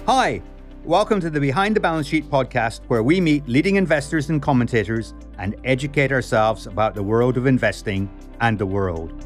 [0.00, 0.42] Hi,
[0.84, 5.14] welcome to the Behind the Balance Sheet podcast, where we meet leading investors and commentators
[5.38, 8.10] and educate ourselves about the world of investing
[8.40, 9.24] and the world.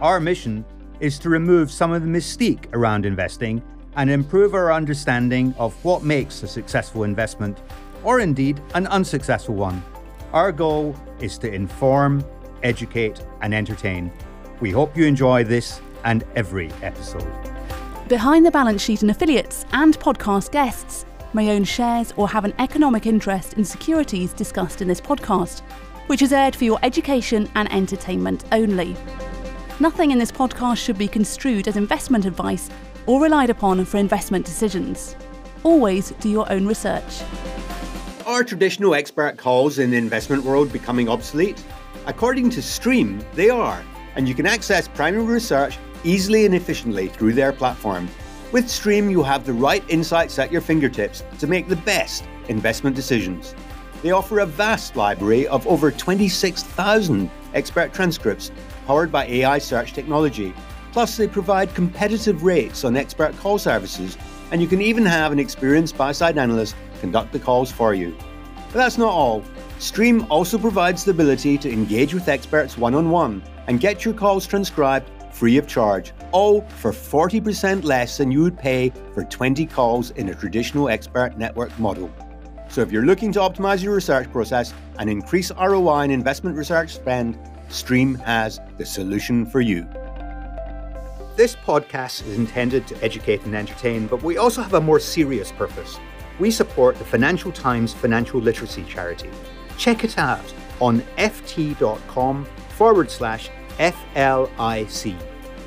[0.00, 0.64] Our mission
[0.98, 3.62] is to remove some of the mystique around investing
[3.94, 7.62] and improve our understanding of what makes a successful investment,
[8.02, 9.80] or indeed an unsuccessful one.
[10.32, 12.24] Our goal is to inform,
[12.64, 14.10] educate, and entertain.
[14.58, 17.55] We hope you enjoy this and every episode.
[18.08, 22.54] Behind the Balance Sheet and affiliates and podcast guests may own shares or have an
[22.60, 25.62] economic interest in securities discussed in this podcast,
[26.06, 28.94] which is aired for your education and entertainment only.
[29.80, 32.70] Nothing in this podcast should be construed as investment advice
[33.06, 35.16] or relied upon for investment decisions.
[35.64, 37.22] Always do your own research.
[38.24, 41.60] Are traditional expert calls in the investment world becoming obsolete?
[42.06, 43.82] According to Stream, they are,
[44.14, 48.08] and you can access primary research easily and efficiently through their platform.
[48.52, 52.94] With Stream, you have the right insights at your fingertips to make the best investment
[52.94, 53.54] decisions.
[54.02, 58.52] They offer a vast library of over 26,000 expert transcripts
[58.86, 60.54] powered by AI search technology.
[60.92, 64.16] Plus, they provide competitive rates on expert call services,
[64.52, 68.16] and you can even have an experienced buy side analyst conduct the calls for you.
[68.72, 69.42] But that's not all.
[69.78, 74.14] Stream also provides the ability to engage with experts one on one and get your
[74.14, 79.66] calls transcribed free of charge, all for 40% less than you would pay for 20
[79.66, 82.10] calls in a traditional expert network model.
[82.68, 86.94] So if you're looking to optimize your research process and increase ROI in investment research
[86.94, 89.86] spend, Stream has the solution for you.
[91.36, 95.52] This podcast is intended to educate and entertain, but we also have a more serious
[95.52, 95.98] purpose.
[96.38, 99.30] We support the Financial Times Financial Literacy Charity.
[99.76, 102.44] Check it out on ft.com
[102.76, 105.16] forward slash FLIC.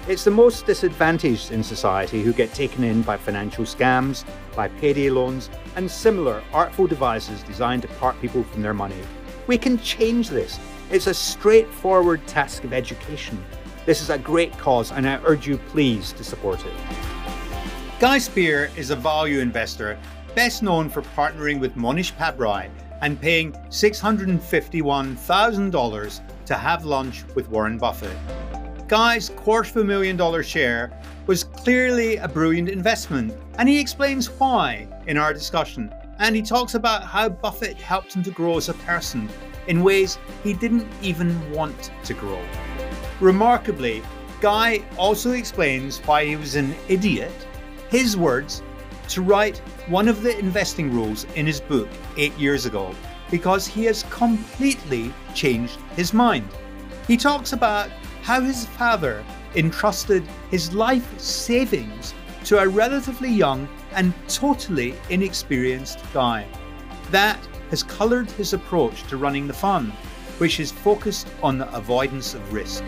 [0.07, 5.09] It's the most disadvantaged in society who get taken in by financial scams, by payday
[5.09, 8.99] loans, and similar artful devices designed to part people from their money.
[9.45, 10.59] We can change this.
[10.91, 13.43] It's a straightforward task of education.
[13.85, 16.73] This is a great cause, and I urge you please to support it.
[17.99, 19.99] Guy Spier is a value investor
[20.35, 22.69] best known for partnering with Mohnish Pabrai
[23.01, 28.17] and paying $651,000 to have lunch with Warren Buffett.
[28.87, 30.91] Guy's quarter of a million dollar share
[31.27, 35.93] was clearly a brilliant investment, and he explains why in our discussion.
[36.17, 39.29] And he talks about how Buffett helped him to grow as a person
[39.67, 42.43] in ways he didn't even want to grow.
[43.19, 44.01] Remarkably,
[44.41, 47.47] Guy also explains why he was an idiot,
[47.89, 48.63] his words,
[49.09, 51.87] to write one of the investing rules in his book
[52.17, 52.95] eight years ago
[53.29, 56.49] because he has completely changed his mind.
[57.07, 57.89] He talks about
[58.23, 59.23] how his father
[59.55, 62.13] entrusted his life savings
[62.43, 66.45] to a relatively young and totally inexperienced guy.
[67.11, 67.39] That
[67.69, 69.91] has coloured his approach to running the fund,
[70.39, 72.83] which is focused on the avoidance of risk.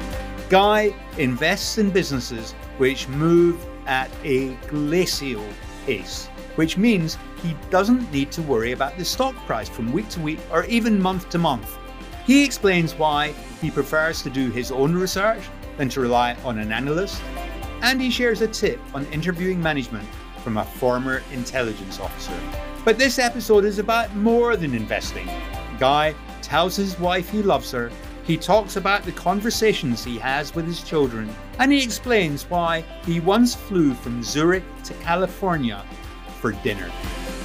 [0.50, 5.46] Guy invests in businesses which move at a glacial
[5.86, 10.20] pace which means he doesn't need to worry about the stock price from week to
[10.20, 11.78] week or even month to month.
[12.26, 15.42] He explains why he prefers to do his own research
[15.78, 17.22] than to rely on an analyst,
[17.82, 20.08] and he shares a tip on interviewing management
[20.44, 22.38] from a former intelligence officer.
[22.86, 25.30] But this episode is about more than investing.
[25.80, 27.92] Guy tells his wife he loves her,
[28.24, 31.30] he talks about the conversations he has with his children,
[31.60, 35.84] and he explains why he once flew from Zurich to California
[36.40, 36.90] for dinner.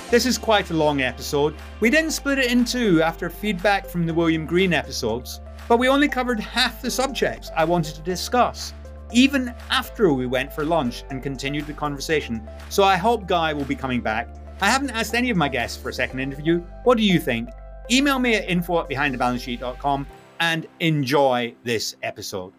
[0.08, 1.56] This is quite a long episode.
[1.80, 5.88] We didn't split it in two after feedback from the William Green episodes, but we
[5.88, 8.72] only covered half the subjects I wanted to discuss,
[9.12, 12.48] even after we went for lunch and continued the conversation.
[12.68, 14.28] So I hope Guy will be coming back.
[14.60, 16.60] I haven't asked any of my guests for a second interview.
[16.84, 17.48] What do you think?
[17.90, 20.06] Email me at info at behindthebalancesheet.com
[20.38, 22.52] and enjoy this episode.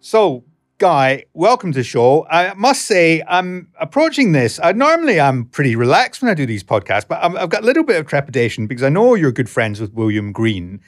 [0.00, 0.44] So,
[0.82, 2.26] Guy, welcome to the show.
[2.28, 4.58] I must say, I'm approaching this.
[4.60, 7.64] I, normally, I'm pretty relaxed when I do these podcasts, but i have got a
[7.64, 10.80] little bit of trepidation because I know you're good friends with William Green,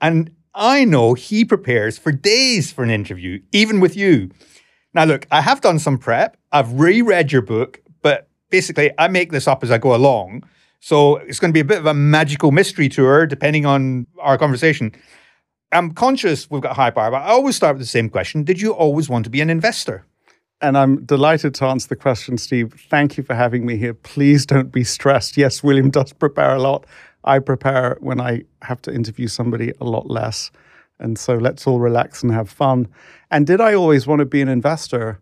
[0.00, 4.30] and I know he prepares for days for an interview, even with you.
[4.94, 6.38] Now, look, I have done some prep.
[6.50, 10.44] I've reread your book, but basically, I make this up as I go along.
[10.80, 14.38] So it's going to be a bit of a magical mystery tour, depending on our
[14.38, 14.94] conversation.
[15.72, 18.44] I'm conscious we've got high bar, but I always start with the same question.
[18.44, 20.04] Did you always want to be an investor?
[20.60, 22.74] And I'm delighted to answer the question, Steve.
[22.90, 23.94] Thank you for having me here.
[23.94, 25.36] Please don't be stressed.
[25.36, 26.86] Yes, William does prepare a lot.
[27.24, 30.50] I prepare when I have to interview somebody a lot less.
[30.98, 32.86] And so let's all relax and have fun.
[33.30, 35.20] And did I always want to be an investor?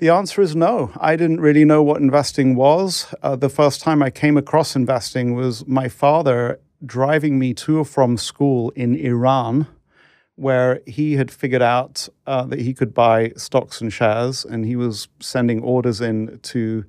[0.00, 0.90] The answer is no.
[1.00, 3.14] I didn't really know what investing was.
[3.22, 7.84] Uh, the first time I came across investing was my father driving me to or
[7.84, 9.66] from school in Iran,
[10.36, 14.76] where he had figured out uh, that he could buy stocks and shares, and he
[14.76, 16.84] was sending orders in to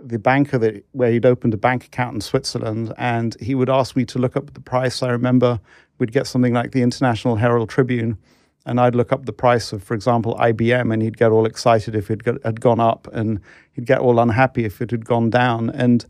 [0.00, 3.96] the banker that where he'd opened a bank account in Switzerland, and he would ask
[3.96, 5.02] me to look up the price.
[5.02, 5.60] I remember
[5.98, 8.18] we'd get something like the International Herald Tribune,
[8.66, 11.94] and I'd look up the price of, for example, IBM, and he'd get all excited
[11.94, 13.40] if it had gone up, and
[13.72, 15.70] he'd get all unhappy if it had gone down.
[15.70, 16.04] And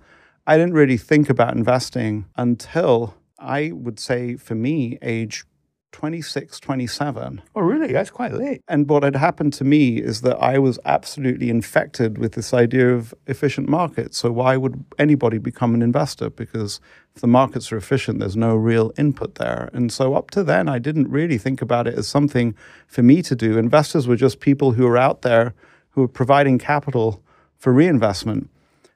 [0.46, 5.44] I didn't really think about investing until I would say, for me, age
[5.92, 7.42] 26, 27.
[7.56, 7.92] Oh, really?
[7.92, 8.62] That's quite late.
[8.68, 12.94] And what had happened to me is that I was absolutely infected with this idea
[12.94, 14.18] of efficient markets.
[14.18, 16.30] So, why would anybody become an investor?
[16.30, 16.78] Because
[17.14, 19.70] if the markets are efficient, there's no real input there.
[19.72, 22.54] And so, up to then, I didn't really think about it as something
[22.86, 23.56] for me to do.
[23.56, 25.54] Investors were just people who were out there
[25.90, 27.22] who were providing capital
[27.56, 28.50] for reinvestment.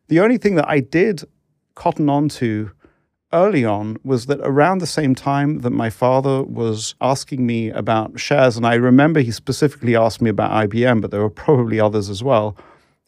[0.09, 1.25] The only thing that I did
[1.75, 2.71] cotton on to
[3.33, 8.19] early on was that around the same time that my father was asking me about
[8.19, 12.09] shares, and I remember he specifically asked me about IBM, but there were probably others
[12.09, 12.57] as well,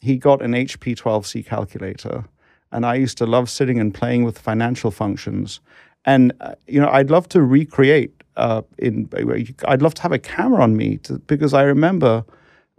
[0.00, 2.24] he got an HP 12C calculator.
[2.72, 5.60] And I used to love sitting and playing with financial functions.
[6.04, 9.08] And, uh, you know, I'd love to recreate, uh, in,
[9.66, 12.24] I'd love to have a camera on me to, because I remember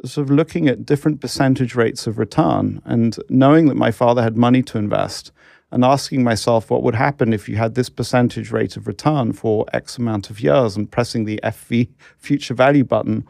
[0.03, 4.37] sort of looking at different percentage rates of return and knowing that my father had
[4.37, 5.31] money to invest
[5.71, 9.65] and asking myself what would happen if you had this percentage rate of return for
[9.73, 13.25] X amount of years and pressing the FV future value button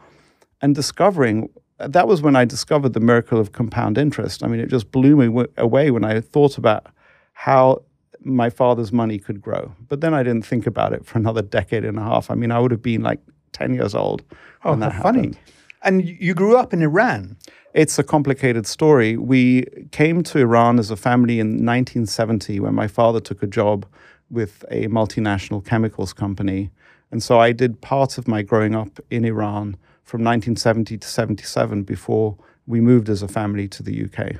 [0.60, 1.48] and discovering
[1.78, 4.42] that was when I discovered the miracle of compound interest.
[4.42, 6.86] I mean, it just blew me away when I thought about
[7.34, 7.82] how
[8.20, 9.74] my father's money could grow.
[9.88, 12.30] But then I didn't think about it for another decade and a half.
[12.30, 13.20] I mean, I would have been like
[13.52, 14.22] 10 years old.
[14.64, 15.18] Oh, when that funny.
[15.18, 15.38] Happened.
[15.82, 17.36] And you grew up in Iran.
[17.76, 19.18] It's a complicated story.
[19.18, 23.84] We came to Iran as a family in 1970 when my father took a job
[24.30, 26.70] with a multinational chemicals company.
[27.10, 31.82] And so I did part of my growing up in Iran from 1970 to 77
[31.82, 34.36] before we moved as a family to the UK.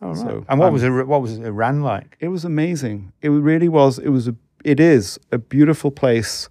[0.00, 0.16] Oh, right.
[0.16, 2.16] So, and what um, was what was Iran like?
[2.20, 3.12] It was amazing.
[3.20, 3.98] It really was.
[3.98, 4.36] It was a.
[4.64, 6.48] It is a beautiful place.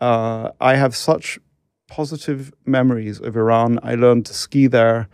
[0.00, 1.38] Uh, I have such
[1.86, 3.78] positive memories of Iran.
[3.84, 5.08] I learned to ski there.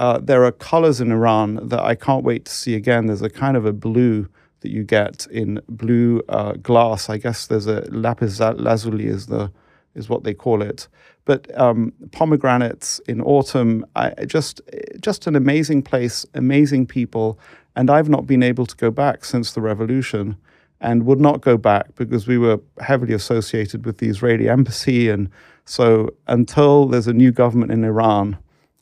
[0.00, 3.04] Uh, there are colors in Iran that I can't wait to see again.
[3.04, 4.26] There's a kind of a blue
[4.60, 7.10] that you get in blue uh, glass.
[7.10, 9.52] I guess there's a lapis lazuli is the
[9.94, 10.88] is what they call it.
[11.26, 14.62] But um, pomegranates in autumn, I, just
[15.02, 17.38] just an amazing place, amazing people,
[17.76, 20.34] and I've not been able to go back since the revolution,
[20.80, 25.28] and would not go back because we were heavily associated with the Israeli embassy, and
[25.66, 28.38] so until there's a new government in Iran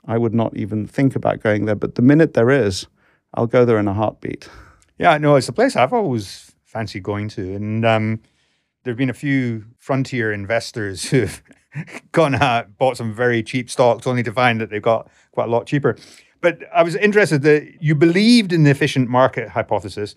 [0.09, 1.77] I would not even think about going there.
[1.77, 2.87] But the minute there is,
[3.35, 4.49] I'll go there in a heartbeat.
[4.99, 7.55] Yeah, no, it's a place I've always fancied going to.
[7.55, 8.21] And um,
[8.83, 11.43] there have been a few frontier investors who've
[12.13, 15.53] gone out, bought some very cheap stocks, only to find that they've got quite a
[15.53, 15.97] lot cheaper.
[16.41, 20.15] But I was interested that you believed in the efficient market hypothesis.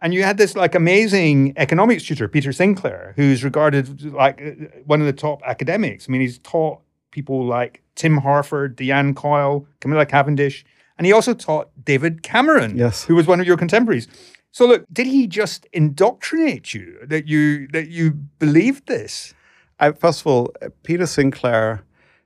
[0.00, 4.40] And you had this like amazing economics tutor, Peter Sinclair, who's regarded like
[4.84, 6.08] one of the top academics.
[6.08, 6.80] I mean, he's taught
[7.10, 10.64] people like Tim Harford, Diane Coyle, Camilla Cavendish,
[10.96, 13.04] and he also taught David Cameron, yes.
[13.04, 14.08] who was one of your contemporaries.
[14.52, 19.34] So look, did he just indoctrinate you that you that you believed this?
[19.80, 21.84] I, first of all, Peter Sinclair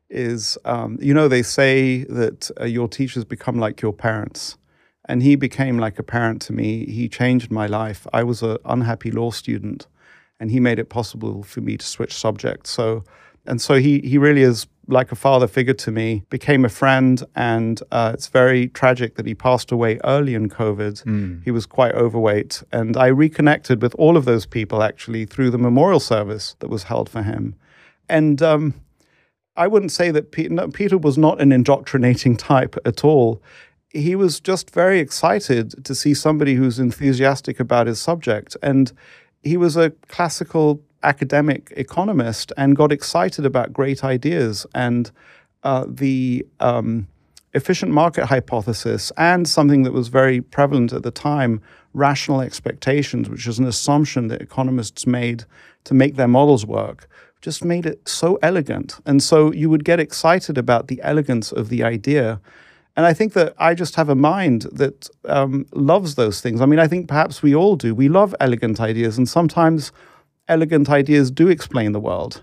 [0.08, 4.58] is, um, you know, they say that uh, your teachers become like your parents.
[5.08, 6.86] And he became like a parent to me.
[6.86, 8.06] He changed my life.
[8.12, 9.88] I was an unhappy law student,
[10.38, 12.70] and he made it possible for me to switch subjects.
[12.70, 13.02] So
[13.46, 17.22] and so he he really is like a father figure to me, became a friend,
[17.36, 21.04] and uh, it's very tragic that he passed away early in COVID.
[21.04, 21.44] Mm.
[21.44, 25.58] He was quite overweight, and I reconnected with all of those people actually through the
[25.58, 27.54] memorial service that was held for him.
[28.08, 28.74] And um,
[29.56, 33.42] I wouldn't say that Peter, no, Peter was not an indoctrinating type at all.
[33.90, 38.56] He was just very excited to see somebody who's enthusiastic about his subject.
[38.62, 38.90] And
[39.42, 45.10] he was a classical academic economist and got excited about great ideas and
[45.62, 47.06] uh, the um,
[47.54, 51.60] efficient market hypothesis and something that was very prevalent at the time
[51.94, 55.44] rational expectations, which is an assumption that economists made
[55.84, 57.08] to make their models work,
[57.40, 59.00] just made it so elegant.
[59.04, 62.40] And so you would get excited about the elegance of the idea.
[62.96, 66.60] And I think that I just have a mind that um, loves those things.
[66.60, 67.94] I mean, I think perhaps we all do.
[67.94, 69.92] We love elegant ideas, and sometimes
[70.48, 72.42] elegant ideas do explain the world,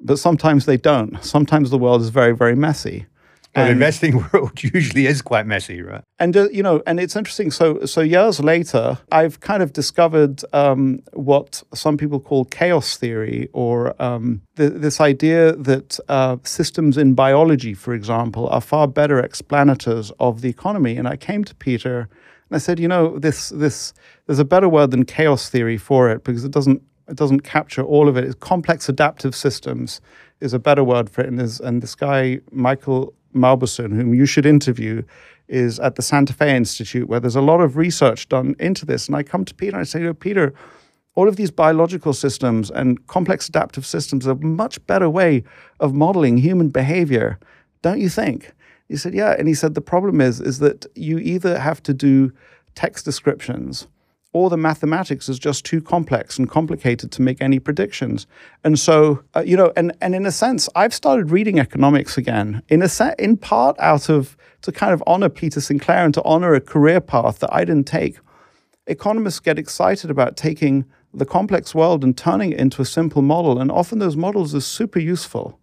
[0.00, 1.22] but sometimes they don't.
[1.24, 3.06] Sometimes the world is very, very messy.
[3.54, 6.02] But and, investing world usually is quite messy, right?
[6.18, 7.50] And uh, you know, and it's interesting.
[7.50, 13.48] So, so years later, I've kind of discovered um, what some people call chaos theory,
[13.52, 19.22] or um, th- this idea that uh, systems in biology, for example, are far better
[19.22, 20.96] explanators of the economy.
[20.96, 22.08] And I came to Peter
[22.50, 23.92] and I said, you know, this this
[24.26, 27.82] there's a better word than chaos theory for it because it doesn't it doesn't capture
[27.82, 28.24] all of it.
[28.24, 30.00] It's complex adaptive systems
[30.40, 31.28] is a better word for it.
[31.28, 35.02] And, and this guy, Michael Mauboussin, whom you should interview,
[35.48, 39.06] is at the Santa Fe Institute, where there's a lot of research done into this.
[39.06, 40.52] And I come to Peter and I say, oh, Peter,
[41.14, 45.42] all of these biological systems and complex adaptive systems are a much better way
[45.80, 47.38] of modeling human behavior,
[47.82, 48.52] don't you think?
[48.88, 49.34] He said, yeah.
[49.38, 52.32] And he said, the problem is, is that you either have to do
[52.74, 53.88] text descriptions
[54.32, 58.26] or the mathematics is just too complex and complicated to make any predictions.
[58.62, 62.62] And so, uh, you know, and, and in a sense, I've started reading economics again,
[62.68, 66.22] in a set, in part out of to kind of honor Peter Sinclair and to
[66.24, 68.18] honor a career path that I didn't take.
[68.86, 73.58] Economists get excited about taking the complex world and turning it into a simple model,
[73.58, 75.58] and often those models are super useful.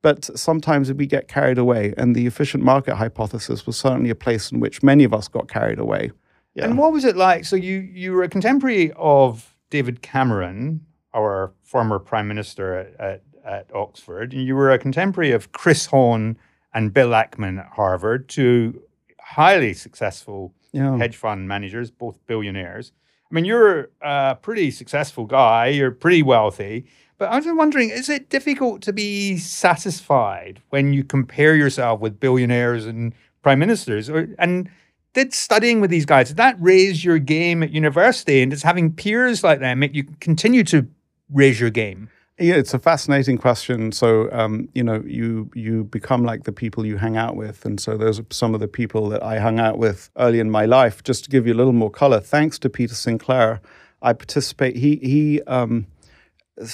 [0.00, 4.52] But sometimes we get carried away, and the efficient market hypothesis was certainly a place
[4.52, 6.12] in which many of us got carried away.
[6.58, 6.64] Yeah.
[6.64, 7.44] And what was it like?
[7.44, 10.84] So you you were a contemporary of David Cameron,
[11.14, 15.86] our former prime minister at, at, at Oxford, and you were a contemporary of Chris
[15.86, 16.36] Hohn
[16.74, 18.82] and Bill Ackman at Harvard, two
[19.20, 20.96] highly successful yeah.
[20.96, 22.92] hedge fund managers, both billionaires.
[23.30, 25.68] I mean, you're a pretty successful guy.
[25.68, 26.86] You're pretty wealthy.
[27.18, 32.18] But I was wondering, is it difficult to be satisfied when you compare yourself with
[32.20, 33.12] billionaires and
[33.42, 34.08] prime ministers?
[34.08, 34.70] Or, and
[35.18, 38.40] did studying with these guys, did that raise your game at university?
[38.40, 40.86] And does having peers like that make you continue to
[41.32, 42.08] raise your game?
[42.38, 43.90] Yeah, it's a fascinating question.
[43.90, 47.80] So, um, you know, you you become like the people you hang out with, and
[47.80, 50.64] so those are some of the people that I hung out with early in my
[50.64, 51.02] life.
[51.02, 53.60] Just to give you a little more color, thanks to Peter Sinclair,
[54.00, 54.76] I participate.
[54.76, 55.42] He he.
[55.48, 55.88] Um,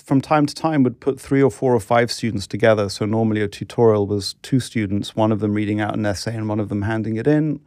[0.03, 2.89] from time to time would put three or four or five students together.
[2.89, 6.49] So normally a tutorial was two students, one of them reading out an essay and
[6.49, 7.61] one of them handing it in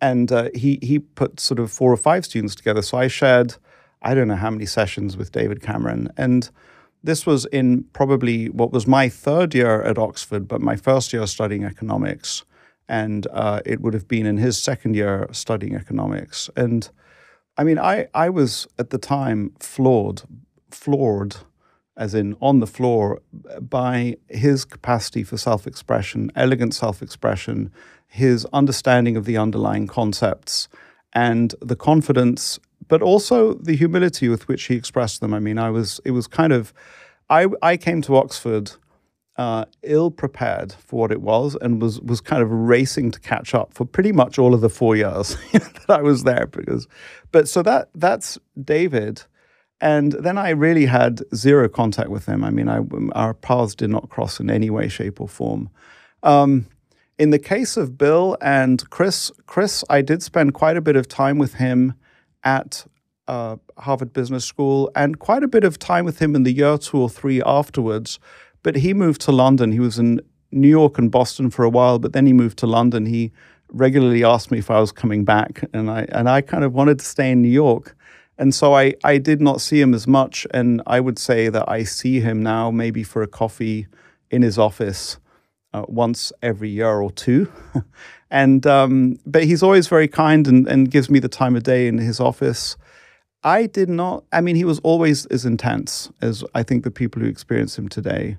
[0.00, 2.82] and uh, he he put sort of four or five students together.
[2.82, 3.56] So I shared
[4.02, 6.50] I don't know how many sessions with David Cameron, and
[7.02, 11.26] this was in probably what was my third year at Oxford, but my first year
[11.26, 12.44] studying economics,
[12.88, 16.50] and uh, it would have been in his second year studying economics.
[16.56, 16.88] And
[17.56, 20.22] I mean, I I was at the time floored,
[20.70, 21.36] floored.
[21.96, 23.20] As in on the floor,
[23.60, 27.72] by his capacity for self expression, elegant self expression,
[28.08, 30.68] his understanding of the underlying concepts
[31.12, 35.34] and the confidence, but also the humility with which he expressed them.
[35.34, 36.72] I mean, I was, it was kind of,
[37.28, 38.72] I, I came to Oxford
[39.36, 43.54] uh, ill prepared for what it was and was, was kind of racing to catch
[43.54, 46.88] up for pretty much all of the four years that I was there because,
[47.30, 49.22] but so that, that's David.
[49.80, 52.42] And then I really had zero contact with him.
[52.42, 52.80] I mean, I,
[53.12, 55.70] our paths did not cross in any way, shape, or form.
[56.24, 56.66] Um,
[57.18, 61.08] in the case of Bill and Chris, Chris, I did spend quite a bit of
[61.08, 61.94] time with him
[62.44, 62.86] at
[63.26, 66.78] uh, Harvard Business School and quite a bit of time with him in the year
[66.78, 68.20] two or three afterwards.
[68.62, 69.72] But he moved to London.
[69.72, 70.20] He was in
[70.52, 73.06] New York and Boston for a while, but then he moved to London.
[73.06, 73.32] He
[73.70, 77.00] regularly asked me if I was coming back, and I and I kind of wanted
[77.00, 77.94] to stay in New York.
[78.38, 80.46] And so I, I did not see him as much.
[80.52, 83.88] And I would say that I see him now maybe for a coffee
[84.30, 85.18] in his office
[85.78, 87.50] uh, once every year or two.
[88.30, 91.86] and um, but he's always very kind and, and gives me the time of day
[91.86, 92.76] in his office.
[93.44, 94.24] I did not.
[94.32, 97.88] I mean, he was always as intense as I think the people who experience him
[97.88, 98.38] today.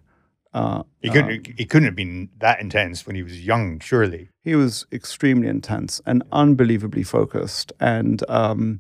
[0.54, 1.48] Uh, he couldn't.
[1.48, 3.80] Uh, he couldn't have been that intense when he was young.
[3.80, 7.72] Surely he was extremely intense and unbelievably focused.
[7.80, 8.80] And um,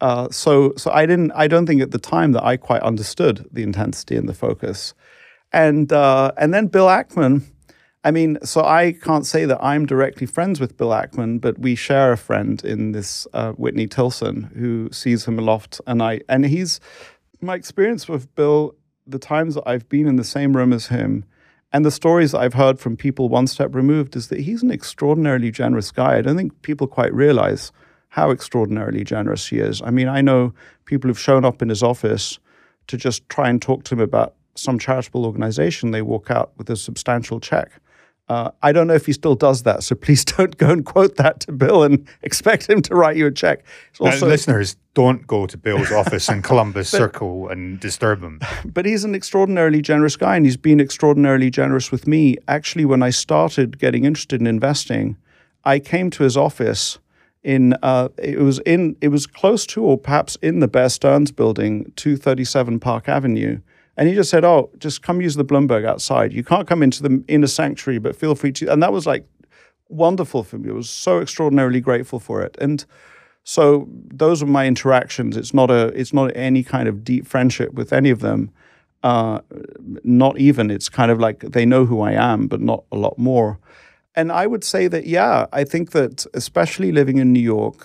[0.00, 1.32] uh, so, so I didn't.
[1.32, 4.94] I don't think at the time that I quite understood the intensity and the focus.
[5.52, 7.42] And uh, and then Bill Ackman
[8.08, 11.74] I mean, so I can't say that I'm directly friends with Bill Ackman, but we
[11.74, 16.46] share a friend in this uh, Whitney Tilson who sees him aloft, and I and
[16.46, 16.80] he's
[17.42, 18.74] my experience with Bill.
[19.06, 21.26] The times that I've been in the same room as him,
[21.70, 25.50] and the stories I've heard from people one step removed, is that he's an extraordinarily
[25.50, 26.16] generous guy.
[26.16, 27.72] I don't think people quite realize
[28.08, 29.82] how extraordinarily generous he is.
[29.82, 30.54] I mean, I know
[30.86, 32.38] people who've shown up in his office
[32.86, 35.90] to just try and talk to him about some charitable organization.
[35.90, 37.70] They walk out with a substantial check
[38.28, 41.16] Uh, I don't know if he still does that, so please don't go and quote
[41.16, 43.64] that to Bill and expect him to write you a check.
[43.90, 48.40] It's Now, listeners, don't go to Bill's office in Columbus Circle and disturb him.
[48.66, 52.36] but he's an extraordinarily generous guy, and he's been extraordinarily generous with me.
[52.46, 55.16] Actually, when I started getting interested in investing,
[55.64, 56.98] I came to his office
[57.42, 61.30] in uh, it was in it was close to or perhaps in the Bear Stearns
[61.32, 63.60] building, two thirty seven Park Avenue.
[63.98, 66.32] And he just said, "Oh, just come use the Bloomberg outside.
[66.32, 69.26] You can't come into the inner sanctuary, but feel free to." And that was like
[69.88, 70.70] wonderful for me.
[70.70, 72.56] I was so extraordinarily grateful for it.
[72.60, 72.84] And
[73.42, 75.36] so those are my interactions.
[75.36, 78.52] It's not a it's not any kind of deep friendship with any of them.
[79.02, 79.40] Uh,
[80.04, 80.70] not even.
[80.70, 83.58] It's kind of like they know who I am, but not a lot more.
[84.14, 87.84] And I would say that yeah, I think that especially living in New York,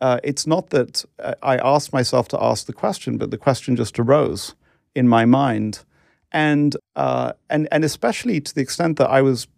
[0.00, 3.76] uh, it's not that uh, I asked myself to ask the question, but the question
[3.76, 4.54] just arose
[4.94, 5.84] in my mind,
[6.32, 9.48] and uh, and and especially to the extent that I was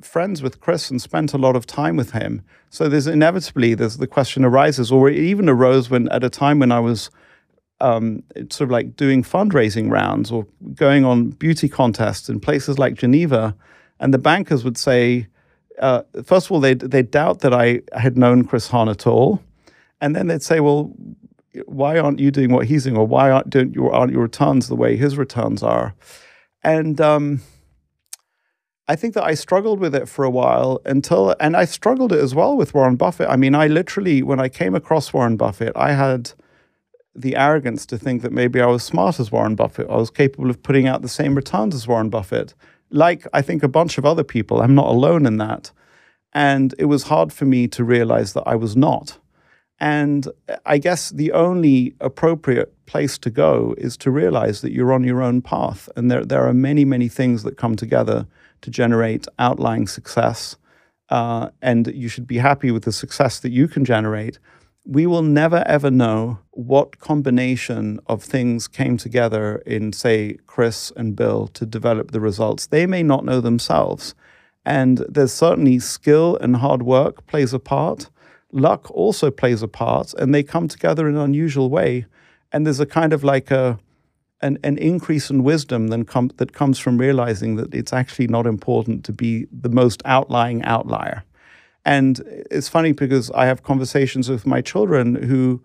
[0.00, 2.42] friends with Chris and spent a lot of time with him.
[2.70, 6.58] So there's inevitably there's the question arises, or it even arose when at a time
[6.58, 7.10] when I was
[7.80, 12.94] um, sort of like doing fundraising rounds or going on beauty contests in places like
[12.94, 13.56] Geneva,
[13.98, 15.26] and the bankers would say,
[15.80, 19.42] uh, first of all, they'd they doubt that I had known Chris Hohn at all,
[20.00, 20.92] and then they'd say, well.
[21.66, 24.68] Why aren't you doing what he's doing, or why aren't, don't your, aren't your returns
[24.68, 25.94] the way his returns are?
[26.64, 27.42] And um,
[28.88, 32.20] I think that I struggled with it for a while until, and I struggled it
[32.20, 33.28] as well with Warren Buffett.
[33.28, 36.32] I mean, I literally, when I came across Warren Buffett, I had
[37.14, 39.90] the arrogance to think that maybe I was smart as Warren Buffett.
[39.90, 42.54] I was capable of putting out the same returns as Warren Buffett.
[42.90, 45.72] Like I think a bunch of other people, I'm not alone in that.
[46.32, 49.18] And it was hard for me to realize that I was not.
[49.82, 50.28] And
[50.64, 55.20] I guess the only appropriate place to go is to realize that you're on your
[55.20, 55.88] own path.
[55.96, 58.28] And there, there are many, many things that come together
[58.60, 60.56] to generate outlying success.
[61.08, 64.38] Uh, and you should be happy with the success that you can generate.
[64.86, 71.16] We will never, ever know what combination of things came together in, say, Chris and
[71.16, 72.66] Bill to develop the results.
[72.66, 74.14] They may not know themselves.
[74.64, 78.10] And there's certainly skill and hard work plays a part
[78.52, 82.06] luck also plays a part and they come together in an unusual way.
[82.52, 83.78] And there's a kind of like a
[84.42, 88.46] an, an increase in wisdom then com- that comes from realizing that it's actually not
[88.46, 91.22] important to be the most outlying outlier.
[91.84, 95.62] And it's funny because i have conversations with my children who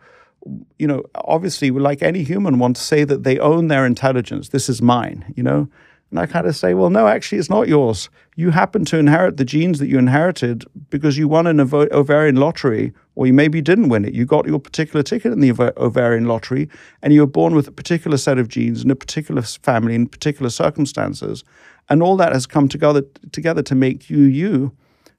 [0.77, 4.49] you know obviously like any human want to say that they own their intelligence.
[4.49, 5.69] This is mine you know
[6.09, 8.09] and I kind of say, well, no, actually, it's not yours.
[8.37, 12.37] You happen to inherit the genes that you inherited because you won an ov- ovarian
[12.37, 14.13] lottery, or you maybe didn't win it.
[14.13, 16.69] You got your particular ticket in the ov- ovarian lottery,
[17.01, 20.07] and you were born with a particular set of genes in a particular family in
[20.07, 21.43] particular circumstances.
[21.89, 24.71] And all that has come together, together to make you you.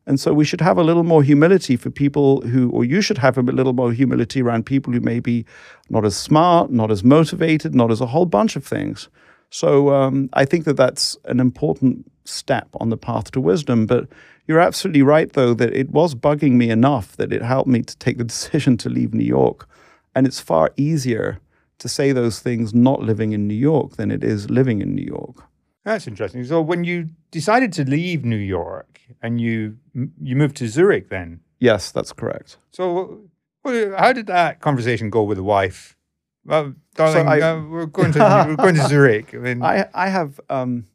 [0.07, 3.18] And so we should have a little more humility for people who, or you should
[3.18, 5.44] have a little more humility around people who may be
[5.90, 9.11] not as smart, not as motivated, not as a whole bunch of things.
[9.51, 13.87] So um, I think that that's an important step on the path to wisdom.
[13.87, 14.07] But
[14.47, 17.97] you're absolutely right, though, that it was bugging me enough that it helped me to
[17.99, 19.69] take the decision to leave New York.
[20.15, 21.41] And it's far easier
[21.79, 25.05] to say those things not living in New York than it is living in New
[25.05, 25.45] York.
[25.85, 26.45] That's interesting.
[26.45, 29.79] So when you decided to leave New York and you
[30.21, 32.59] you moved to Zurich, then Yes, that's correct.
[32.73, 33.21] so
[33.97, 35.97] how did that conversation go with the wife?
[36.49, 39.35] Well, darling, I- uh, we're going to we're going to Zurich.
[39.35, 40.87] I mean, I, I have um,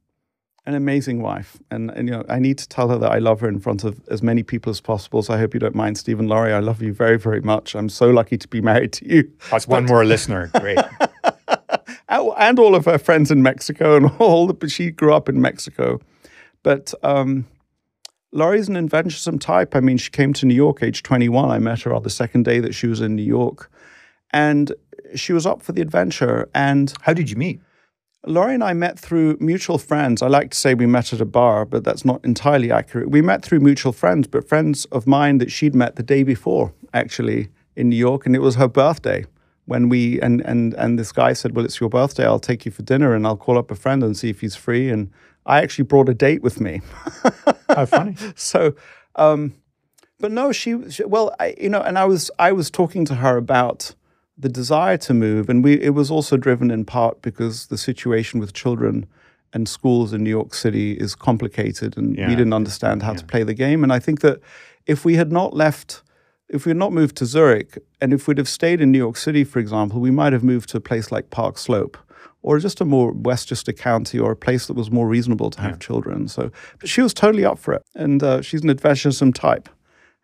[0.66, 3.40] an amazing wife, and, and you know I need to tell her that I love
[3.42, 5.22] her in front of as many people as possible.
[5.22, 6.54] So I hope you don't mind, Stephen Laurie.
[6.54, 7.76] I love you very, very much.
[7.76, 9.32] I'm so lucky to be married to you.
[9.52, 10.50] that's one more listener.
[10.60, 10.80] Great.
[12.10, 15.30] and and all of her friends in Mexico and all the, but she grew up
[15.30, 16.00] in Mexico.
[16.64, 17.46] But um,
[18.32, 19.76] Laurie's an adventuresome type.
[19.76, 21.52] I mean, she came to New York age 21.
[21.52, 23.70] I met her on the second day that she was in New York.
[24.32, 24.72] And
[25.16, 26.50] she was up for the adventure.
[26.54, 27.62] And How did you meet?
[28.26, 30.22] Laurie and I met through mutual friends.
[30.22, 33.10] I like to say we met at a bar, but that's not entirely accurate.
[33.10, 36.74] We met through mutual friends, but friends of mine that she'd met the day before,
[36.94, 38.26] actually, in New York.
[38.26, 39.26] And it was her birthday
[39.66, 42.26] when we, and, and, and this guy said, Well, it's your birthday.
[42.26, 44.56] I'll take you for dinner and I'll call up a friend and see if he's
[44.56, 44.90] free.
[44.90, 45.12] And
[45.46, 46.82] I actually brought a date with me.
[47.68, 48.16] How funny.
[48.36, 48.76] so
[49.16, 49.54] um
[50.20, 53.16] but no she, she well I, you know and i was i was talking to
[53.16, 53.94] her about
[54.38, 58.40] the desire to move and we it was also driven in part because the situation
[58.40, 59.06] with children
[59.54, 62.28] and schools in new york city is complicated and Yeah.
[62.28, 64.40] we didn't understand how to play the game and i think that
[64.88, 66.02] if we had not left
[66.50, 69.18] if we had not moved to zurich and if we'd have stayed in new york
[69.18, 71.98] city for example we might have moved to a place like park slope
[72.42, 75.72] or just a more Westchester County or a place that was more reasonable to have
[75.72, 75.78] yeah.
[75.78, 76.28] children.
[76.28, 79.70] So, but she was totally up for it, and uh, she's an adventuresome type.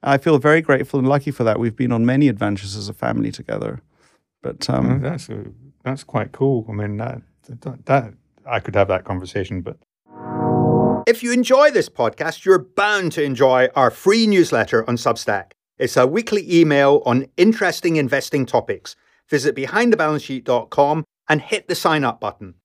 [0.03, 1.59] I feel very grateful and lucky for that.
[1.59, 3.79] We've been on many adventures as a family together.
[4.41, 5.45] But um, that's a,
[5.83, 6.65] that's quite cool.
[6.69, 8.13] I mean, that, that, that
[8.45, 9.77] I could have that conversation, but
[11.07, 15.53] if you enjoy this podcast, you're bound to enjoy our free newsletter on Substack.
[15.79, 18.95] It's a weekly email on interesting investing topics.
[19.27, 22.55] Visit behindthebalancesheet.com and hit the sign up button.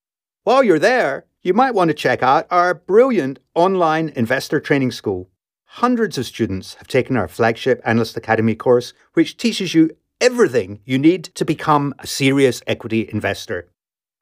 [0.43, 5.31] While you're there, you might want to check out our brilliant online investor training school.
[5.65, 10.99] Hundreds of students have taken our flagship Analyst Academy course, which teaches you everything you
[10.99, 13.69] need to become a serious equity investor.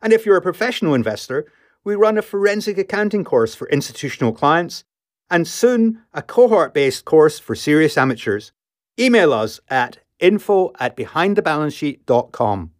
[0.02, 1.46] And if you're a professional investor,
[1.84, 4.84] we run a forensic accounting course for institutional clients,
[5.30, 8.52] and soon a cohort based course for serious amateurs.
[8.98, 12.70] Email us at info at behindthebalancesheet.com.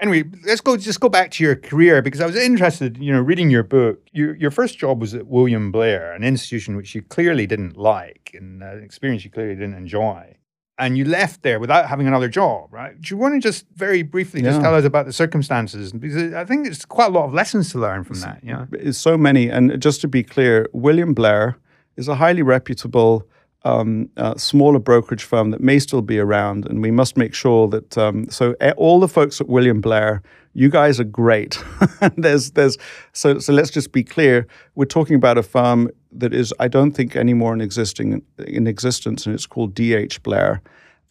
[0.00, 3.20] Anyway, let's go just go back to your career because I was interested, you know,
[3.20, 4.00] reading your book.
[4.12, 8.32] Your your first job was at William Blair, an institution which you clearly didn't like
[8.34, 10.36] and uh, an experience you clearly didn't enjoy
[10.78, 13.00] and you left there without having another job, right?
[13.00, 14.50] Do you want to just very briefly yeah.
[14.50, 15.92] just tell us about the circumstances?
[15.92, 18.40] Because I think it's quite a lot of lessons to learn from that.
[18.42, 19.48] Yeah, it's so many.
[19.48, 21.56] And just to be clear, William Blair
[21.96, 23.26] is a highly reputable
[23.64, 27.68] um, uh, smaller brokerage firm that may still be around, and we must make sure
[27.68, 27.96] that.
[27.96, 31.62] Um, so all the folks at William Blair, you guys are great.
[32.16, 32.76] there's, there's.
[33.12, 34.46] So, so let's just be clear.
[34.74, 39.26] We're talking about a firm that is, I don't think, anymore in existing in existence,
[39.26, 40.22] and it's called D.H.
[40.22, 40.62] Blair.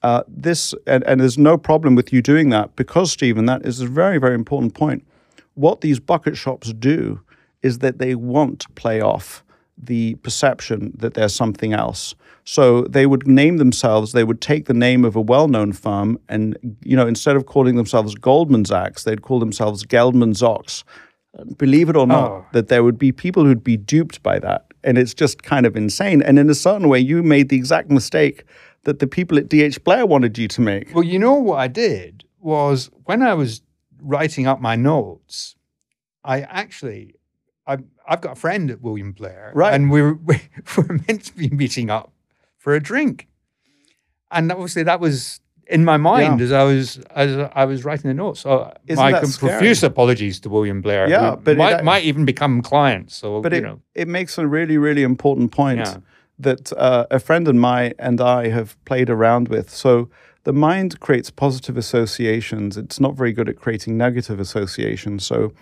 [0.02, 3.80] Uh, this and, and there's no problem with you doing that because Stephen, that is
[3.80, 5.06] a very, very important point.
[5.54, 7.22] What these bucket shops do
[7.62, 9.44] is that they want to play off
[9.78, 12.16] the perception that there's something else.
[12.46, 16.58] So they would name themselves, they would take the name of a well-known firm and,
[16.84, 20.84] you know, instead of calling themselves Goldman Sachs, they'd call themselves Geldman Sachs.
[21.58, 22.46] Believe it or not, oh.
[22.52, 24.73] that there would be people who'd be duped by that.
[24.84, 26.22] And it's just kind of insane.
[26.22, 28.44] And in a certain way, you made the exact mistake
[28.84, 30.94] that the people at DH Blair wanted you to make.
[30.94, 33.62] Well, you know what I did was when I was
[34.02, 35.56] writing up my notes,
[36.24, 37.16] I actually
[37.66, 39.74] I, have got a friend at William Blair, right?
[39.74, 40.42] And we were, we
[40.78, 42.12] were meant to be meeting up
[42.58, 43.28] for a drink.
[44.32, 45.40] And obviously that was
[45.74, 46.46] in my mind yeah.
[46.46, 48.42] as I was as I was writing the notes.
[48.42, 51.10] So Isn't my profuse apologies to William Blair.
[51.10, 53.16] Yeah, but might, it, might even become clients.
[53.16, 53.82] So but it, know.
[53.96, 55.98] it makes a really really important point yeah.
[56.40, 59.70] that uh, a friend and mine and I have played around with.
[59.70, 60.10] So
[60.44, 62.78] the mind creates positive associations.
[62.78, 65.26] It's not very good at creating negative associations.
[65.26, 65.54] So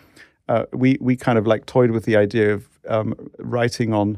[0.50, 4.18] uh, we we kind of like toyed with the idea of um, writing on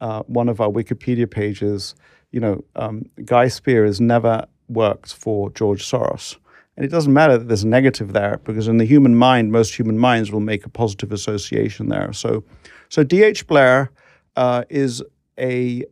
[0.00, 1.94] uh, one of our Wikipedia pages
[2.34, 6.36] you know, um, Guy Spier is never worked for George Soros.
[6.76, 9.76] And it doesn't matter that there's a negative there because in the human mind, most
[9.76, 12.12] human minds will make a positive association there.
[12.12, 12.44] So,
[12.88, 13.46] so D.H.
[13.46, 13.92] Blair
[14.36, 15.02] uh, is
[15.38, 15.84] a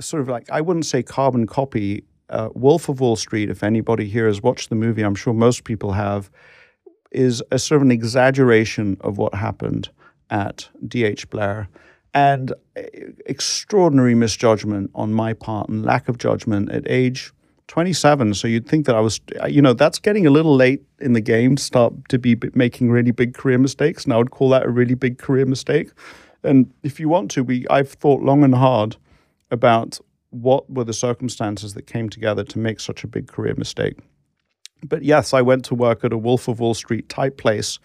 [0.00, 2.04] sort of like, I wouldn't say carbon copy.
[2.30, 5.64] Uh, Wolf of Wall Street, if anybody here has watched the movie, I'm sure most
[5.64, 6.30] people have,
[7.10, 9.88] is a sort of an exaggeration of what happened
[10.28, 11.30] at D.H.
[11.30, 11.68] Blair
[12.12, 12.52] and
[13.26, 17.32] extraordinary misjudgment on my part and lack of judgment at age
[17.68, 18.34] 27.
[18.34, 21.12] So you'd think that I was, uh, you know, that's getting a little late in
[21.12, 24.04] the game to start to be making really big career mistakes.
[24.04, 25.90] And I would call that a really big career mistake.
[26.42, 28.96] And if you want to, we I've thought long and hard
[29.50, 30.00] about
[30.30, 33.98] what were the circumstances that came together to make such a big career mistake.
[34.82, 37.78] But yes, I went to work at a Wolf of Wall Street type place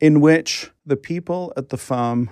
[0.00, 2.30] in which the people at the firm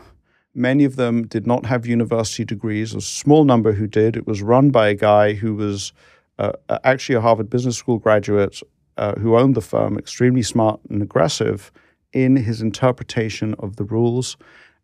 [0.55, 2.93] Many of them did not have university degrees.
[2.95, 4.17] A small number who did.
[4.17, 5.93] It was run by a guy who was
[6.41, 8.61] uh, actually a Harvard Business School graduate
[8.97, 11.71] uh, who owned the firm, extremely smart and aggressive
[12.13, 14.37] in his interpretation of the rules.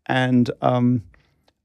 [0.07, 1.03] And um,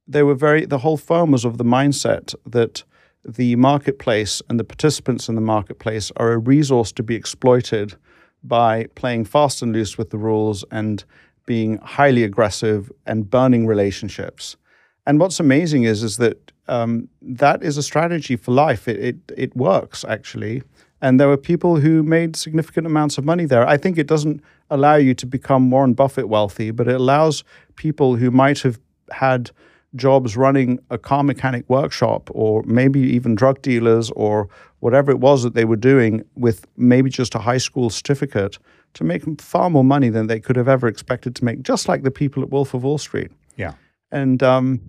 [0.07, 2.83] they were very, the whole firm was of the mindset that
[3.23, 7.95] the marketplace and the participants in the marketplace are a resource to be exploited
[8.43, 11.03] by playing fast and loose with the rules and
[11.45, 14.57] being highly aggressive and burning relationships.
[15.05, 18.87] And what's amazing is is that um, that is a strategy for life.
[18.87, 20.63] It, it it works actually,
[21.01, 23.67] and there were people who made significant amounts of money there.
[23.67, 27.43] I think it doesn't allow you to become Warren Buffett wealthy, but it allows
[27.75, 28.79] people who might have
[29.11, 29.51] had
[29.95, 34.47] jobs running a car mechanic workshop or maybe even drug dealers or
[34.79, 38.57] whatever it was that they were doing with maybe just a high school certificate
[38.93, 42.03] to make far more money than they could have ever expected to make, just like
[42.03, 43.31] the people at Wolf of Wall Street.
[43.55, 43.73] Yeah.
[44.11, 44.81] And um,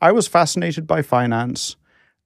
[0.00, 1.76] I was fascinated by finance.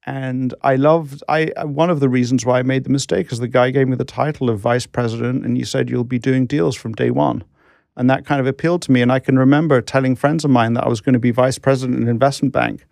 [0.07, 3.49] And I loved, I one of the reasons why I made the mistake is the
[3.49, 6.77] guy gave me the title of vice president and he said, you'll be doing deals
[6.77, 7.45] from day one.
[7.95, 9.03] And that kind of appealed to me.
[9.03, 11.59] And I can remember telling friends of mine that I was going to be vice
[11.59, 12.87] president in investment bank.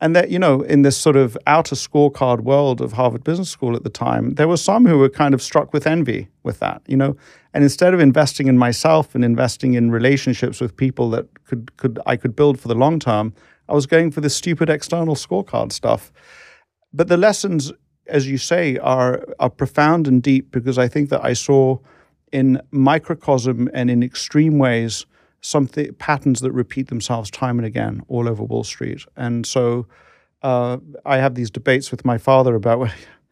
[0.00, 3.76] And that, you know, in this sort of outer scorecard world of Harvard Business School
[3.76, 6.82] at the time, there were some who were kind of struck with envy with that,
[6.86, 7.16] you know.
[7.54, 11.98] And instead of investing in myself and investing in relationships with people that could could
[12.04, 13.32] I could build for the long term,
[13.68, 16.12] I was going for this stupid external scorecard stuff.
[16.92, 17.72] But the lessons,
[18.08, 21.78] as you say, are are profound and deep because I think that I saw
[22.32, 25.06] in microcosm and in extreme ways
[25.40, 29.04] something patterns that repeat themselves time and again all over Wall Street.
[29.16, 29.86] And so
[30.42, 32.90] uh, I have these debates with my father about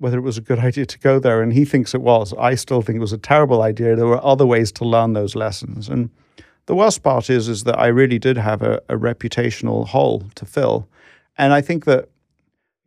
[0.00, 2.34] whether it was a good idea to go there, and he thinks it was.
[2.38, 3.94] I still think it was a terrible idea.
[3.94, 6.10] There were other ways to learn those lessons, and
[6.66, 10.44] the worst part is is that I really did have a, a reputational hole to
[10.44, 10.88] fill,
[11.38, 12.08] and I think that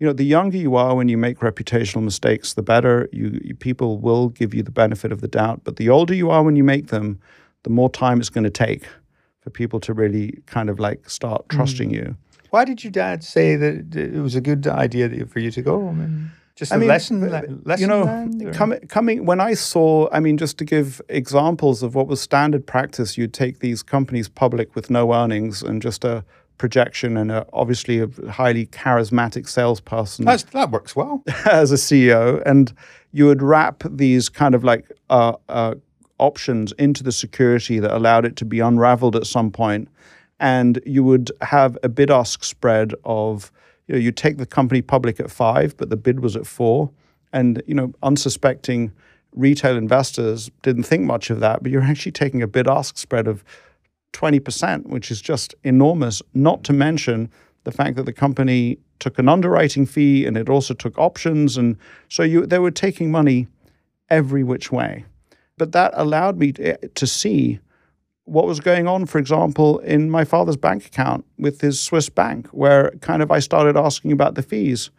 [0.04, 3.08] you know, the younger you are when you make reputational mistakes, the better.
[3.14, 5.62] You, you, people will give you the benefit of the doubt.
[5.64, 7.22] But the older you are when you make them,
[7.64, 8.86] the more time it's going to take
[9.40, 11.94] for people to really kind of like start trusting mm.
[11.94, 12.18] you.
[12.50, 15.88] Why did your dad say that it was a good idea for you to go?
[15.88, 17.82] I mean, just a I mean, lesson, lesson.
[17.82, 22.08] You know, coming coming when I saw, I mean, just to give examples of what
[22.08, 26.24] was standard practice, you'd take these companies public with no earnings and just a
[26.58, 30.26] projection and a, obviously a highly charismatic salesperson.
[30.26, 31.24] That's, that works well.
[31.46, 32.42] as a CEO.
[32.46, 32.74] And
[33.12, 35.76] you would wrap these kind of like uh, uh,
[36.20, 39.90] options into the security that allowed it to be unraveled at some point.
[40.40, 43.52] And you would have a bid ask spread of,
[43.88, 46.92] you know, you take the company public at five, but the bid was at four.
[47.32, 48.92] And, you know, unsuspecting
[49.36, 53.28] retail investors didn't think much of that, but you're actually taking a bid ask spread
[53.28, 53.44] of
[54.14, 57.32] 20%, which is just enormous, not to mention
[57.64, 61.58] the fact that the company took an underwriting fee and it also took options.
[61.58, 61.78] And
[62.10, 63.48] so you, they were taking money
[64.10, 65.06] every which way.
[65.58, 67.60] But that allowed me to, to see
[68.26, 72.48] what was going on, for example, in my father's bank account with his Swiss bank,
[72.48, 74.92] where kind of I started asking about the fees.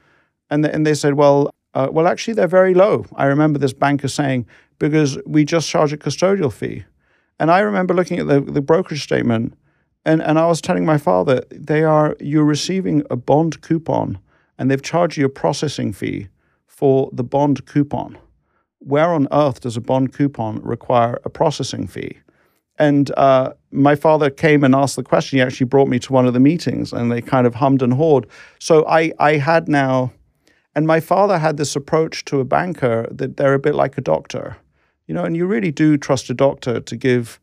[0.51, 3.07] And, the, and they said, well, uh, well, actually, they're very low.
[3.17, 4.47] I remember this banker saying,
[4.79, 6.85] because we just charge a custodial fee.
[7.41, 9.55] And I remember looking at the, the brokerage statement
[10.05, 14.19] and, and I was telling my father, they are, you're receiving a bond coupon
[14.59, 16.29] and they've charged you a processing fee
[16.67, 18.19] for the bond coupon.
[18.79, 22.19] Where on earth does a bond coupon require a processing fee?
[22.79, 25.39] And uh, my father came and asked the question.
[25.39, 27.93] He actually brought me to one of the meetings and they kind of hummed and
[27.93, 28.27] hawed.
[28.59, 30.13] So I, I had now,
[30.75, 34.01] and my father had this approach to a banker that they're a bit like a
[34.01, 34.57] doctor
[35.07, 37.41] you know, and you really do trust a doctor to give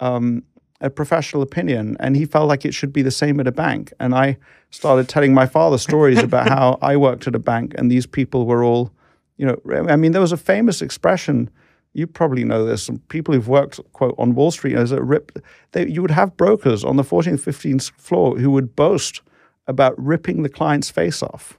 [0.00, 0.42] um,
[0.80, 1.96] a professional opinion.
[2.00, 3.92] And he felt like it should be the same at a bank.
[4.00, 4.36] And I
[4.70, 8.46] started telling my father stories about how I worked at a bank and these people
[8.46, 8.90] were all,
[9.36, 11.50] you know, I mean, there was a famous expression.
[11.94, 12.82] You probably know this.
[12.82, 15.32] Some people who've worked, quote, on Wall Street as a rip,
[15.72, 19.22] they, you would have brokers on the 14th, 15th floor who would boast
[19.66, 21.58] about ripping the client's face off.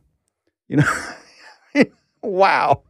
[0.68, 1.86] You know,
[2.22, 2.82] wow.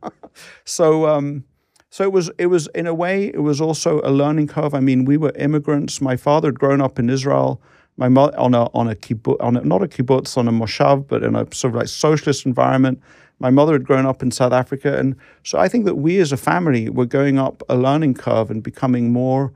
[0.66, 1.44] so, um,
[1.90, 4.74] so it was, it was in a way, it was also a learning curve.
[4.74, 6.02] I mean, we were immigrants.
[6.02, 7.62] My father had grown up in Israel.
[7.98, 11.08] My mother on a on a kibbutz, on a, not a kibbutz, on a moshav,
[11.08, 13.02] but in a sort of like socialist environment.
[13.40, 16.32] My mother had grown up in South Africa, and so I think that we as
[16.32, 19.54] a family were going up a learning curve and becoming more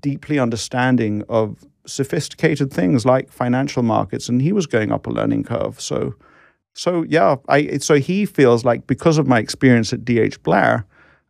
[0.00, 5.44] deeply understanding of sophisticated things like financial markets, and he was going up a learning
[5.44, 5.80] curve.
[5.80, 6.14] So,
[6.72, 10.86] so yeah, I so he feels like because of my experience at DH Blair,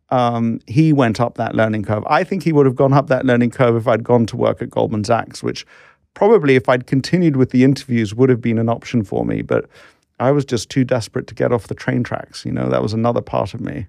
[0.09, 2.03] um, he went up that learning curve.
[2.07, 4.61] I think he would have gone up that learning curve if I'd gone to work
[4.61, 5.65] at Goldman Sachs, which
[6.13, 9.41] probably, if I'd continued with the interviews, would have been an option for me.
[9.41, 9.65] But
[10.19, 12.45] I was just too desperate to get off the train tracks.
[12.45, 13.87] You know, that was another part of me.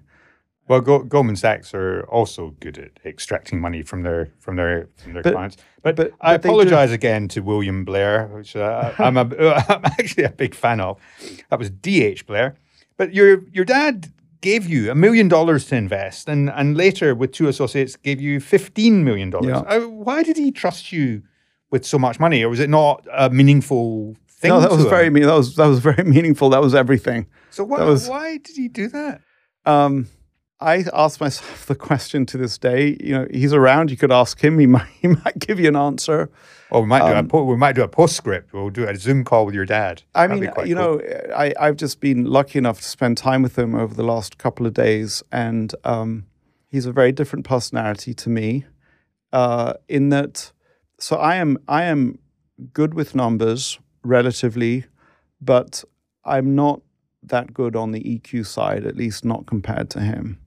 [0.67, 5.13] Well, Go- Goldman Sachs are also good at extracting money from their from their from
[5.13, 5.57] their but, clients.
[5.81, 9.21] But, but, I apologize again to William Blair, which uh, I'm, a,
[9.69, 10.99] I'm actually a big fan of.
[11.49, 12.25] That was D.H.
[12.27, 12.55] Blair.
[12.97, 14.11] But your your dad
[14.41, 18.41] gave you a million dollars to invest, and and later with two associates gave you
[18.41, 19.49] fifteen million dollars.
[19.49, 19.75] Yeah.
[19.75, 21.21] Uh, why did he trust you
[21.71, 24.49] with so much money, or was it not a meaningful thing?
[24.49, 24.89] No, that was him?
[24.89, 26.49] very that was that was very meaningful.
[26.49, 27.27] That was everything.
[27.49, 29.21] So why was, why did he do that?
[29.65, 30.07] Um,
[30.59, 32.97] I ask myself the question to this day.
[32.99, 33.91] You know, he's around.
[33.91, 34.57] You could ask him.
[34.59, 36.29] He might he might give you an answer.
[36.71, 38.53] Oh, we might um, do a um, po- we might do a postscript.
[38.53, 40.03] We'll do a Zoom call with your dad.
[40.13, 40.97] I That'd mean, you cool.
[40.97, 41.01] know,
[41.35, 44.65] I I've just been lucky enough to spend time with him over the last couple
[44.65, 46.25] of days, and um,
[46.69, 48.65] he's a very different personality to me.
[49.33, 50.51] Uh, in that,
[50.99, 52.19] so I am I am
[52.73, 54.85] good with numbers relatively,
[55.41, 55.83] but
[56.25, 56.81] I'm not
[57.23, 60.39] that good on the EQ side, at least not compared to him.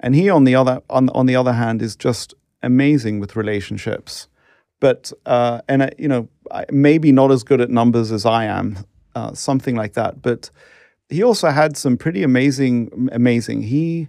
[0.00, 4.28] And he, on the other on on the other hand, is just amazing with relationships,
[4.80, 6.28] but uh, and uh, you know
[6.70, 10.22] maybe not as good at numbers as I am, uh, something like that.
[10.22, 10.50] But
[11.08, 13.62] he also had some pretty amazing, amazing.
[13.62, 14.08] He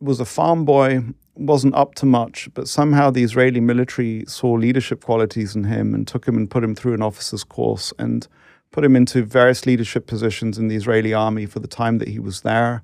[0.00, 1.02] was a farm boy,
[1.36, 6.06] wasn't up to much, but somehow the Israeli military saw leadership qualities in him and
[6.06, 8.28] took him and put him through an officer's course and
[8.70, 12.18] put him into various leadership positions in the Israeli army for the time that he
[12.18, 12.82] was there.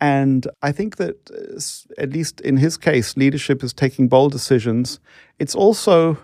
[0.00, 4.98] And I think that, uh, at least in his case, leadership is taking bold decisions.
[5.38, 6.18] It's also,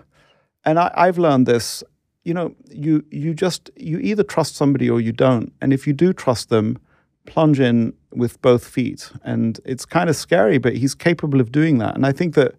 [0.65, 1.81] and I, I've learned this,
[2.25, 5.53] you know, you you just you either trust somebody or you don't.
[5.61, 6.77] And if you do trust them,
[7.29, 9.11] plunge in with both feet.
[9.23, 11.95] And it's kind of scary, but he's capable of doing that.
[11.95, 12.55] And I think that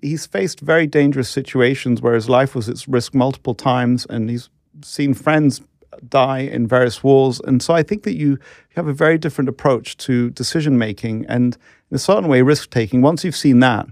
[0.00, 4.48] he's faced very dangerous situations where his life was at risk multiple times and he's
[4.82, 5.60] seen friends
[6.08, 7.40] die in various wars.
[7.44, 8.38] And so I think that you
[8.76, 11.56] have a very different approach to decision making and,
[11.90, 13.02] in a certain way, risk taking.
[13.02, 13.86] Once you've seen that,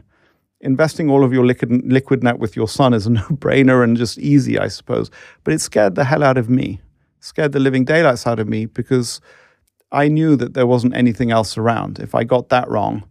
[0.60, 3.96] investing all of your liquid, liquid net with your son is a no brainer and
[3.96, 5.10] just easy, I suppose.
[5.44, 6.80] But it scared the hell out of me,
[7.20, 9.20] scared the living daylights out of me because
[9.92, 11.98] I knew that there wasn't anything else around.
[11.98, 13.04] If I got that wrong,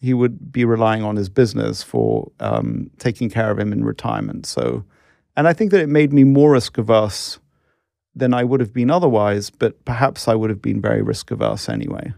[0.00, 4.46] he would be relying on his business for um, taking care of him in retirement.
[4.46, 4.84] So,
[5.36, 7.40] and I think that it made me more risk averse
[8.14, 11.68] than I would have been otherwise, but perhaps I would have been very risk averse
[11.68, 12.12] anyway.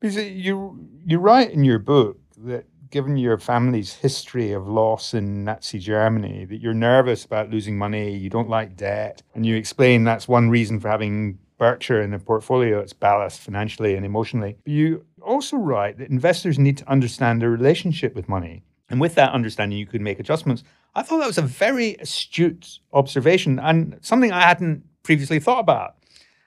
[0.00, 5.78] You you write in your book that given your family's history of loss in Nazi
[5.78, 10.28] Germany, that you're nervous about losing money, you don't like debt, and you explain that's
[10.28, 12.78] one reason for having Berkshire in the portfolio.
[12.78, 14.56] It's ballast financially and emotionally.
[14.64, 18.62] But you also write that investors need to understand their relationship with money.
[18.88, 20.64] And with that understanding, you could make adjustments.
[20.94, 25.96] I thought that was a very astute observation and something I hadn't previously thought about.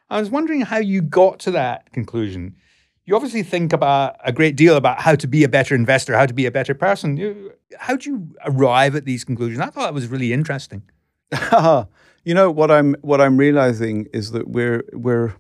[0.10, 2.56] I was wondering how you got to that conclusion.
[3.06, 6.26] You obviously think about a great deal about how to be a better investor, how
[6.26, 7.52] to be a better person.
[7.78, 9.60] How do you arrive at these conclusions?
[9.60, 10.84] I thought that was really interesting.
[12.24, 15.36] you know what I'm what I'm realizing is that we're we're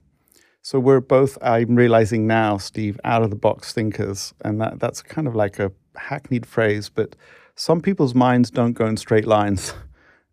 [0.61, 5.01] so we're both I'm realizing now, Steve, out of the box thinkers, and that that's
[5.01, 7.15] kind of like a hackneyed phrase, but
[7.55, 9.73] some people's minds don't go in straight lines.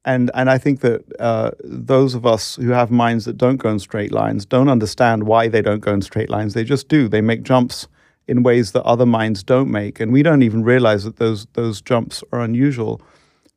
[0.05, 3.69] And and I think that uh, those of us who have minds that don't go
[3.69, 6.55] in straight lines don't understand why they don't go in straight lines.
[6.55, 7.09] They just do.
[7.09, 7.89] They make jumps
[8.27, 11.83] in ways that other minds don't make, and we don't even realize that those those
[11.83, 13.03] jumps are unusual.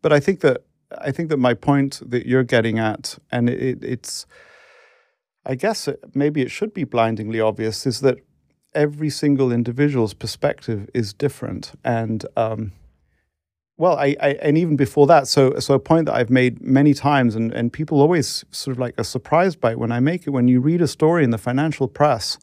[0.01, 0.63] But I think that
[0.97, 4.25] I think that my point that you're getting at, and it, it's,
[5.45, 8.17] I guess it, maybe it should be blindingly obvious, is that
[8.73, 12.71] every single individual's perspective is different, and um,
[13.77, 16.93] well, I, I, and even before that, so so a point that I've made many
[16.93, 20.27] times, and, and people always sort of like are surprised by it when I make
[20.27, 20.29] it.
[20.29, 22.37] When you read a story in the financial press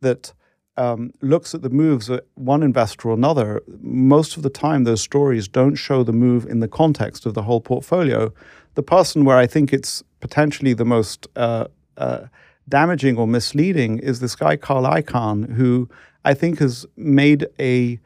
[0.00, 0.32] that
[0.76, 5.02] um, looks at the moves of one investor or another, most of the time those
[5.02, 8.32] stories don't show the move in the context of the whole portfolio.
[8.74, 12.26] The person where I think it's potentially the most uh, uh,
[12.68, 15.90] damaging or misleading is this guy Carl Icahn, who
[16.24, 18.00] I think has made a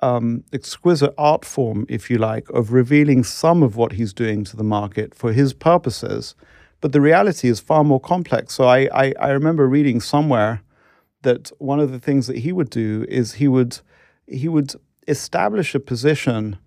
[0.00, 4.56] um, exquisite art form, if you like, of revealing some of what he's doing to
[4.56, 6.34] the market for his purposes.
[6.80, 8.54] But the reality is far more complex.
[8.54, 10.62] So I, I, I remember reading somewhere
[11.22, 13.80] that one of the things that he would do is he would
[14.26, 14.74] he would
[15.08, 16.58] establish a position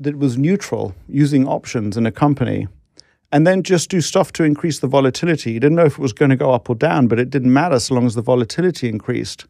[0.00, 2.66] that was neutral using options in a company
[3.30, 5.52] and then just do stuff to increase the volatility.
[5.52, 7.52] He didn't know if it was going to go up or down, but it didn't
[7.52, 9.46] matter so long as the volatility increased.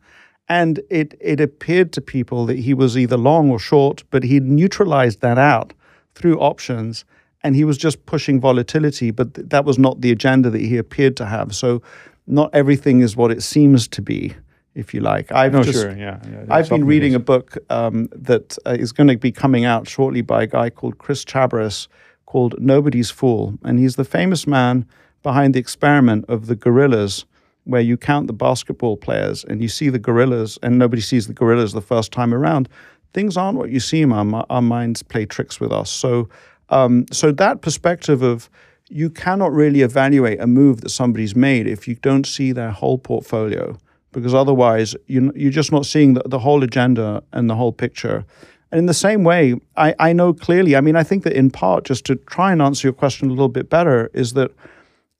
[0.48, 4.40] And it, it appeared to people that he was either long or short, but he
[4.40, 5.74] neutralized that out
[6.14, 7.04] through options
[7.44, 10.76] and he was just pushing volatility, but th- that was not the agenda that he
[10.76, 11.54] appeared to have.
[11.54, 11.82] So,
[12.28, 14.34] not everything is what it seems to be,
[14.74, 15.32] if you like.
[15.32, 16.20] I've no, just, sure, yeah.
[16.30, 19.88] yeah I've been reading a book um, that uh, is going to be coming out
[19.88, 21.88] shortly by a guy called Chris Chabris
[22.26, 24.86] called Nobody's Fool, and he's the famous man
[25.22, 27.24] behind the experiment of the gorillas
[27.64, 31.34] where you count the basketball players and you see the gorillas and nobody sees the
[31.34, 32.68] gorillas the first time around,
[33.12, 34.04] things aren't what you see.
[34.04, 35.90] Our, our minds play tricks with us.
[35.90, 36.28] So,
[36.70, 38.48] um, so that perspective of
[38.90, 42.98] you cannot really evaluate a move that somebody's made if you don't see their whole
[42.98, 43.78] portfolio,
[44.12, 48.24] because otherwise you, you're just not seeing the, the whole agenda and the whole picture.
[48.70, 51.50] And in the same way, I, I know clearly, I mean, I think that in
[51.50, 54.50] part, just to try and answer your question a little bit better, is that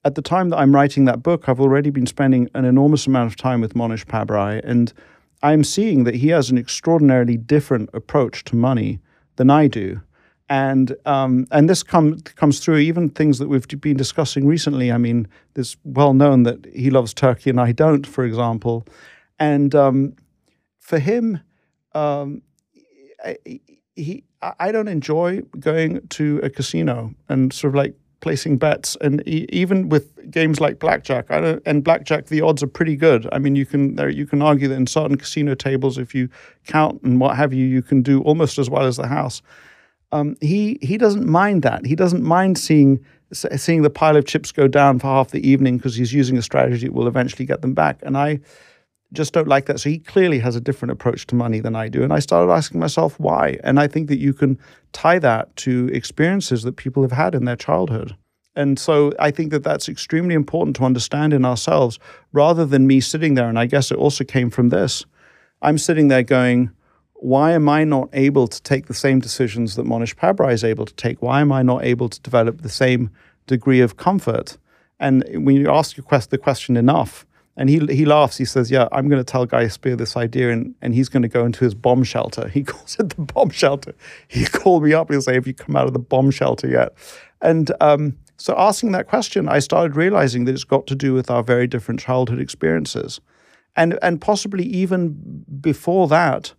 [0.04, 3.31] at the time that I'm writing that book, I've already been spending an enormous amount
[3.31, 4.92] of time with Mohnish Pabrai, and
[5.42, 9.00] I'm seeing that he has an extraordinarily different approach to money
[9.37, 10.00] than I do.
[10.51, 14.90] And um, and this come, comes through even things that we've been discussing recently.
[14.90, 18.87] I mean, it's well known that he loves Turkey and I don't, for example.
[19.38, 20.15] And um,
[20.79, 21.40] for him,
[21.94, 22.42] um,
[23.96, 29.27] he I don't enjoy going to a casino and sort of like placing bets and
[29.29, 33.38] even with games like blackjack I don't and blackjack the odds are pretty good i
[33.38, 36.29] mean you can there you can argue that in certain casino tables if you
[36.67, 39.40] count and what have you you can do almost as well as the house
[40.13, 44.52] um, he he doesn't mind that he doesn't mind seeing seeing the pile of chips
[44.52, 47.61] go down for half the evening because he's using a strategy that will eventually get
[47.61, 48.40] them back and i
[49.13, 49.81] just don't like that.
[49.81, 52.02] So he clearly has a different approach to money than I do.
[52.02, 53.59] And I started asking myself why.
[53.65, 54.59] And I think that you can
[54.92, 58.17] tie that to experiences that people have had in their childhood.
[58.54, 61.98] And so I think that that's extremely important to understand in ourselves
[62.33, 63.48] rather than me sitting there.
[63.48, 65.04] And I guess it also came from this.
[65.63, 66.71] I'm sitting there going,
[67.21, 70.87] why am I not able to take the same decisions that Mohnish Pabrai is able
[70.87, 71.21] to take?
[71.21, 73.10] Why am I not able to develop the same
[73.46, 74.56] degree of comfort?
[75.00, 77.27] And when you ask the question enough,
[77.58, 78.38] and he he laughs.
[78.38, 81.25] He says, "Yeah, I'm going to tell Guy Spier this idea, and, and he's going
[81.25, 82.48] to go into his bomb shelter.
[82.54, 83.94] He calls it the bomb shelter.
[84.29, 85.10] He called me up.
[85.10, 86.94] He'll say, "Have you come out of the bomb shelter yet?"
[87.42, 91.31] And um, so, asking that question, I started realizing that it's got to do with
[91.31, 93.21] our very different childhood experiences,
[93.75, 96.54] and and possibly even before that,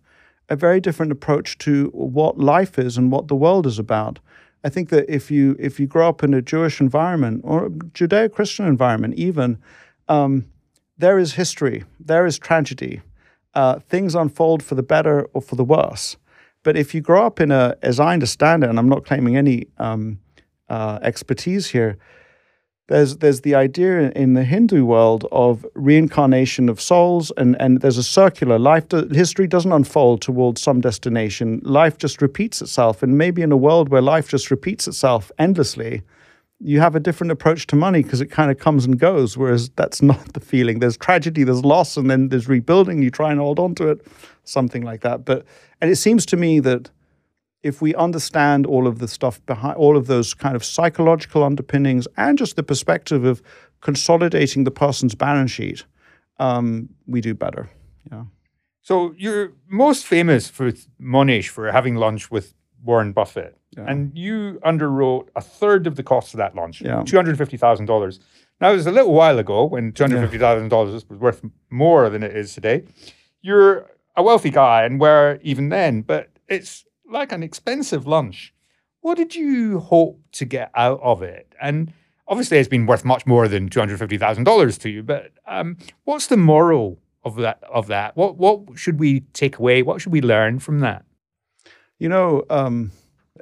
[0.50, 4.18] a very different approach to what life is and what the world is about.
[4.62, 7.70] I think that if you if you grow up in a Jewish environment or a
[7.70, 9.58] Judeo-Christian environment, even
[10.08, 10.44] um,
[10.98, 13.00] there is history, there is tragedy.
[13.54, 16.16] Uh, things unfold for the better or for the worse.
[16.62, 19.36] But if you grow up in a, as I understand it, and I'm not claiming
[19.36, 20.20] any um,
[20.68, 21.98] uh, expertise here,
[22.90, 27.98] there's there's the idea in the Hindu world of reincarnation of souls, and and there's
[27.98, 28.90] a circular life.
[29.12, 31.60] history doesn't unfold towards some destination.
[31.62, 36.02] Life just repeats itself, and maybe in a world where life just repeats itself endlessly,
[36.58, 39.70] you have a different approach to money because it kind of comes and goes, whereas
[39.76, 40.80] that's not the feeling.
[40.80, 43.02] There's tragedy, there's loss, and then there's rebuilding.
[43.02, 44.04] You try and hold on to it,
[44.42, 45.24] something like that.
[45.24, 45.46] But
[45.80, 46.90] and it seems to me that
[47.62, 52.08] if we understand all of the stuff behind all of those kind of psychological underpinnings
[52.16, 53.42] and just the perspective of
[53.80, 55.84] consolidating the person's balance sheet,
[56.38, 57.68] um, we do better.
[58.10, 58.24] Yeah.
[58.82, 63.56] So you're most famous for Mohnish for having lunch with Warren Buffett.
[63.76, 63.84] Yeah.
[63.86, 67.02] And you underwrote a third of the cost of that launch, yeah.
[67.02, 68.18] $250,000.
[68.60, 72.54] Now, it was a little while ago when $250,000 was worth more than it is
[72.54, 72.84] today.
[73.42, 78.54] You're a wealthy guy and were even then, but it's like an expensive lunch.
[79.00, 81.54] What did you hope to get out of it?
[81.60, 81.92] And
[82.28, 86.98] obviously, it's been worth much more than $250,000 to you, but um, what's the moral
[87.24, 87.62] of that?
[87.64, 88.16] Of that?
[88.16, 89.82] What, what should we take away?
[89.82, 91.04] What should we learn from that?
[91.98, 92.92] You know, um,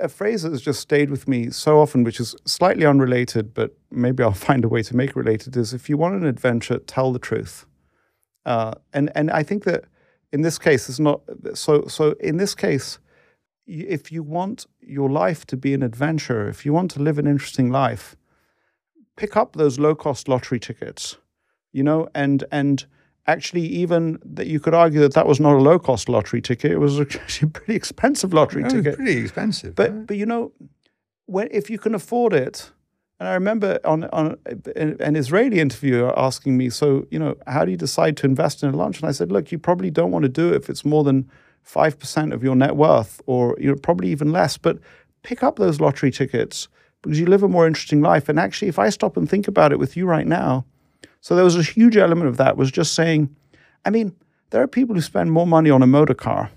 [0.00, 3.76] a phrase that has just stayed with me so often, which is slightly unrelated, but
[3.90, 6.78] maybe I'll find a way to make it related, is if you want an adventure,
[6.78, 7.66] tell the truth.
[8.46, 9.84] Uh, and and I think that
[10.32, 11.20] in this case, it's not
[11.54, 11.86] so.
[11.86, 12.98] So in this case,
[13.68, 17.26] if you want your life to be an adventure, if you want to live an
[17.26, 18.16] interesting life,
[19.16, 21.18] pick up those low cost lottery tickets,
[21.72, 22.86] you know, and and
[23.26, 26.72] actually even that you could argue that that was not a low cost lottery ticket.
[26.72, 28.96] It was actually a pretty expensive lottery ticket.
[28.96, 29.74] Pretty expensive.
[29.74, 30.06] But right?
[30.06, 30.52] but you know,
[31.26, 32.72] when if you can afford it,
[33.20, 34.38] and I remember on on
[34.76, 38.72] an Israeli interviewer asking me, so you know, how do you decide to invest in
[38.72, 39.00] a lunch?
[39.00, 41.30] And I said, look, you probably don't want to do it if it's more than
[41.68, 44.56] five percent of your net worth, or you know, probably even less.
[44.56, 44.78] But
[45.22, 46.68] pick up those lottery tickets
[47.02, 48.28] because you live a more interesting life.
[48.28, 50.64] And actually, if I stop and think about it with you right now
[51.20, 53.34] so there was a huge element of that was just saying,
[53.84, 54.14] I mean,
[54.50, 56.50] there are people who spend more money on a motor car.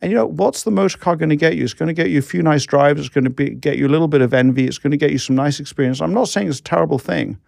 [0.00, 1.64] And you know, what's the motor car going to get you?
[1.64, 3.00] It's going to get you a few nice drives.
[3.00, 4.66] It's going to be, get you a little bit of envy.
[4.66, 6.00] It's going to get you some nice experience.
[6.00, 7.38] I'm not saying it's a terrible thing,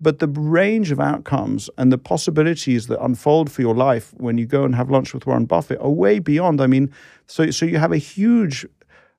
[0.00, 4.46] but the range of outcomes and the possibilities that unfold for your life when you
[4.46, 6.60] go and have lunch with Warren Buffett are way beyond.
[6.60, 6.92] I mean,
[7.26, 8.66] so so you have a huge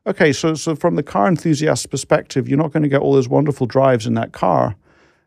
[0.08, 3.30] okay, so so from the car enthusiast perspective, you're not going to get all those
[3.30, 4.76] wonderful drives in that car.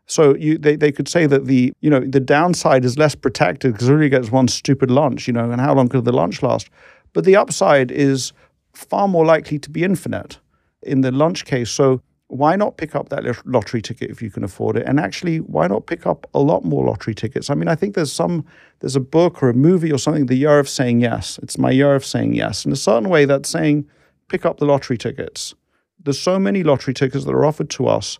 [0.05, 3.73] So you, they, they could say that the you know the downside is less protected
[3.73, 6.69] because everybody gets one stupid lunch, you know, and how long could the lunch last?
[7.13, 8.33] But the upside is
[8.73, 10.39] far more likely to be infinite
[10.81, 11.69] in the lunch case.
[11.69, 14.85] So why not pick up that lottery ticket if you can afford it?
[14.87, 17.49] And actually, why not pick up a lot more lottery tickets?
[17.49, 18.45] I mean, I think there's some
[18.79, 21.39] there's a book or a movie or something, the year of saying yes.
[21.43, 22.65] It's my year of saying yes.
[22.65, 23.87] In a certain way, that's saying
[24.29, 25.53] pick up the lottery tickets.
[26.01, 28.19] There's so many lottery tickets that are offered to us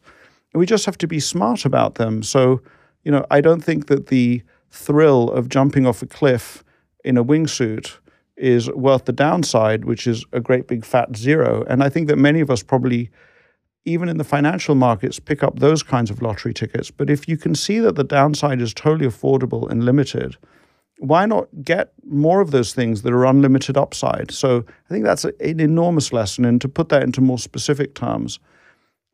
[0.53, 2.23] and we just have to be smart about them.
[2.23, 2.61] So,
[3.03, 4.41] you know, I don't think that the
[4.71, 6.63] thrill of jumping off a cliff
[7.03, 7.97] in a wingsuit
[8.35, 11.63] is worth the downside, which is a great big fat zero.
[11.67, 13.09] And I think that many of us probably,
[13.89, 16.91] even in the financial markets, pick up those kinds of lottery tickets.
[16.91, 20.37] But if you can see that the downside is totally affordable and limited,
[20.99, 24.31] why not get more of those things that are unlimited upside?
[24.31, 26.45] So I think that's an enormous lesson.
[26.45, 28.39] And to put that into more specific terms,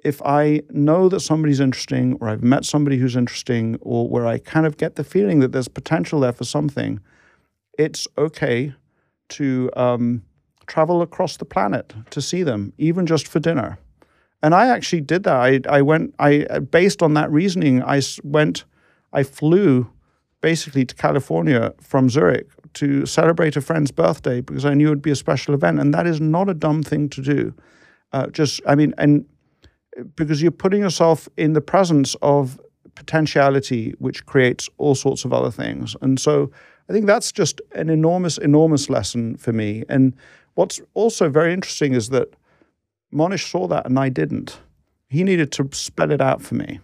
[0.04, 4.38] if I know that somebody's interesting, or I've met somebody who's interesting, or where I
[4.38, 7.00] kind of get the feeling that there's potential there for something,
[7.80, 8.74] it's okay
[9.30, 10.24] to um,
[10.68, 13.80] travel across the planet to see them, even just for dinner.
[14.46, 15.36] And I actually did that.
[15.36, 18.64] I, I went, I based on that reasoning, I went,
[19.12, 19.90] I flew
[20.42, 25.02] basically to California from Zurich to celebrate a friend's birthday because I knew it would
[25.02, 25.80] be a special event.
[25.80, 27.56] And that is not a dumb thing to do.
[28.14, 29.26] Uh, just, I mean, and
[30.16, 32.62] because you're putting yourself in the presence of
[32.94, 35.96] potentiality, which creates all sorts of other things.
[36.04, 36.52] And so
[36.88, 39.86] I think that's just an enormous, enormous lesson for me.
[39.90, 40.16] And
[40.54, 42.36] what's also very interesting is that
[43.16, 44.60] Mohnish saw that and I didn't.
[45.10, 46.80] He needed to spell it out for me.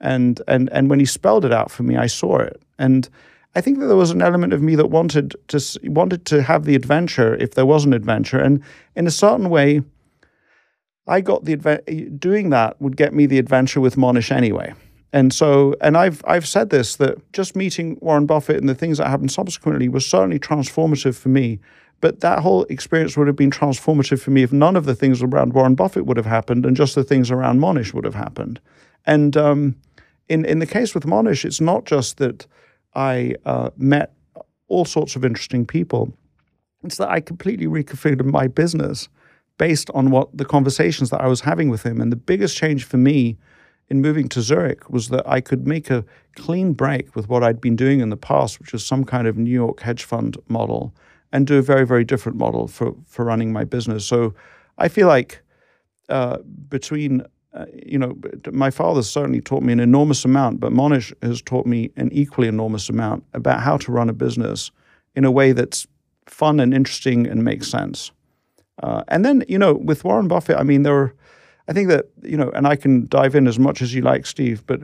[0.00, 2.60] And, and, and when he spelled it out for me, I saw it.
[2.78, 3.08] And
[3.54, 6.64] I think that there was an element of me that wanted to wanted to have
[6.64, 8.62] the adventure if there was an adventure, and
[8.96, 9.82] in a certain way,
[11.06, 11.56] I got the
[12.18, 14.72] doing that would get me the adventure with Mohnish anyway.
[15.12, 18.96] And so, and I've I've said this that just meeting Warren Buffett and the things
[18.96, 21.60] that happened subsequently was certainly transformative for me.
[22.02, 25.22] But that whole experience would have been transformative for me if none of the things
[25.22, 28.60] around Warren Buffett would have happened and just the things around Mohnish would have happened.
[29.06, 29.76] And um,
[30.28, 32.46] in in the case with Mohnish, it's not just that
[32.94, 34.12] I uh, met
[34.66, 36.12] all sorts of interesting people;
[36.82, 39.08] it's that I completely reconfigured my business
[39.56, 42.00] based on what the conversations that I was having with him.
[42.00, 43.38] And the biggest change for me
[43.88, 47.60] in moving to Zurich was that I could make a clean break with what I'd
[47.60, 50.92] been doing in the past, which was some kind of New York hedge fund model,
[51.32, 54.04] and do a very, very different model for, for running my business.
[54.04, 54.34] So
[54.78, 55.42] I feel like
[56.08, 57.22] uh, between
[57.54, 58.16] uh, you know,
[58.50, 62.48] my father certainly taught me an enormous amount, but Mohnish has taught me an equally
[62.48, 64.70] enormous amount about how to run a business
[65.14, 65.86] in a way that's
[66.26, 68.10] fun and interesting and makes sense.
[68.82, 71.14] Uh, and then, you know, with Warren Buffett, I mean, there are,
[71.68, 74.24] I think that, you know, and I can dive in as much as you like,
[74.24, 74.80] Steve, but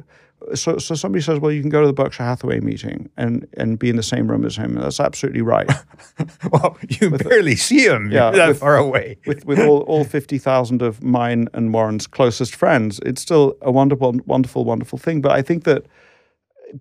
[0.54, 3.78] so, so somebody says, well, you can go to the Berkshire Hathaway meeting and, and
[3.78, 4.74] be in the same room as him.
[4.74, 5.70] That's absolutely right.
[6.52, 9.18] well, you with barely the, see him yeah, that with, far away.
[9.26, 14.14] with with all, all 50,000 of mine and Warren's closest friends, it's still a wonderful,
[14.26, 15.20] wonderful, wonderful thing.
[15.20, 15.86] But I think that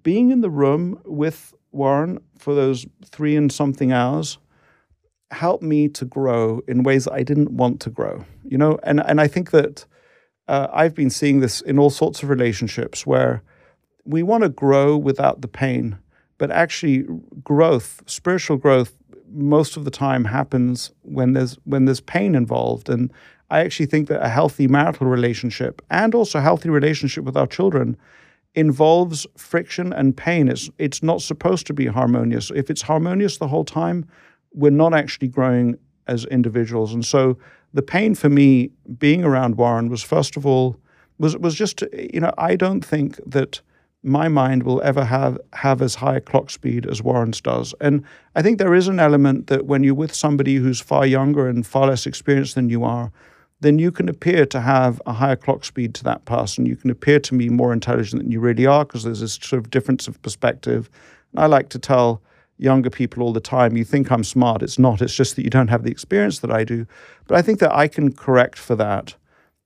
[0.04, 4.38] being in the room with Warren for those three and something hours
[5.32, 8.26] helped me to grow in ways that I didn't want to grow.
[8.44, 9.86] You know, and and I think that
[10.48, 13.42] uh, I've been seeing this in all sorts of relationships where
[14.06, 15.98] we want to grow without the pain,
[16.38, 17.06] but actually
[17.44, 18.94] growth, spiritual growth,
[19.30, 22.90] most of the time happens when there's when there's pain involved.
[22.90, 23.12] And
[23.50, 27.48] I actually think that a healthy marital relationship and also a healthy relationship with our
[27.48, 27.98] children
[28.56, 30.48] involves friction and pain.
[30.48, 32.52] It's it's not supposed to be harmonious.
[32.56, 34.06] If it's harmonious the whole time,
[34.54, 35.78] we're not actually growing
[36.08, 36.94] as individuals.
[36.94, 37.38] And so
[37.74, 40.78] the pain for me being around Warren was first of all
[41.18, 43.62] was was just you know I don't think that
[44.04, 47.74] my mind will ever have have as high a clock speed as Warren's does.
[47.82, 48.04] And
[48.36, 51.66] I think there is an element that when you're with somebody who's far younger and
[51.66, 53.12] far less experienced than you are,
[53.60, 56.66] then you can appear to have a higher clock speed to that person.
[56.66, 59.60] You can appear to be more intelligent than you really are because there's this sort
[59.60, 60.90] of difference of perspective.
[61.32, 62.22] And I like to tell
[62.58, 63.78] younger people all the time.
[63.78, 64.62] You think I'm smart.
[64.62, 65.02] It's not.
[65.02, 66.86] It's just that you don't have the experience that I do.
[67.28, 69.16] But I think that I can correct for that.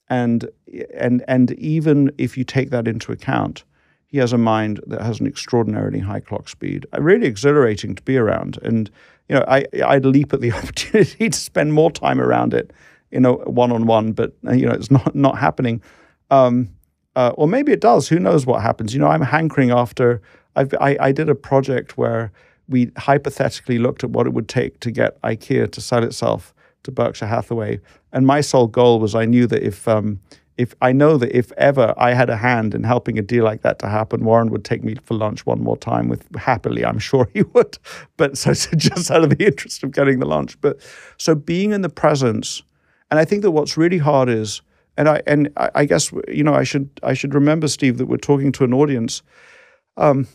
[0.10, 0.50] And
[0.94, 3.64] and and even if you take that into account,
[4.06, 6.86] he has a mind that has an extraordinarily high clock speed.
[6.98, 8.60] Really exhilarating to be around.
[8.62, 8.92] And
[9.30, 12.72] you know, I I'd leap at the opportunity to spend more time around it,
[13.10, 14.12] you know, one on one.
[14.12, 15.82] But you know, it's not not happening.
[16.30, 16.70] Um,
[17.16, 18.08] uh, or maybe it does.
[18.10, 18.94] Who knows what happens?
[18.94, 20.22] You know, I'm hankering after.
[20.58, 22.34] I've, I I did a project where
[22.72, 26.54] we hypothetically looked at what it would take to get IKEA to sell itself
[26.84, 27.80] to Berkshire Hathaway.
[28.12, 30.20] And my sole goal was I knew that if um,
[30.58, 33.62] if I know that if ever I had a hand in helping a deal like
[33.62, 37.00] that to happen, Warren would take me for lunch one more time with happily, I'm
[37.00, 37.78] sure he would.
[38.18, 40.60] But so, so just out of the interest of getting the lunch.
[40.62, 40.80] But
[41.18, 42.62] so being in the presence,
[43.10, 44.62] and I think that what's really hard is,
[44.98, 48.06] and I and I, I guess you know I should I should remember Steve that
[48.06, 49.24] we're talking to an audience.
[49.98, 50.28] Um,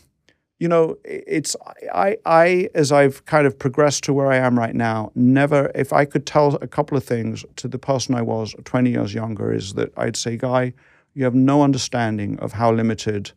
[0.59, 1.55] you know, it's
[1.93, 5.93] I I as I've kind of progressed to where I am right now, never if
[5.93, 9.53] I could tell a couple of things to the person I was 20 years younger
[9.53, 10.73] is that I'd say, Guy,
[11.13, 13.31] you have no understanding of how limited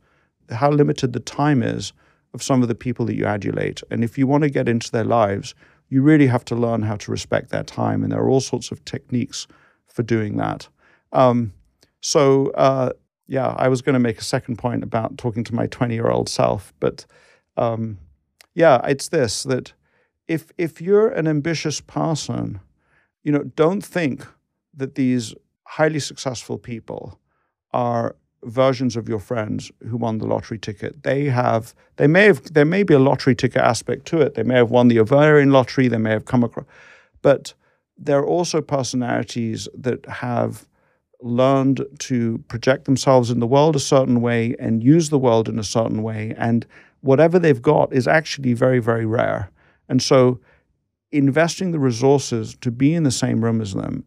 [0.51, 1.93] how limited the time is
[2.33, 3.83] of some of the people that you adulate.
[3.91, 5.55] And if you want to get into their lives,
[5.89, 8.03] you really have to learn how to respect their time.
[8.03, 9.47] And there are all sorts of techniques
[9.87, 10.69] for doing that.
[11.13, 11.53] Um,
[12.01, 12.91] so uh,
[13.31, 16.09] yeah, I was going to make a second point about talking to my 20 year
[16.09, 17.07] old self, but
[17.57, 17.99] um,
[18.55, 19.73] yeah, it's this that
[20.27, 22.61] if if you're an ambitious person,
[23.23, 24.27] you know, don't think
[24.75, 27.21] that these highly successful people
[27.73, 31.03] are versions of your friends who won the lottery ticket.
[31.05, 34.35] They have they may have there may be a lottery ticket aspect to it.
[34.35, 36.67] They may have won the ovarian lottery, they may have come across
[37.23, 37.55] but
[37.97, 40.67] there are also personalities that have
[41.23, 45.59] learned to project themselves in the world a certain way and use the world in
[45.59, 46.35] a certain way.
[46.39, 46.67] And
[47.01, 49.51] whatever they've got is actually very, very rare.
[49.89, 50.41] And so
[51.13, 54.05] investing the resources to be in the same room as them,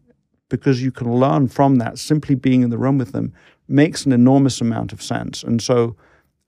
[0.48, 3.32] because you can learn from that simply being in the room with them,
[3.68, 5.42] makes an enormous amount of sense.
[5.42, 5.96] And so,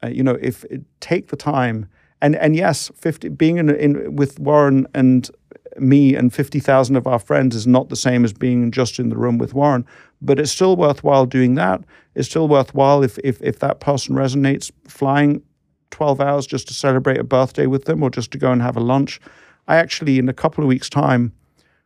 [0.03, 0.65] uh, you know, if
[1.01, 1.89] take the time,
[2.23, 5.31] and and yes, 50, being in, in with Warren and
[5.79, 9.17] me and 50,000 of our friends is not the same as being just in the
[9.17, 9.85] room with Warren,
[10.21, 11.83] but it's still worthwhile doing that.
[12.15, 15.43] It's still worthwhile if, if, if that person resonates, flying
[15.91, 18.77] 12 hours just to celebrate a birthday with them or just to go and have
[18.77, 19.21] a lunch.
[19.69, 21.33] I actually, in a couple of weeks' time,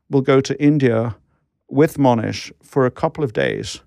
[0.09, 1.17] will go to India
[1.69, 3.81] with Mohnish for a couple of days.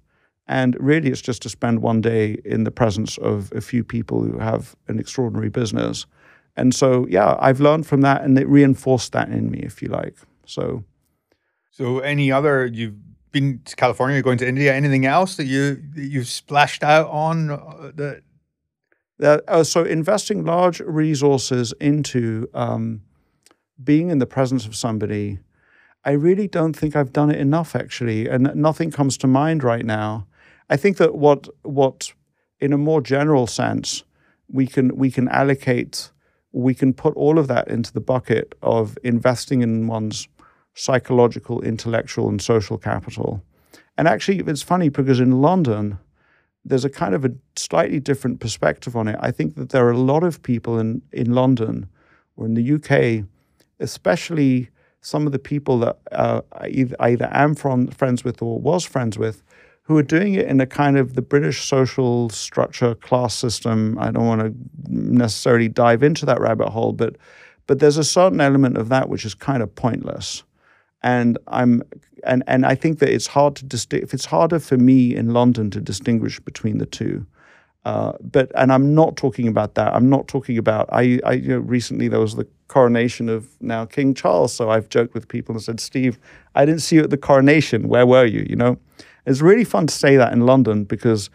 [0.47, 4.23] And really, it's just to spend one day in the presence of a few people
[4.23, 6.05] who have an extraordinary business
[6.55, 9.87] and so, yeah, I've learned from that and it reinforced that in me, if you
[9.87, 10.15] like.
[10.45, 10.83] So,
[11.71, 12.95] so any other, you've
[13.31, 17.09] been to California, You're going to India, anything else that you, that you've splashed out
[17.09, 18.21] on uh, that?
[19.19, 23.03] That, uh, so investing large resources into um,
[23.81, 25.39] being in the presence of somebody,
[26.03, 29.85] I really don't think I've done it enough actually, and nothing comes to mind right
[29.85, 30.27] now.
[30.69, 32.11] I think that what what
[32.59, 34.03] in a more general sense
[34.51, 36.11] we can we can allocate
[36.53, 40.27] we can put all of that into the bucket of investing in one's
[40.75, 43.43] psychological, intellectual, and social capital.
[43.97, 45.97] And actually, it's funny because in London,
[46.63, 49.17] there's a kind of a slightly different perspective on it.
[49.19, 51.89] I think that there are a lot of people in, in London
[52.37, 53.25] or in the UK,
[53.79, 54.69] especially
[55.01, 58.59] some of the people that uh, I either, I either am from, friends with or
[58.59, 59.43] was friends with,
[59.83, 63.97] who are doing it in a kind of the British social structure class system.
[63.99, 64.53] I don't want to
[64.87, 67.17] necessarily dive into that rabbit hole, but
[67.67, 70.43] but there's a certain element of that which is kind of pointless.
[71.01, 71.83] And I'm
[72.23, 74.13] and and I think that it's hard to distinguish.
[74.13, 77.25] It's harder for me in London to distinguish between the two.
[77.85, 79.93] Uh, but and I'm not talking about that.
[79.93, 80.87] I'm not talking about.
[80.93, 84.53] I, I you know recently there was the coronation of now King Charles.
[84.53, 86.17] So I've joked with people and said, Steve,
[86.55, 87.89] I didn't see you at the coronation.
[87.89, 88.45] Where were you?
[88.49, 88.77] You know,
[89.25, 91.29] it's really fun to say that in London because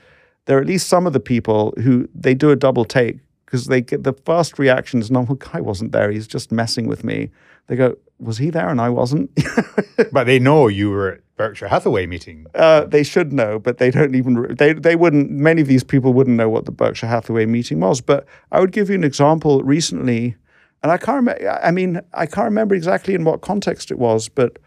[0.47, 3.67] there are at least some of the people who they do a double take because
[3.67, 6.11] they get the first reaction is, no, well, guy wasn't there.
[6.11, 7.31] He's just messing with me.
[7.67, 9.31] They go, was he there and I wasn't?
[10.13, 12.47] but they know you were at Berkshire Hathaway meeting.
[12.55, 14.55] Uh, they should know, but they don't even.
[14.57, 15.31] They they wouldn't.
[15.31, 18.01] Many of these people wouldn't know what the Berkshire Hathaway meeting was.
[18.01, 19.63] But I would give you an example.
[19.63, 20.37] Recently,
[20.83, 21.61] and I can't remember.
[21.63, 24.59] I mean, I can't remember exactly in what context it was, but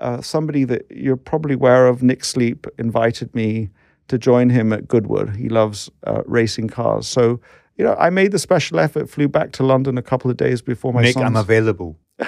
[0.00, 3.70] uh, somebody that you're probably aware of, Nick Sleep, invited me
[4.08, 5.36] to join him at Goodwood.
[5.36, 7.06] He loves uh, racing cars.
[7.06, 7.40] So,
[7.76, 10.62] you know, I made the special effort, flew back to London a couple of days
[10.62, 11.26] before my Nick, son's...
[11.26, 11.96] I'm available.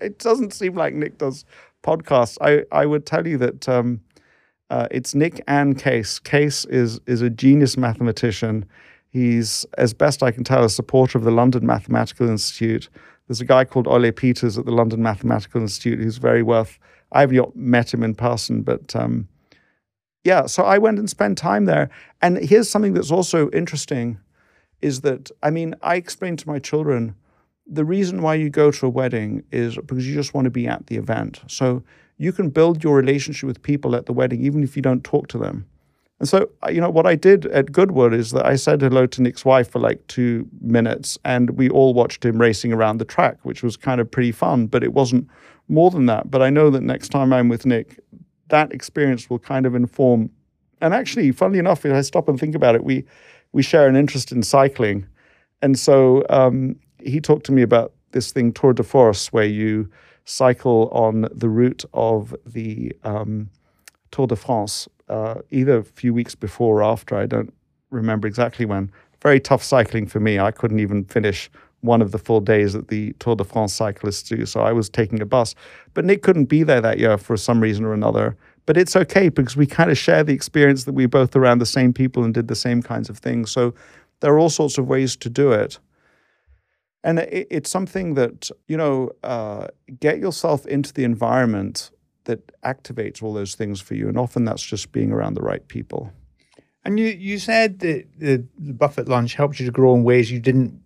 [0.00, 1.44] it doesn't seem like Nick does
[1.82, 2.36] podcasts.
[2.40, 4.00] I, I would tell you that um,
[4.70, 6.20] uh, it's Nick and Qais.
[6.22, 8.66] Qais is is a genius mathematician.
[9.08, 12.90] He's, as best I can tell, a supporter of the London Mathematical Institute.
[13.26, 16.78] There's a guy called Ole Peters at the London Mathematical Institute who's very worth.
[17.12, 19.28] I've not met him in person, but um,
[20.24, 20.46] yeah.
[20.46, 21.90] So I went and spent time there.
[22.22, 24.18] And here's something that's also interesting:
[24.80, 27.14] is that I mean, I explained to my children
[27.66, 30.68] the reason why you go to a wedding is because you just want to be
[30.68, 31.40] at the event.
[31.48, 31.82] So
[32.16, 35.26] you can build your relationship with people at the wedding even if you don't talk
[35.28, 35.66] to them.
[36.18, 39.06] And so, uh, you know, what I did at Goodwood is that I said hello
[39.06, 43.04] to Nick's wife for like two minutes, and we all watched him racing around the
[43.04, 45.28] track, which was kind of pretty fun, but it wasn't
[45.68, 46.30] more than that.
[46.30, 48.00] But I know that next time I'm with Nick,
[48.48, 50.30] that experience will kind of inform.
[50.80, 53.04] And actually, funnily enough, if I stop and think about it, we
[53.52, 55.06] we share an interest in cycling,
[55.60, 59.90] and so um, he talked to me about this thing Tour de Force, where you
[60.24, 63.48] cycle on the route of the um,
[64.10, 67.16] Tour de France uh, either a few weeks before or after.
[67.16, 67.52] I don't
[67.90, 68.90] remember exactly when.
[69.22, 70.38] Very tough cycling for me.
[70.38, 71.50] I couldn't even finish
[71.80, 74.46] one of the full days that the Tour de France cyclists do.
[74.46, 75.54] So I was taking a bus.
[75.94, 78.36] But Nick couldn't be there that year for some reason or another.
[78.66, 81.66] But it's okay because we kind of share the experience that we both around the
[81.66, 83.50] same people and did the same kinds of things.
[83.50, 83.74] So
[84.20, 85.78] there are all sorts of ways to do it.
[87.04, 89.68] And it, it's something that, you know, uh,
[90.00, 91.90] get yourself into the environment
[92.26, 94.08] that activates all those things for you.
[94.08, 96.12] And often that's just being around the right people.
[96.84, 100.30] And you, you said that the, the Buffett lunch helped you to grow in ways
[100.30, 100.80] you didn't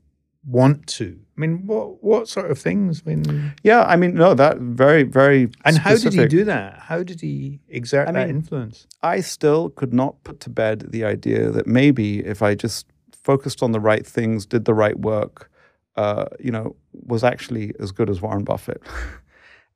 [0.46, 1.18] want to?
[1.36, 3.02] I mean, what what sort of things?
[3.06, 5.50] I mean, Yeah, I mean, no, that very, very.
[5.64, 6.78] and how did he do that?
[6.78, 8.86] How did he exert I that mean, influence?
[9.02, 13.62] I still could not put to bed the idea that maybe if I just focused
[13.62, 15.50] on the right things, did the right work,
[15.96, 18.82] uh, you know, was actually as good as Warren Buffett.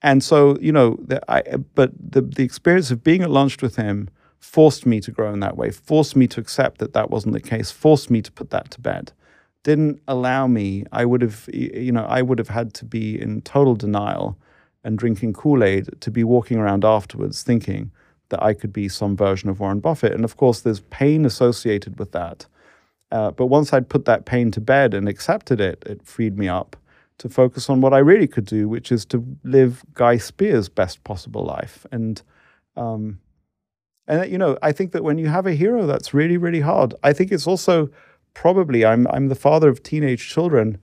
[0.04, 1.42] and so, you know, the, I,
[1.74, 5.40] but the the experience of being at lunch with him forced me to grow in
[5.40, 8.50] that way, forced me to accept that that wasn't the case, forced me to put
[8.50, 9.12] that to bed.
[9.62, 10.84] Didn't allow me.
[10.92, 14.38] I would have, you know, I would have had to be in total denial
[14.84, 17.90] and drinking Kool Aid to be walking around afterwards thinking
[18.28, 20.12] that I could be some version of Warren Buffett.
[20.12, 22.44] And of course, there's pain associated with that.
[23.10, 26.46] Uh, but once I'd put that pain to bed and accepted it, it freed me
[26.46, 26.76] up
[27.18, 31.04] to focus on what I really could do, which is to live Guy Spier's best
[31.04, 31.86] possible life.
[31.92, 32.20] And,
[32.76, 33.20] um,
[34.06, 36.94] and you know, I think that when you have a hero, that's really, really hard.
[37.02, 37.90] I think it's also
[38.34, 40.78] probably I'm I'm the father of teenage children.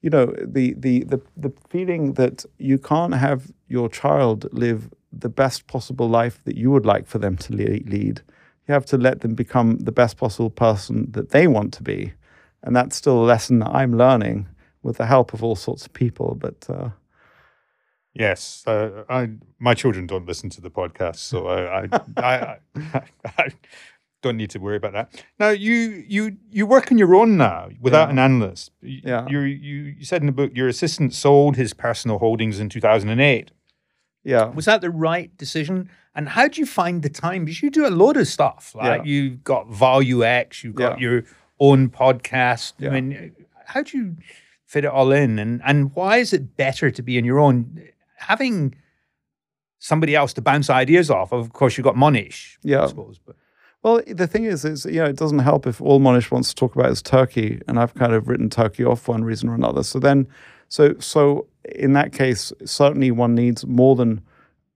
[0.00, 5.28] You know, the the the the feeling that you can't have your child live the
[5.28, 8.22] best possible life that you would like for them to lead.
[8.66, 12.14] You have to let them become the best possible person that they want to be,
[12.62, 14.48] and that's still a lesson that I'm learning
[14.84, 16.36] with the help of all sorts of people.
[16.38, 16.90] But uh,
[18.16, 23.02] Yes, uh, I my children don't listen to the podcast, so I I, I, I,
[23.38, 23.48] I
[24.22, 25.24] don't need to worry about that.
[25.40, 28.12] Now you you you work on your own now without Yeah.
[28.12, 28.70] an analyst.
[28.82, 29.26] Y- Yeah.
[29.28, 32.80] you you you said in the book your assistant sold his personal holdings in two
[32.80, 33.50] thousand and eight.
[34.22, 35.90] yeah, Was that the right decision?
[36.14, 37.44] And how do you find the time?
[37.44, 38.74] Because you do a load of stuff.
[38.76, 39.10] Like Yeah.
[39.10, 41.08] you've got Value X, you've got Yeah.
[41.08, 41.24] your
[41.58, 42.74] own podcast.
[42.78, 42.90] Yeah.
[42.90, 43.34] I mean,
[43.66, 44.16] how do you
[44.66, 45.38] fit it all in?
[45.38, 47.82] And and why is it better to be in your own?
[48.16, 48.74] Having
[49.78, 51.30] somebody else to bounce ideas off.
[51.32, 52.56] Of course, you've got Mohnish.
[52.56, 52.86] I Yeah.
[52.86, 53.36] suppose, but
[53.82, 56.54] Well, the thing is, is you know, it doesn't help if all Mohnish wants to
[56.54, 59.54] talk about is Turkey, and I've kind of written Turkey off for one reason or
[59.54, 59.82] another.
[59.82, 60.26] So then,
[60.68, 64.22] so so in that case, certainly one needs more than,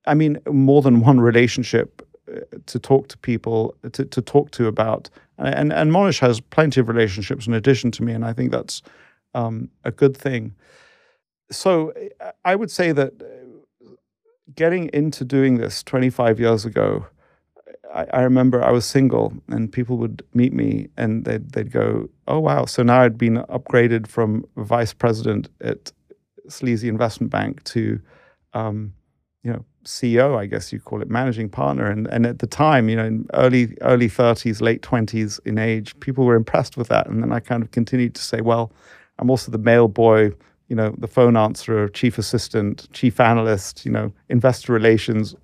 [0.07, 4.67] I mean, more than one relationship uh, to talk to people to, to talk to
[4.67, 5.09] about,
[5.39, 8.83] and and Mohnish has plenty of relationships in addition to me, and I think that's
[9.39, 10.55] um, a good thing.
[11.51, 11.93] So
[12.45, 13.91] I would say that uh,
[14.55, 17.07] getting into doing this 25 years ago.
[17.95, 22.09] I, I remember I was single and people would meet me and they'd, they'd go,
[22.27, 22.65] Oh, wow.
[22.67, 25.93] So now I'd been upgraded from vice president at
[26.49, 28.01] Sleazy Investment Bank to,
[28.53, 28.93] um,
[29.43, 31.91] you know, CEO, I guess you call it, managing partner.
[31.91, 35.99] And, and at the time, you know, in early, early 30s, late 20s in age,
[36.01, 37.07] people were impressed with that.
[37.07, 38.71] And then I kind of continued to say, Well,
[39.19, 40.33] I'm also the mail boy,
[40.69, 45.35] you know, the phone answerer, chief assistant, chief analyst, you know, investor relations,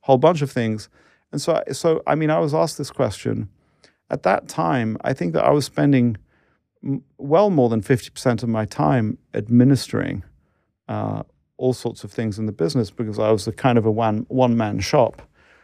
[0.00, 0.88] whole bunch of things.
[1.32, 3.48] And so, so I mean, I was asked this question.
[4.10, 6.16] At that time, I think that I was spending
[7.18, 10.22] well more than 50% of my time administering
[10.88, 11.22] uh,
[11.56, 14.26] all sorts of things in the business because I was a kind of a one,
[14.28, 15.22] one man shop.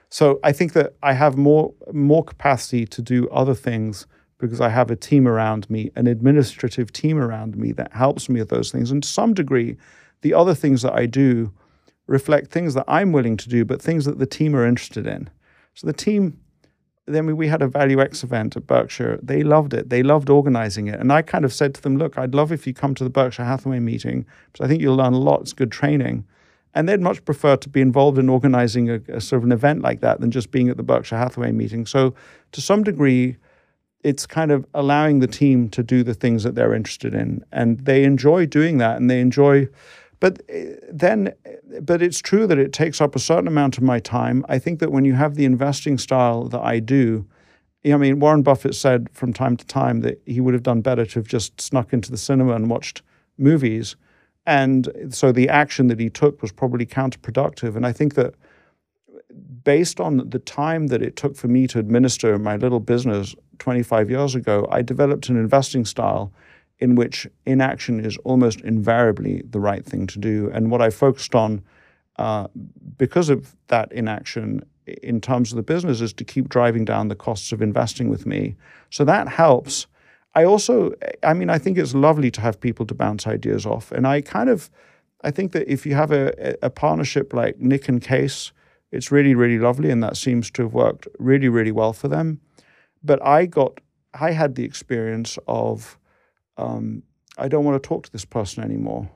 [0.08, 4.06] So I think that I have more, more capacity to do other things
[4.40, 8.40] because I have a team around me, an administrative team around me that helps me
[8.40, 8.90] with those things.
[8.90, 9.76] And to some degree,
[10.22, 11.52] the other things that I do
[12.06, 15.30] reflect things that I'm willing to do, but things that the team are interested in.
[15.74, 16.40] So the team,
[17.06, 19.20] then we had a Value X event at Berkshire.
[19.22, 19.90] They loved it.
[19.90, 20.98] They loved organizing it.
[20.98, 23.10] And I kind of said to them, look, I'd love if you come to the
[23.10, 25.42] Berkshire Hathaway meeting because I think you'll learn a lot.
[25.42, 26.26] It's good training.
[26.74, 29.82] And they'd much prefer to be involved in organizing a, a sort of an event
[29.82, 31.84] like that than just being at the Berkshire Hathaway meeting.
[31.84, 32.14] So
[32.52, 33.36] to some degree,
[34.02, 37.44] it's kind of allowing the team to do the things that they're interested in.
[37.52, 39.68] And they enjoy doing that and they enjoy
[40.20, 41.32] but uh, then,
[41.80, 44.44] but it's true that it takes up a certain amount of my time.
[44.48, 47.26] I think that when you have the investing style that I do,
[47.84, 51.06] I mean, Warren Buffett said from time to time that he would have done better
[51.06, 53.00] to have just snuck into the cinema and watched
[53.38, 53.96] movies.
[54.44, 57.74] And so the action that he took was probably counterproductive.
[57.74, 58.34] And I think that
[59.64, 64.10] based on the time that it took for me to administer my little business 25
[64.10, 66.32] years ago, I developed an investing style
[66.78, 70.50] in which inaction is almost invariably the right thing to do.
[70.52, 71.62] And what I focused on
[72.16, 72.48] uh,
[72.96, 74.62] because of that inaction
[75.02, 78.26] in terms of the business is to keep driving down the costs of investing with
[78.26, 78.56] me.
[78.90, 79.86] So that helps.
[80.34, 80.92] I also,
[81.22, 83.90] I mean, I think it's lovely to have people to bounce ideas off.
[83.92, 84.70] And I kind of,
[85.22, 88.52] I think that if you have a, a partnership like Nick and Qais,
[88.92, 89.90] it's really, really lovely.
[89.90, 92.40] And that seems to have worked really, really well for them.
[93.02, 93.80] But I got,
[94.14, 95.98] I had the experience of,
[96.56, 97.02] um,
[97.38, 99.08] I don't want to talk to this person anymore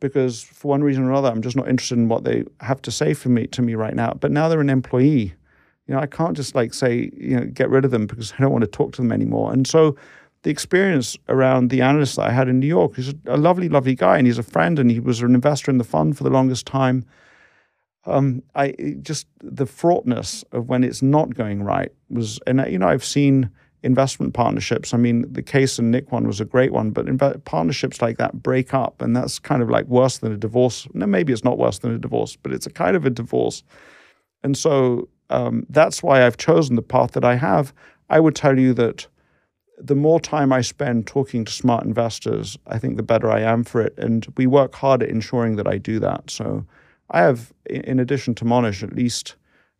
[0.00, 2.90] because for one reason or another, I'm just not interested in what they have to
[2.90, 4.12] say for me to me right now.
[4.12, 5.34] But now they're an employee.
[5.86, 8.42] You know, I can't just like say, you know, get rid of them because I
[8.42, 9.52] don't want to talk to them anymore.
[9.52, 9.96] And so
[10.42, 12.96] the experience around the analyst that I had in New York.
[12.96, 15.78] He's a lovely, lovely guy, and he's a friend, and he was an investor in
[15.78, 17.04] the fund for the longest time.
[18.08, 22.88] Um, I just the fraughtness of when it's not going right was, and you know,
[22.88, 23.50] I've seen
[23.82, 24.92] investment partnerships.
[24.92, 28.42] I mean, the Qais in Nick one was a great one, but partnerships like that
[28.42, 30.88] break up, and that's kind of like worse than a divorce.
[30.94, 33.62] No, maybe it's not worse than a divorce, but it's a kind of a divorce.
[34.42, 37.72] And so um, that's why I've chosen the path that I have.
[38.10, 39.06] I would tell you that
[39.80, 43.62] the more time I spend talking to smart investors, I think the better I am
[43.64, 43.94] for it.
[43.96, 46.30] And we work hard at ensuring that I do that.
[46.30, 46.66] So
[47.10, 49.36] I have, in addition to Mohnish, at least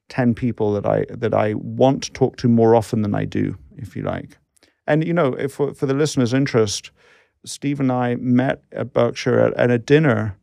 [0.08, 3.56] 10 people that I that I want to talk to more often than I do,
[3.76, 4.38] if you like.
[4.86, 6.90] And you know, if for, for the listeners' interest,
[7.44, 10.36] Steve and I met at Berkshire at, at, a dinner,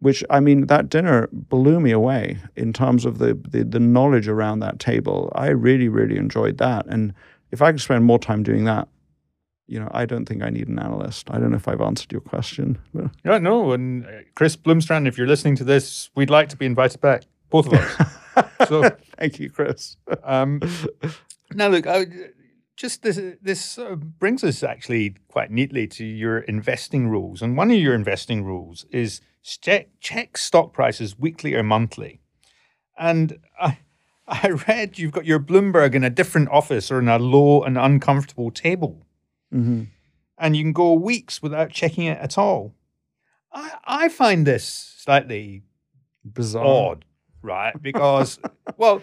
[0.00, 4.26] which I mean, that dinner blew me away in terms of the, the the knowledge
[4.26, 5.32] around that table.
[5.36, 6.86] I really, really enjoyed that.
[6.86, 7.14] And
[7.52, 8.88] if I could spend more time doing that,
[9.72, 11.30] you know, I don't think I need an analyst.
[11.30, 12.78] I don't know if I've answered your question.
[13.24, 13.72] Yeah, no.
[13.72, 17.22] And uh, Chris Bloomstran, if you're listening to this, we'd like to be invited back,
[17.50, 18.48] both of us.
[18.68, 19.96] so thank you, Chris.
[20.24, 20.60] um,
[21.54, 22.06] now, look, I,
[22.76, 27.70] just this this uh, brings us actually quite neatly to your investing rules, and one
[27.70, 32.20] of your investing rules is check check stock prices weekly or monthly.
[32.98, 33.78] And I
[34.26, 37.78] I read you've got your Bloomberg in a different office or in a low and
[37.78, 39.06] uncomfortable table,
[39.52, 39.82] mm-hmm.
[40.38, 42.74] and you can go weeks without checking it at all.
[43.52, 44.64] I I find this
[44.98, 45.62] slightly
[46.24, 47.04] bizarre, odd
[47.42, 47.80] right?
[47.80, 48.38] Because,
[48.76, 49.02] well,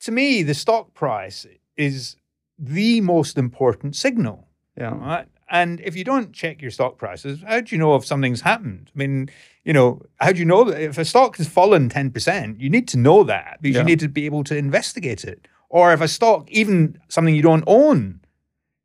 [0.00, 2.16] to me, the stock price is
[2.58, 4.48] the most important signal.
[4.76, 4.96] Yeah.
[4.96, 5.28] Right.
[5.50, 8.90] And if you don't check your stock prices, how do you know if something's happened?
[8.94, 9.30] I mean,
[9.64, 12.88] you know, how do you know that if a stock has fallen 10%, you need
[12.88, 13.82] to know that because yeah.
[13.82, 15.46] you need to be able to investigate it.
[15.68, 18.20] Or if a stock, even something you don't own,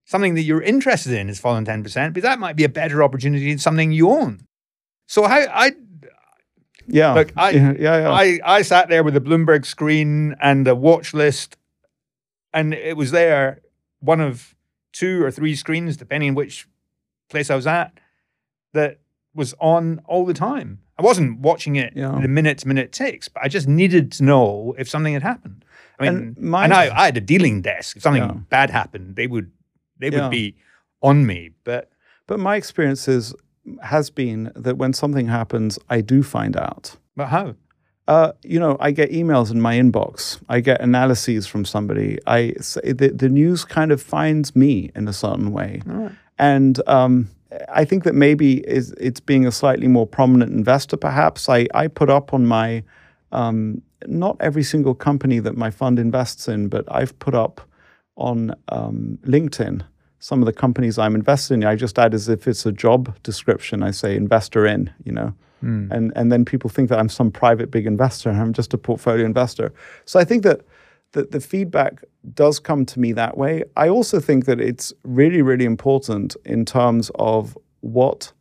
[0.09, 3.47] something that you're interested in has fallen 10%, but that might be a better opportunity
[3.47, 4.41] than something you own.
[5.07, 5.73] So how I
[6.87, 7.13] yeah.
[7.13, 11.13] Look, I, yeah, yeah, I, I sat there with a Bloomberg screen and a watch
[11.13, 11.57] list,
[12.51, 13.61] and it was there,
[13.99, 14.55] one of
[14.91, 16.67] two or three screens, depending which
[17.29, 17.99] place I was at,
[18.73, 18.97] that
[19.35, 20.79] was on all the time.
[20.97, 22.17] I wasn't watching it yeah.
[22.19, 25.63] the minute to minute ticks, but I just needed to know if something had happened.
[25.99, 27.97] I mean, and, my, and I, I, had a dealing desk.
[27.97, 28.31] If something yeah.
[28.49, 29.51] bad happened, they would
[29.99, 30.55] they would be
[31.01, 31.51] on me.
[31.63, 31.91] But
[32.27, 33.33] but my experience is
[33.81, 36.95] has been that when something happens, I do find out.
[37.15, 37.55] But how?
[38.07, 40.41] Uh, you know, I get emails in my inbox.
[40.49, 42.17] I get analyses from somebody.
[42.25, 46.11] I the, the news kind of finds me in a certain way, right.
[46.39, 47.29] and um,
[47.71, 50.97] I think that maybe is it's being a slightly more prominent investor.
[50.97, 52.83] Perhaps I I put up on my
[53.31, 57.61] um, not every single company that my fund invests in, but I've put up
[58.19, 59.83] on um, LinkedIn
[60.19, 63.17] some of the companies I'm invested in, I just add as if it's a job
[63.23, 63.81] description.
[63.81, 65.89] I say investor in, you know, mm.
[65.91, 68.77] and and then people think that I'm some private big investor and I'm just a
[68.77, 69.73] portfolio investor.
[70.05, 70.61] So I think that
[71.13, 72.03] the, the feedback
[72.33, 73.63] does come to me that way.
[73.77, 78.33] I also think that it's really really important in terms of what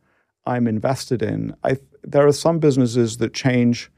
[0.45, 1.55] I'm invested in.
[1.63, 3.89] I there are some businesses that change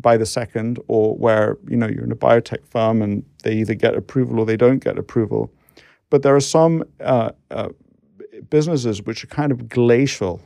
[0.00, 3.74] by the second, or where you know you're in a biotech firm and they either
[3.74, 5.52] get approval or they don't get approval.
[6.10, 7.68] But there are some uh, uh,
[8.50, 10.40] businesses which are kind of glacial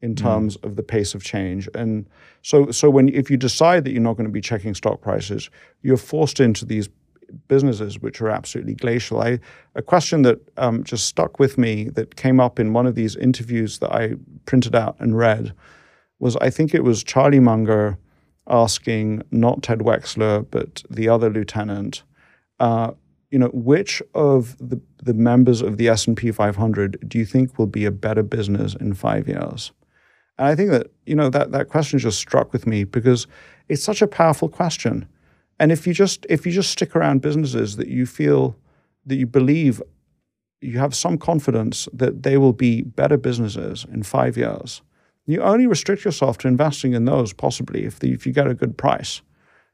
[0.00, 0.18] in mm.
[0.18, 0.64] terms mm.
[0.64, 1.68] of the pace of change.
[1.74, 2.06] And
[2.42, 5.50] so, so when if you decide that you're not going to be checking stock prices,
[5.82, 6.88] you're forced into these
[7.48, 9.20] businesses which are absolutely glacial.
[9.20, 9.38] I,
[9.74, 13.16] a question that um, just stuck with me that came up in one of these
[13.16, 14.14] interviews that I
[14.46, 15.52] printed out and read
[16.20, 17.98] was I think it was Charlie Munger
[18.48, 22.02] asking not Ted Weschler, but the other lieutenant.
[22.58, 22.92] Uh,
[23.30, 27.66] you know, which of the, the members of the S&P 500 do you think will
[27.66, 29.72] be a better business in five years?
[30.38, 33.26] And I think that, you know, that, that question just struck with me because
[33.68, 35.06] it's such a powerful question.
[35.60, 38.56] And if you just if you just stick around businesses that you feel
[39.06, 39.82] that you believe
[40.60, 44.82] you have some confidence that they will be better businesses in five years,
[45.28, 48.54] you only restrict yourself to investing in those possibly if the, if you get a
[48.54, 49.20] good price.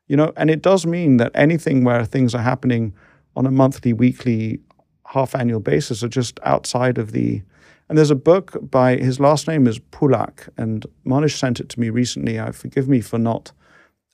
[0.08, 2.92] You know, and it does mean that anything where things are happening
[3.36, 4.58] on a monthly, weekly,
[5.06, 7.40] half annual basis are just outside of the.
[7.88, 11.80] And there's a book by his last name is Pulak, and Mohnish sent it to
[11.80, 12.40] me recently.
[12.40, 13.52] I forgive me for not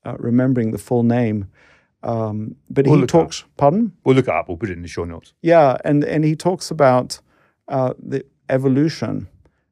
[0.05, 1.47] uh, remembering the full name.
[2.03, 3.43] Um, but we'll he talks.
[3.43, 3.49] Up.
[3.57, 3.93] Pardon?
[4.05, 4.49] We'll look it up.
[4.49, 5.33] We'll put it in the show notes.
[5.41, 7.19] Yeah, and and he talks about
[7.69, 9.29] uh, the evolution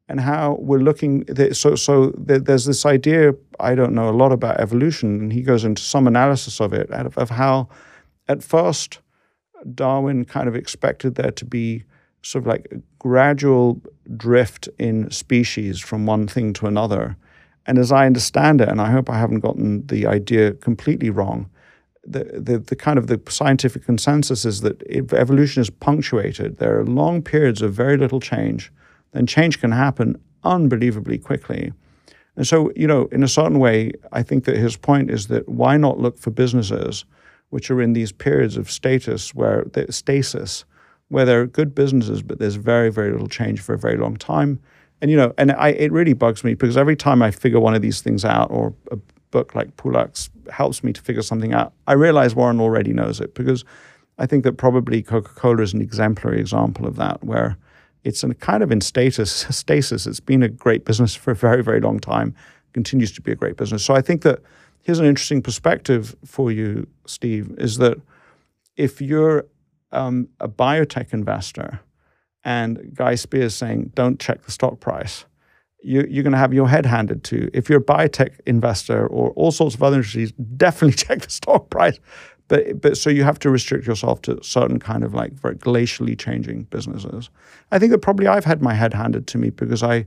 [0.09, 1.25] and how we're looking.
[1.53, 3.35] So so there's this idea.
[3.61, 6.91] I don't know a lot about evolution, and he goes into some analysis of it
[6.91, 7.69] of, of how,
[8.29, 9.01] at first,
[9.75, 11.85] Darwin kind of expected there to be
[12.23, 13.81] sort of like a gradual
[14.17, 17.17] drift in species from one thing to another.
[17.67, 21.51] And as I understand it, and I hope I haven't gotten the idea completely wrong,
[22.03, 26.79] the, the, the kind of the scientific consensus is that if evolution is punctuated, there
[26.79, 28.73] are long periods of very little change,
[29.13, 31.73] then change can happen unbelievably quickly.
[32.37, 35.49] And so, you know, in a certain way, I think that his point is that
[35.49, 37.05] why not look for businesses
[37.51, 40.65] which are in these periods of status where stasis,
[41.09, 44.61] where they're good businesses, but there's very, very little change for a very long time.
[45.01, 47.75] And you know, and I, it really bugs me because every time I figure one
[47.75, 48.99] of these things out, or a
[49.31, 53.35] book like Pulak's helps me to figure something out, I realize Warren already knows it
[53.35, 53.65] because
[54.19, 57.57] I think that probably Coca-Cola is an exemplary example of that, where
[58.09, 60.07] it's in kind of in status stasis.
[60.07, 62.35] It's been a great business for a very, very long time,
[62.73, 63.85] continues to be a great business.
[63.85, 64.41] So I think that
[64.83, 67.99] here's an interesting perspective for you, Steve, is that
[68.77, 69.45] if you're
[69.93, 71.81] um, a biotech investor
[72.45, 75.27] and Guy Spier's saying, don't check the stock price,
[75.83, 77.51] you, are going to have your head handed to.
[77.53, 81.71] If you're a biotech investor or all sorts of other industries, definitely check the stock
[81.71, 81.99] price.
[82.49, 86.19] But, but so you have to restrict yourself to certain kind of like very glacially
[86.19, 87.31] changing businesses.
[87.71, 90.07] I think that probably I've had my head handed to me because I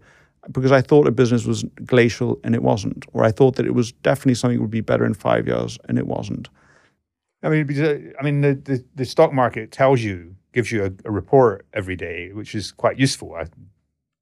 [0.51, 3.75] because I thought a business was glacial and it wasn't, or I thought that it
[3.75, 6.49] was definitely something that would be better in five years and it wasn't.
[7.43, 11.07] I mean, uh, I mean, the, the, the stock market tells you, gives you a,
[11.07, 13.35] a, report every day, which is quite useful.
[13.35, 13.45] I,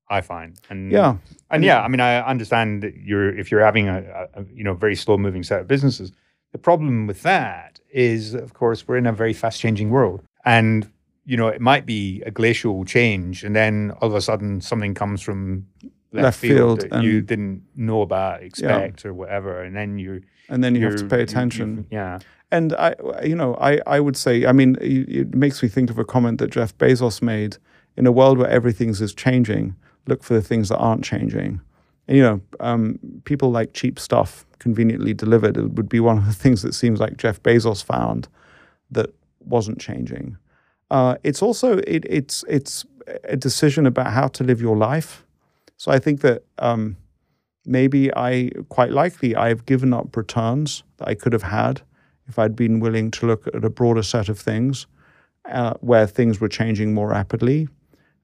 [0.10, 1.18] I find, and yeah,
[1.52, 4.74] and yeah, I mean, I understand that you're if you're having a, a you know
[4.74, 6.12] very slow moving set of businesses.
[6.52, 10.92] The problem with that is, of course, we're in a very fast changing world, and
[11.26, 14.94] you know it might be a glacial change, and then all of a sudden something
[14.94, 15.68] comes from
[16.12, 19.10] left, left field, that you didn't know about, expect, yeah.
[19.10, 21.88] or whatever, and then you and then you have to pay attention.
[21.90, 22.20] You, yeah.
[22.52, 26.00] And I, you know, I, I would say, I mean, it makes me think of
[26.00, 27.58] a comment that Jeff Bezos made
[27.96, 29.76] in a world where everything is changing.
[30.08, 31.62] Look for the things that aren't changing.
[32.10, 35.56] You know, um, people like cheap stuff conveniently delivered.
[35.56, 38.28] It would be one of the things that seems like Jeff Bezos found
[38.92, 40.38] that wasn't changing.
[40.92, 42.86] Uh, it's also it, it's it's
[43.24, 45.24] a decision about how to live your life
[45.80, 46.98] so I think that um,
[47.66, 51.82] maybe I, quite likely, I've given up returns that I could have had
[52.28, 54.88] if I'd been willing to look at a broader set of things
[55.50, 57.70] uh, where things were changing more rapidly.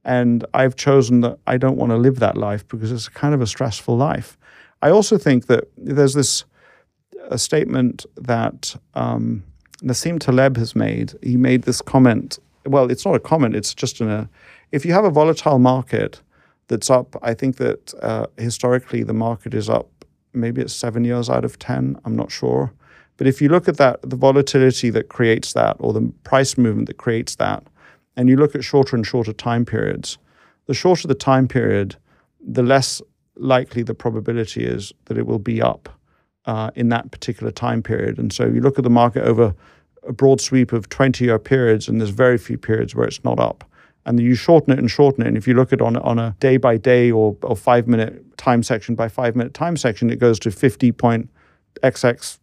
[0.05, 3.41] And I've chosen that I don't want to live that life because it's kind of
[3.41, 4.37] a stressful life.
[4.81, 6.45] I also think that there's this
[7.29, 9.43] a statement that um,
[9.81, 11.13] Nassim Taleb has made.
[11.23, 12.37] He made this comment.
[12.65, 13.55] Well, it's not a comment.
[13.55, 14.29] It's just in a.
[14.71, 16.21] If you have a volatile market,
[16.67, 17.15] that's up.
[17.21, 19.89] I think that uh, historically the market is up.
[20.33, 21.99] Maybe it's seven years out of ten.
[22.05, 22.71] I'm not sure.
[23.17, 26.87] But if you look at that, the volatility that creates that, or the price movement
[26.87, 27.63] that creates that,
[28.15, 30.17] and you look at shorter and shorter time periods,
[30.67, 31.95] the shorter the time period,
[32.39, 33.01] the less
[33.35, 35.89] likely the probability is that it will be up
[36.45, 38.17] uh, in that particular time period.
[38.17, 39.53] And so you look at the market over
[40.07, 43.39] a broad sweep of 20 year periods, and there's very few periods where it's not
[43.39, 43.63] up
[44.05, 45.27] and you shorten it and shorten it.
[45.27, 48.37] And if you look at on on a day by day or, or five minute
[48.37, 51.29] time section by five minute time section, it goes to 50 point
[51.83, 52.39] xx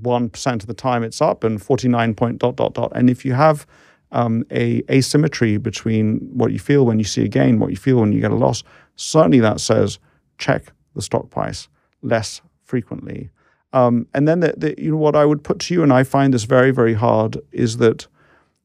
[0.00, 2.92] one percent of the time it's up and 49 point dot dot dot.
[2.94, 3.66] And if you have
[4.12, 7.96] um, a asymmetry between what you feel when you see a gain, what you feel
[7.96, 8.62] when you get a loss,
[8.96, 9.98] certainly that says
[10.38, 11.68] check the stock price
[12.02, 13.30] less frequently.
[13.72, 16.04] Um, and then the, the, you know what I would put to you, and I
[16.04, 18.06] find this very very hard, is that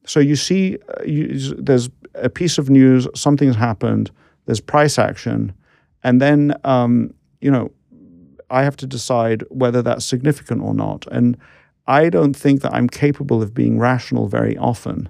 [0.05, 4.09] so you see, uh, you, there's a piece of news, something's happened,
[4.45, 5.53] there's price action,
[6.03, 7.71] and then um, you know
[8.49, 11.05] I have to decide whether that's significant or not.
[11.11, 11.37] And
[11.85, 15.07] I don't think that I'm capable of being rational very often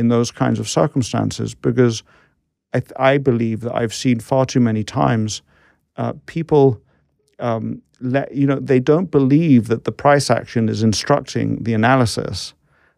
[0.00, 2.02] in those kinds of circumstances because
[2.72, 5.42] I, th- I believe that I've seen far too many times
[5.96, 6.80] uh, people.
[7.38, 12.54] Um, let, you know, they don't believe that the price action is instructing the analysis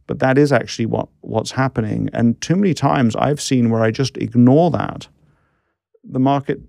[0.06, 2.10] but that is actually what what's happening.
[2.12, 5.08] And too many times I've seen where I just ignore that.
[6.04, 6.60] The market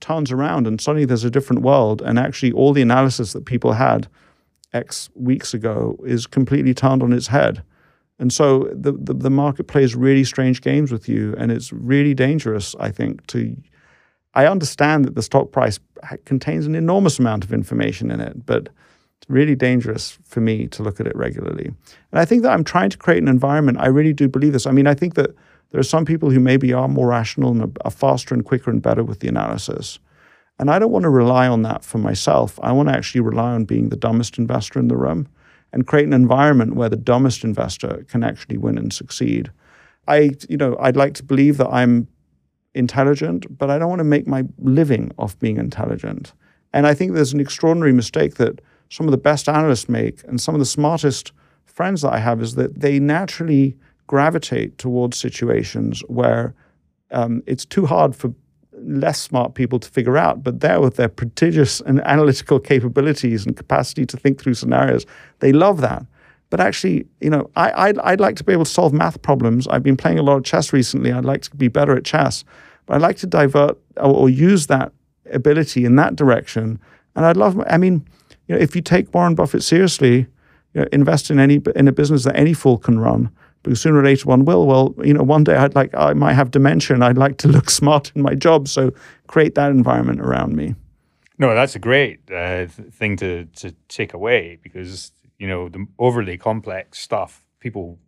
[0.00, 2.02] turns around and suddenly there's a different world.
[2.02, 4.08] And actually all the analysis that people had
[4.72, 7.62] X weeks ago is completely turned on its head.
[8.18, 12.14] And so the, the, the market plays really strange games with you, and it's really
[12.14, 13.56] dangerous, I think, to
[14.34, 15.78] I understand that the stock price
[16.24, 18.68] contains an enormous amount of information in it, but
[19.18, 21.66] it's really dangerous for me to look at it regularly.
[21.66, 23.78] And I think that I'm trying to create an environment.
[23.80, 24.66] I really do believe this.
[24.66, 25.30] I mean, I think that
[25.70, 28.82] there are some people who maybe are more rational and are faster and quicker and
[28.82, 29.98] better with the analysis.
[30.58, 32.58] And I don't want to rely on that for myself.
[32.62, 35.28] I want to actually rely on being the dumbest investor in the room
[35.74, 39.50] and create an environment where the dumbest investor can actually win and succeed.
[40.06, 42.06] I, you know, I'd like to believe that I'm
[42.74, 46.32] intelligent, but I don't want to make my living off being intelligent.
[46.72, 50.40] And I think there's an extraordinary mistake that some of the best analysts make and
[50.40, 51.32] some of the smartest
[51.64, 56.54] friends that I have is that they naturally gravitate towards situations where
[57.10, 58.32] um, it's too hard for
[58.86, 63.56] less smart people to figure out, but there with their prodigious and analytical capabilities and
[63.56, 65.06] capacity to think through scenarios,
[65.40, 66.04] they love that.
[66.50, 69.66] But actually, you know, I, I'd, I'd like to be able to solve math problems.
[69.68, 71.12] I've been playing a lot of chess recently.
[71.12, 72.44] I'd like to be better at chess,
[72.86, 74.92] but I'd like to divert or, or use that
[75.32, 76.78] ability in that direction.
[77.16, 78.06] And I'd love, I mean,
[78.46, 80.26] you know, if you take Warren Buffett seriously,
[80.74, 83.30] you know, invest in any in a business that any fool can run
[83.64, 84.66] because sooner or later one will.
[84.66, 87.48] Well, you know, one day I'd like I might have dementia and I'd like to
[87.56, 88.92] look smart in my job, so
[89.26, 90.74] create that environment around me.
[91.38, 96.38] No, that's a great uh, thing to to take away because you know the overly
[96.38, 97.98] complex stuff people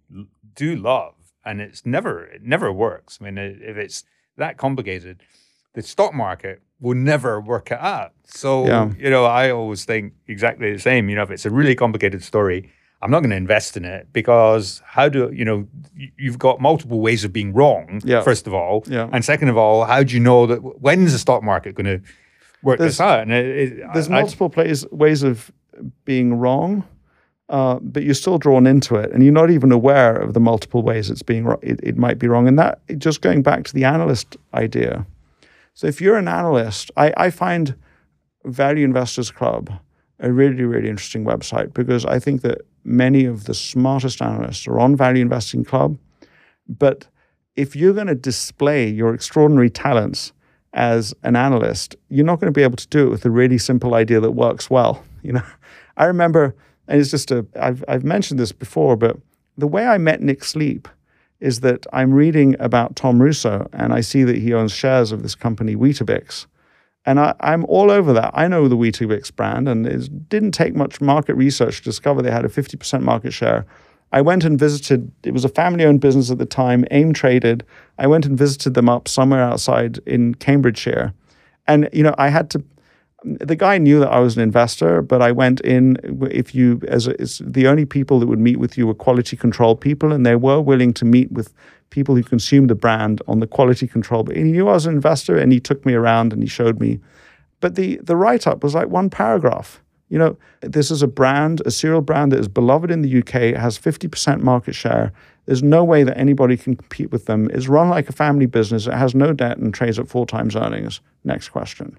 [0.54, 3.18] do love, and it's never it never works.
[3.20, 4.04] I mean, if it's
[4.36, 5.22] that complicated,
[5.72, 8.12] the stock market will never work it out.
[8.26, 8.92] So yeah.
[8.98, 11.08] you know, I always think exactly the same.
[11.08, 12.70] You know, if it's a really complicated story
[13.06, 15.68] I'm not going to invest in it because how do you know
[16.18, 18.00] you've got multiple ways of being wrong?
[18.04, 18.22] Yeah.
[18.22, 19.08] First of all, yeah.
[19.12, 22.00] and second of all, how do you know that when's the stock market going to
[22.64, 23.20] work there's, this out?
[23.20, 25.52] And it, it, there's I, multiple plays, ways of
[26.04, 26.82] being wrong,
[27.48, 30.82] uh, but you're still drawn into it, and you're not even aware of the multiple
[30.82, 32.48] ways it's being it, it might be wrong.
[32.48, 35.06] And that just going back to the analyst idea.
[35.74, 37.76] So if you're an analyst, I, I find
[38.44, 39.70] Value Investors Club
[40.18, 44.78] a really really interesting website because I think that many of the smartest analysts are
[44.78, 45.98] on Value Investing Club.
[46.68, 47.06] But
[47.56, 50.32] if you're going to display your extraordinary talents
[50.72, 53.58] as an analyst, you're not going to be able to do it with a really
[53.58, 55.02] simple idea that works well.
[55.22, 55.42] You know,
[55.96, 56.54] I remember,
[56.86, 59.16] and it's just a, I've, I've mentioned this before, but
[59.58, 60.88] the way I met Nick Sleep
[61.40, 65.22] is that I'm reading about Tom Russo and I see that he owns shares of
[65.22, 66.46] this company, Weetabix.
[67.06, 68.32] And I, am all over that.
[68.34, 72.32] I know the Weetabix brand, and it didn't take much market research to discover they
[72.32, 73.64] had a 50% market share.
[74.12, 77.64] I went and visited, it was a family owned business at the time, AIM traded.
[77.98, 81.12] I went and visited them up somewhere outside in Cambridgeshire.
[81.68, 82.64] And, you know, I had to,
[83.24, 85.96] the guy knew that I was an investor, but I went in.
[86.30, 89.74] If you, as, as the only people that would meet with you were quality control
[89.74, 91.52] people, and they were willing to meet with
[91.90, 94.22] people who consume the brand on the quality control.
[94.22, 96.80] But he knew I was an investor and he took me around and he showed
[96.80, 97.00] me.
[97.60, 99.82] But the, the write up was like one paragraph.
[100.08, 103.58] You know, this is a brand, a cereal brand that is beloved in the UK,
[103.58, 105.12] has 50% market share.
[105.46, 107.50] There's no way that anybody can compete with them.
[107.52, 108.86] It's run like a family business.
[108.86, 111.00] It has no debt and trades at four times earnings.
[111.24, 111.98] Next question.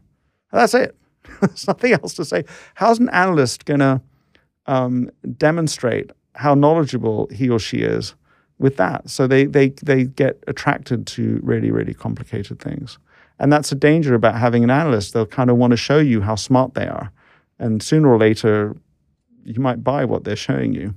[0.52, 0.96] That's it.
[1.42, 2.46] There's nothing else to say.
[2.76, 4.02] How's an analyst going to
[4.68, 8.16] um, demonstrate how knowledgeable he or she is
[8.60, 9.10] with that.
[9.10, 12.98] So they they they get attracted to really really complicated things,
[13.40, 15.14] and that's a danger about having an analyst.
[15.14, 17.12] They'll kind of want to show you how smart they are,
[17.60, 18.76] and sooner or later,
[19.44, 20.96] you might buy what they're showing you.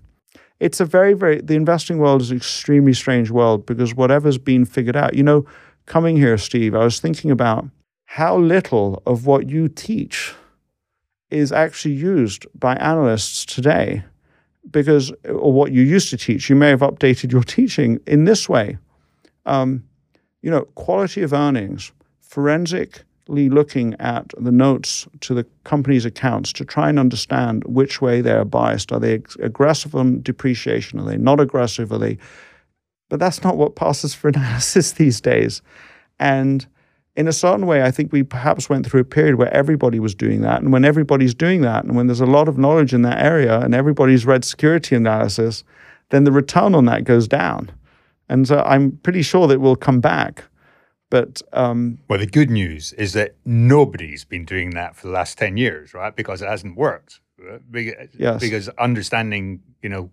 [0.59, 4.65] It's a very very the investing world is an extremely strange world because whatever's been
[4.65, 5.15] figured out.
[5.15, 5.47] You know,
[5.87, 7.67] coming here, Steve, I was thinking about
[8.05, 10.35] how little of what you teach
[11.31, 14.03] is actually used by analysts today
[14.71, 18.49] because, or what you used to teach, you may have updated your teaching in this
[18.49, 18.79] way.
[19.47, 19.85] Um,
[20.43, 26.65] you know, quality of earnings, forensically looking at the notes to the company's accounts to
[26.65, 28.93] try and understand which way they're biased.
[28.93, 31.01] Are they aggressive on depreciation?
[31.01, 31.93] Are they not aggressive?
[31.93, 32.19] Are they?
[33.09, 35.63] But that's not what passes for analysis these days.
[36.19, 36.67] And
[37.17, 40.15] in a certain way, I think we perhaps went through a period where everybody was
[40.15, 40.63] doing that.
[40.63, 43.61] And when everybody's doing that, and when there's a lot of knowledge in that area,
[43.61, 45.65] and everybody's read security analysis,
[46.11, 47.71] then the return on that goes down.
[48.29, 50.45] And so I'm pretty sure that we'll come back.
[51.11, 55.37] But um, well, the good news is that nobody's been doing that for the last
[55.37, 56.15] ten years, right?
[56.15, 57.21] Because it hasn't worked.
[57.71, 58.41] Because, yes.
[58.41, 60.11] because understanding, you know,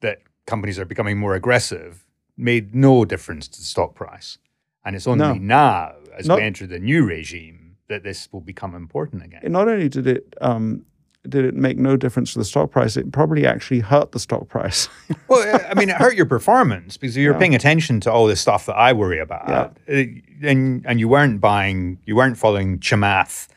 [0.00, 2.04] that companies are becoming more aggressive
[2.36, 4.38] made no difference to the stock price.
[4.84, 5.34] And it's only no.
[5.34, 9.40] now as not, we enter the new regime that this will become important again.
[9.50, 10.84] Not only did it um,
[11.28, 14.48] did it make no difference to the stock price, it probably actually hurt the stock
[14.48, 14.88] price.
[15.28, 17.38] well, I mean, it hurt your performance because you're yeah.
[17.38, 20.00] paying attention to all this stuff that I worry about, yeah.
[20.00, 20.04] Uh,
[20.42, 23.48] and and you weren't buying, you weren't following Chamath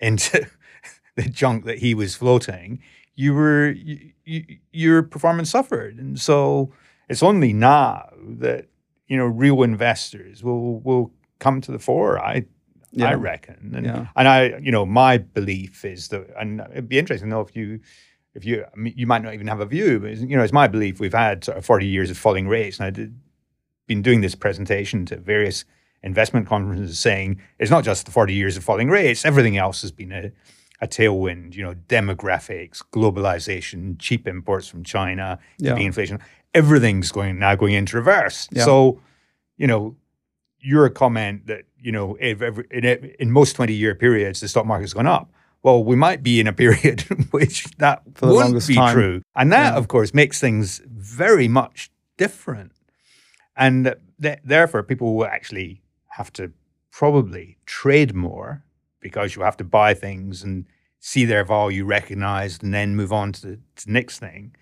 [0.00, 0.46] into
[1.16, 2.80] the junk that he was floating.
[3.14, 6.72] You were, you, you, your performance suffered, and so
[7.08, 8.66] it's only now that
[9.08, 12.18] you know real investors will will come to the fore.
[12.18, 12.44] I
[12.92, 13.10] yeah.
[13.10, 14.06] I reckon, and yeah.
[14.16, 17.54] and I you know my belief is that, and it'd be interesting to know if
[17.54, 17.80] you
[18.34, 20.52] if you I mean, you might not even have a view, but you know it's
[20.52, 23.10] my belief we've had sort of forty years of falling rates, and I've
[23.86, 25.64] been doing this presentation to various
[26.02, 29.90] investment conferences saying it's not just the 40 years of falling rates, everything else has
[29.90, 30.30] been a,
[30.80, 35.76] a tailwind, you know, demographics, globalization, cheap imports from China, Yeah.
[35.76, 36.20] inflation,
[36.54, 38.48] everything's going now going into reverse.
[38.52, 38.64] Yeah.
[38.64, 39.00] So,
[39.56, 39.96] you know,
[40.60, 42.84] your comment that, you know, if every, in,
[43.18, 45.30] in most 20 year periods, the stock market's gone up.
[45.62, 48.94] Well, we might be in a period which that For the won't be time.
[48.94, 49.22] true.
[49.34, 49.78] And that, Yeah.
[49.78, 52.72] of course, makes things very much different.
[53.56, 56.52] And th- therefore, people will actually have to
[56.92, 58.64] probably trade more
[59.00, 60.64] because you have to buy things and
[61.00, 64.54] see their value recognized and then move on to the, to the next thing.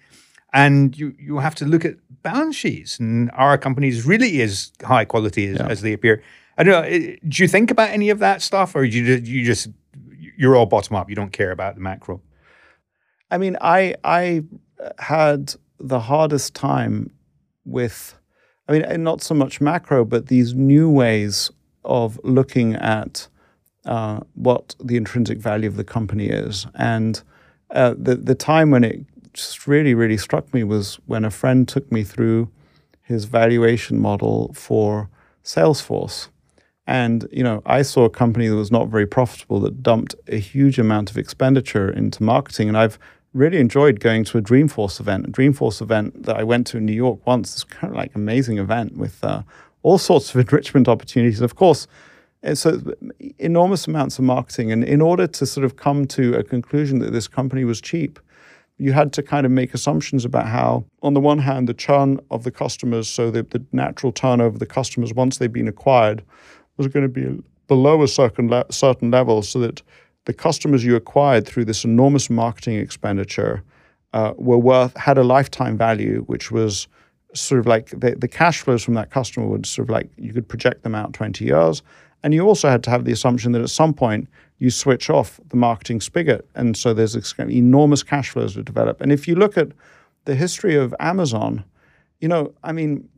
[0.52, 2.98] And you, you have to look at balance sheets.
[2.98, 5.66] And our companies really is high quality as, Yeah.
[5.68, 6.22] as they appear.
[6.58, 6.88] I don't know.
[6.88, 9.68] eh, Do you think about any of that stuff, or you you just
[10.38, 11.08] you're all bottom up?
[11.10, 12.20] You don't care about the macro.
[13.30, 14.44] I mean, I I
[14.98, 17.10] had the hardest time
[17.64, 18.14] with,
[18.68, 21.50] I mean, not so much macro, but these new ways
[21.84, 23.28] of looking at
[23.84, 26.66] uh, what the intrinsic value of the company is.
[26.74, 27.22] And
[27.70, 29.04] uh, the the time when it
[29.36, 32.50] just really really struck me was when a friend took me through
[33.02, 35.08] his valuation model for
[35.44, 36.28] Salesforce.
[36.86, 40.38] And you know, I saw a company that was not very profitable that dumped a
[40.38, 42.98] huge amount of expenditure into marketing, and I've
[43.32, 45.26] really enjoyed going to a Dreamforce event.
[45.26, 47.54] A Dreamforce event that I went to in New York once.
[47.54, 49.42] It's kind of like amazing event with uh,
[49.82, 51.40] all sorts of enrichment opportunities.
[51.40, 51.86] Of course,
[52.42, 52.80] it's so
[53.38, 57.12] enormous amounts of marketing, and in order to sort of come to a conclusion that
[57.12, 58.20] this company was cheap,
[58.78, 62.20] you had to kind of make assumptions about how, on the one hand, the churn
[62.30, 66.22] of the customers, so the, the natural turnover of the customers once they've been acquired,
[66.76, 69.82] was going to be below a certain le- certain level, so that
[70.26, 73.62] the customers you acquired through this enormous marketing expenditure
[74.12, 76.86] uh, were worth had a lifetime value, which was
[77.34, 80.32] sort of like the, the cash flows from that customer would sort of like you
[80.32, 81.82] could project them out 20 years.
[82.22, 84.28] And you also had to have the assumption that at some point
[84.58, 86.48] you switch off the marketing spigot.
[86.54, 89.00] And so there's enormous cash flows to develop.
[89.00, 89.68] And if you look at
[90.24, 91.64] the history of Amazon,
[92.20, 93.08] you know, I mean,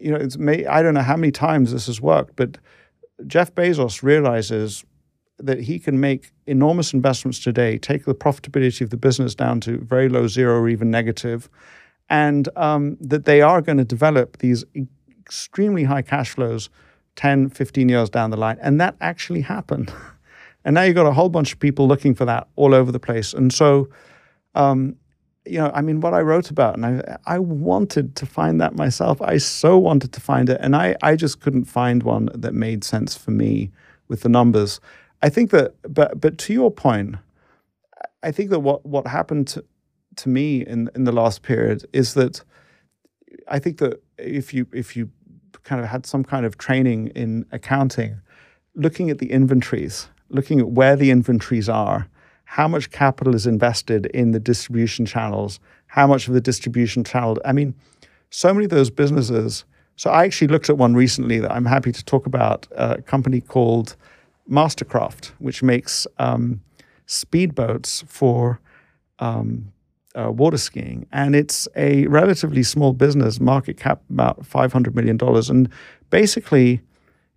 [0.00, 2.58] you know, it's may, I don't know how many times this has worked, but
[3.26, 4.84] Jeff Bezos realizes
[5.38, 9.78] that he can make enormous investments today, take the profitability of the business down to
[9.78, 11.50] very low zero or even negative,
[12.08, 14.64] and um, that they are going to develop these
[15.20, 16.70] extremely high cash flows
[17.16, 18.58] 10, 15 years down the line.
[18.60, 19.92] And that actually happened.
[20.64, 23.00] and now you've got a whole bunch of people looking for that all over the
[23.00, 23.32] place.
[23.32, 23.88] And so,
[24.54, 24.96] um,
[25.44, 28.74] you know, I mean, what I wrote about, and I, I wanted to find that
[28.74, 29.22] myself.
[29.22, 30.58] I so wanted to find it.
[30.60, 33.70] And I, I just couldn't find one that made sense for me
[34.08, 34.80] with the numbers.
[35.22, 37.16] I think that, but, but to your point,
[38.22, 39.64] I think that what, what happened to,
[40.16, 42.42] to me in, in the last period is that
[43.48, 45.10] I think that if you, if you
[45.64, 48.20] kind of had some kind of training in accounting,
[48.74, 52.08] looking at the inventories, looking at where the inventories are,
[52.44, 55.58] how much capital is invested in the distribution channels,
[55.88, 57.38] how much of the distribution channel.
[57.44, 57.74] I mean,
[58.30, 59.64] so many of those businesses.
[59.96, 63.40] So I actually looked at one recently that I'm happy to talk about, a company
[63.40, 63.96] called
[64.50, 66.60] Mastercraft, which makes um,
[67.06, 68.60] speedboats for
[69.18, 69.72] um,
[70.16, 71.06] uh, water skiing.
[71.12, 75.18] And it's a relatively small business, market cap about $500 million.
[75.50, 75.68] And
[76.10, 76.80] basically,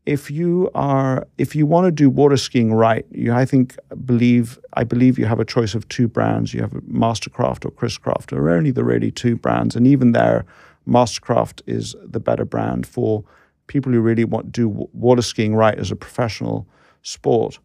[0.06, 4.58] if you are if you want to do water skiing right, you I think believe
[4.74, 6.54] I believe you have a choice of two brands.
[6.54, 10.46] You have Mastercraft or Chris-Craft, are only the really two brands, and even there,
[10.88, 13.24] Mastercraft is the better brand for
[13.68, 16.68] people who really want to do water skiing right as a professional
[17.04, 17.60] sport.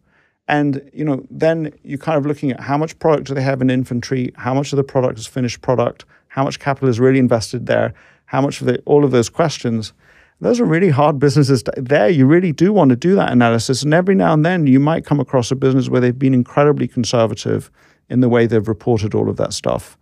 [0.47, 3.61] And you know, then you're kind of looking at how much product do they have
[3.61, 7.19] in inventory, how much of the product is finished product, how much capital is really
[7.19, 7.93] invested there,
[8.25, 9.93] how much of the all of those questions.
[10.41, 11.63] Those are really hard businesses.
[11.63, 13.83] To, there, you really do want to do that analysis.
[13.83, 16.89] And every now and then, you might come across a business where they've been incredibly
[16.89, 17.71] conservative
[18.09, 19.97] in the way they've reported all of that stuff.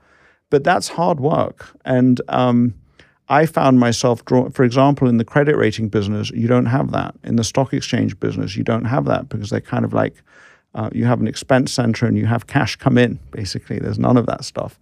[0.49, 1.67] But that's hard work.
[1.85, 2.73] And um,
[3.29, 7.15] I found myself for example, in the credit rating business, you don't have that.
[7.23, 10.21] In the stock exchange business, you don't have that because they're kind of like
[10.75, 13.19] uh, you have an expense center and you have cash come in.
[13.31, 14.79] Basically, there's none of that stuff.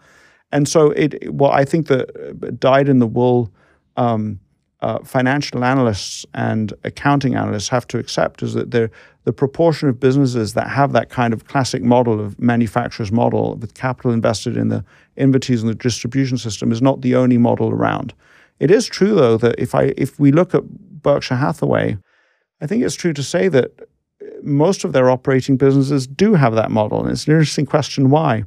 [0.51, 3.51] And so it, what I think that dyed in the wool.
[3.97, 4.39] Um,
[4.81, 8.89] uh, financial analysts and accounting analysts have to accept is that the
[9.23, 13.75] the proportion of businesses that have that kind of classic model of manufacturer's model with
[13.75, 14.83] capital invested in the
[15.15, 18.15] inventories and the distribution system is not the only model around.
[18.59, 20.63] It is true though that if I if we look at
[21.03, 21.97] Berkshire Hathaway,
[22.61, 23.87] I think it's true to say that
[24.41, 28.43] most of their operating businesses do have that model, and it's an interesting question why.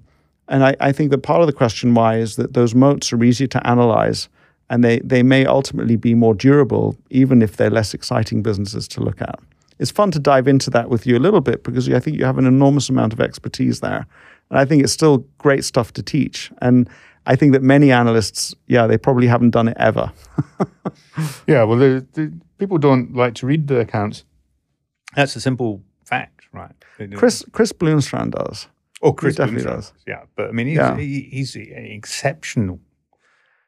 [0.48, 3.24] And I, I think that part of the question why is that those moats are
[3.24, 4.28] easy to analyze
[4.70, 9.00] and they, they may ultimately be more durable, even if they're less exciting businesses to
[9.00, 9.38] look at.
[9.78, 12.24] It's fun to dive into that with you a little bit because I think you
[12.24, 14.06] have an enormous amount of expertise there.
[14.50, 16.50] And I think it's still great stuff to teach.
[16.62, 16.88] And
[17.26, 20.12] I think that many analysts, yeah, they probably haven't done it ever.
[21.46, 24.24] yeah, well, the, the, people don't like to read the accounts.
[25.16, 26.72] That's a simple fact, right?
[27.14, 28.68] Chris Chris Bloomstran does.
[29.02, 29.92] Oh, Chris he definitely does.
[30.06, 30.96] Yeah, but I mean, he's Yeah.
[30.96, 31.86] he, he's an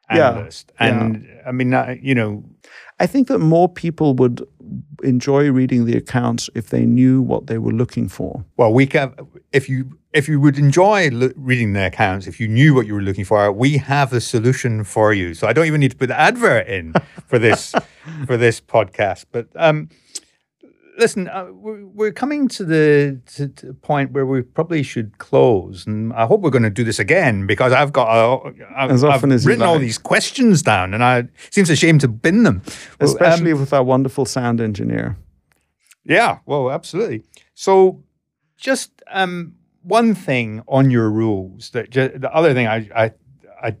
[0.09, 2.43] exceptional Yeah, analyst, and I mean, you know,
[2.99, 4.45] I think that more people would
[5.03, 8.43] enjoy reading the accounts if they knew what they were looking for.
[8.57, 9.13] well, we can
[9.51, 12.93] if you if you would enjoy lo- reading the accounts, if you knew what you
[12.95, 15.33] were looking for, we have a solution for you.
[15.33, 16.93] So I don't even need to put the advert in
[17.27, 17.73] for this
[18.25, 19.25] for this podcast.
[19.31, 19.89] But um,
[20.97, 25.85] listen, uh, we're, we're coming to the to, to point where we probably should close,
[25.85, 29.03] and I hope we're going to do this again because I've got uh, I've, As
[29.03, 32.07] often I've as written all these questions down, and I it seems a shame to
[32.07, 32.61] bin them.
[32.65, 35.17] Um, Especially with our wonderful sound engineer.
[36.03, 37.23] yeah, well, absolutely.
[37.53, 38.03] So,
[38.57, 43.11] just um, one thing on your rules that ju- the other thing I, I
[43.61, 43.75] I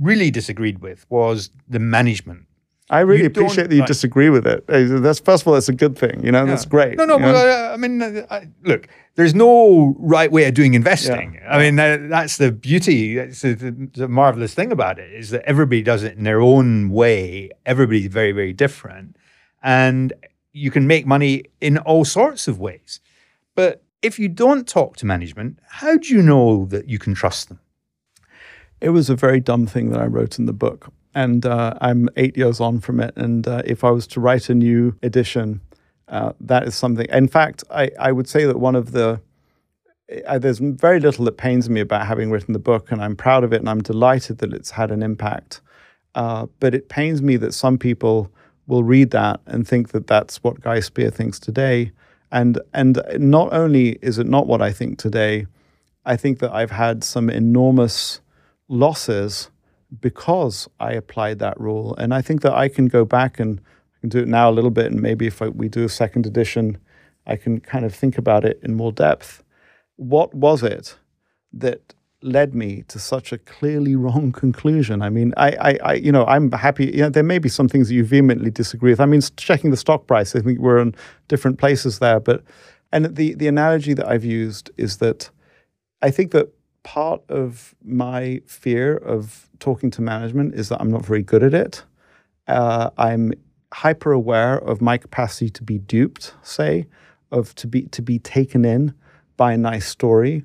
[0.00, 2.46] really disagreed with was the management.
[2.90, 4.64] I really You appreciate that you like- disagree with it.
[4.66, 6.24] That's first of all, that's a good thing.
[6.24, 6.96] You know, that's great.
[6.96, 11.38] No, no, but uh, I mean, I, look, there's no right way of doing investing.
[11.46, 13.16] I mean, that, that's the beauty.
[13.16, 16.40] That's the, the, the marvelous thing about it is that everybody does it in their
[16.40, 17.50] own way.
[17.66, 19.16] Everybody's very, very different,
[19.62, 20.12] and
[20.52, 23.00] you can make money in all sorts of ways.
[23.54, 27.48] But if you don't talk to management, how do you know that you can trust
[27.48, 27.60] them?
[28.80, 30.92] it was a very dumb thing that I wrote in the book.
[31.18, 33.12] And uh, I'm eight years on from it.
[33.16, 35.60] And uh, if I was to write a new edition,
[36.06, 37.06] uh, that is something.
[37.10, 39.20] In fact, I, I would say that one of the
[40.38, 43.52] there's very little that pains me about having written the book, and I'm proud of
[43.52, 45.60] it, and I'm delighted that it's had an impact.
[46.14, 48.30] Uh, but it pains me that some people
[48.68, 51.90] will read that and think that that's what Guy Spier thinks today.
[52.30, 55.48] And and not only is it not what I think today,
[56.06, 58.20] I think that I've had some enormous
[58.68, 59.50] losses
[60.00, 61.94] because I applied that rule.
[61.96, 64.52] And I think that I can go back and I can do it now a
[64.52, 66.78] little bit, and maybe if I, we do a second edition,
[67.26, 69.42] I can kind of think about it in more depth.
[69.96, 70.96] What was it
[71.52, 75.02] that led me to such a clearly wrong conclusion?
[75.02, 76.86] I mean, I, I, I you know, I'm happy.
[76.86, 79.00] You know, there may be some things that you vehemently disagree with.
[79.00, 80.94] I mean, checking the stock price, I think we're in
[81.26, 82.20] different places there.
[82.20, 82.44] But
[82.92, 85.30] and the the analogy that I've used is that
[86.02, 86.52] I think that
[86.88, 91.52] part of my fear of talking to management is that I'm not very good at
[91.52, 91.84] it.
[92.46, 93.34] Uh, I'm
[93.74, 96.86] hyper aware of my capacity to be duped, say,
[97.30, 98.94] of to be to be taken in
[99.36, 100.44] by a nice story.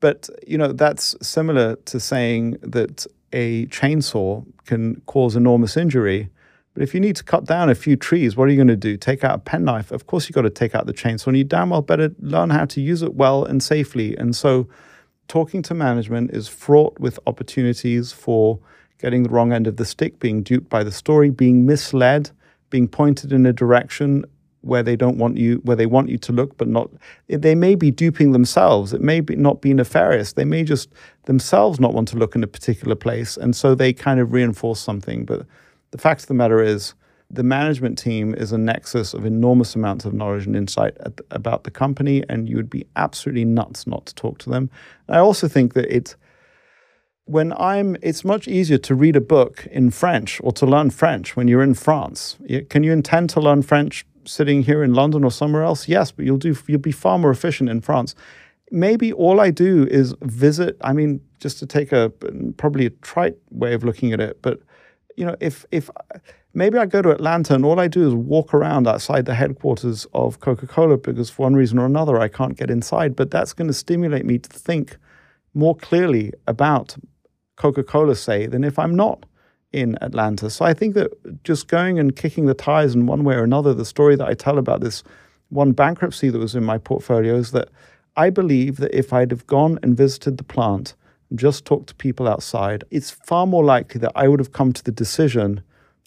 [0.00, 6.30] But you know that's similar to saying that a chainsaw can cause enormous injury.
[6.74, 8.88] But if you need to cut down a few trees, what are you going to
[8.90, 8.96] do?
[8.96, 9.92] Take out a penknife?
[9.92, 12.50] Of course, you've got to take out the chainsaw, and you damn well better learn
[12.50, 14.16] how to use it well and safely.
[14.16, 14.68] And so,
[15.28, 18.58] talking to management is fraught with opportunities for
[18.98, 22.30] getting the wrong end of the stick, being duped by the story, being misled,
[22.70, 24.24] being pointed in a direction
[24.62, 26.90] where they don't want you, where they want you to look, but not.
[27.28, 28.92] They may be duping themselves.
[28.92, 30.32] It may be not be nefarious.
[30.32, 30.88] They may just
[31.24, 34.80] themselves not want to look in a particular place, and so they kind of reinforce
[34.80, 35.24] something.
[35.24, 35.46] But
[35.92, 36.94] the fact of the matter is,
[37.30, 41.64] the management team is a nexus of enormous amounts of knowledge and insight at, about
[41.64, 44.70] the company, and you would be absolutely nuts not to talk to them.
[45.08, 46.14] I also think that it,
[47.24, 51.36] when I'm, it's much easier to read a book in French or to learn French
[51.36, 52.38] when you're in France.
[52.70, 55.88] Can you intend to learn French sitting here in London or somewhere else?
[55.88, 58.14] Yes, but you'll do, you'll be far more efficient in France.
[58.70, 60.76] Maybe all I do is visit.
[60.80, 62.10] I mean, just to take a
[62.56, 64.60] probably a trite way of looking at it, but
[65.16, 65.90] you know, if if
[66.56, 70.06] maybe I go to Atlanta and all I do is walk around outside the headquarters
[70.14, 73.68] of Coca-Cola because for one reason or another I can't get inside, but that's going
[73.68, 74.96] to stimulate me to think
[75.52, 76.96] more clearly about
[77.56, 79.26] Coca-Cola, say, than if I'm not
[79.72, 80.48] in Atlanta.
[80.48, 81.10] So I think that
[81.44, 84.32] just going and kicking the tires in one way or another, the story that I
[84.32, 85.02] tell about this
[85.50, 87.68] one bankruptcy that was in my portfolio is that
[88.16, 90.94] I believe that if I'd have gone and visited the plant
[91.28, 94.72] and just talked to people outside, it's far more likely that I would have come
[94.72, 95.62] to the decision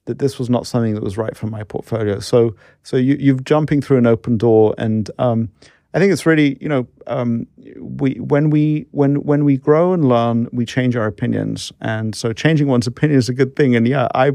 [0.09, 2.19] that this was not something that was right for my portfolio.
[2.19, 5.49] So, so you, you're jumping through an open door, and um,
[5.93, 7.45] I think it's really, you know, um,
[7.77, 12.33] we when we when when we grow and learn, we change our opinions, and so
[12.33, 13.75] changing one's opinion is a good thing.
[13.75, 14.31] And yeah, I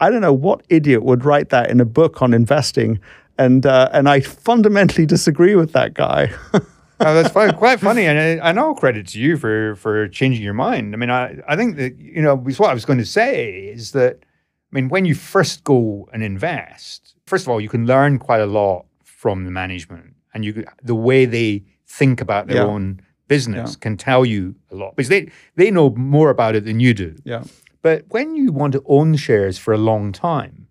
[0.00, 2.98] I don't know what idiot would write that in a book on investing,
[3.36, 6.32] and uh, and I fundamentally disagree with that guy.
[6.54, 6.60] oh,
[7.00, 10.94] that's quite funny, and I, and all credit to you for for changing your mind.
[10.94, 13.92] I mean, I I think that you know, what I was going to say is
[13.92, 14.24] that
[14.72, 18.40] I mean, when you first go and invest, first of all, you can learn quite
[18.40, 22.64] a lot from the management, and you the way they think about their Yeah.
[22.74, 23.80] own business Yeah.
[23.80, 27.14] can tell you a lot because they they know more about it than you do.
[27.24, 27.44] Yeah.
[27.82, 30.68] But when you want to own shares for a long time,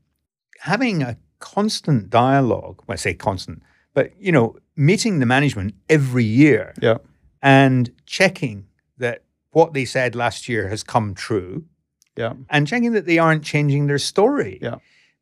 [0.59, 3.61] having a constant dialogue, well, I say constant,
[3.93, 6.97] but you know, meeting the management every year Yeah.
[7.41, 8.65] and checking
[8.97, 11.65] that what they said last year has come true
[12.17, 12.33] Yeah.
[12.49, 14.59] and checking that they aren't changing their story.
[14.61, 14.75] Yeah.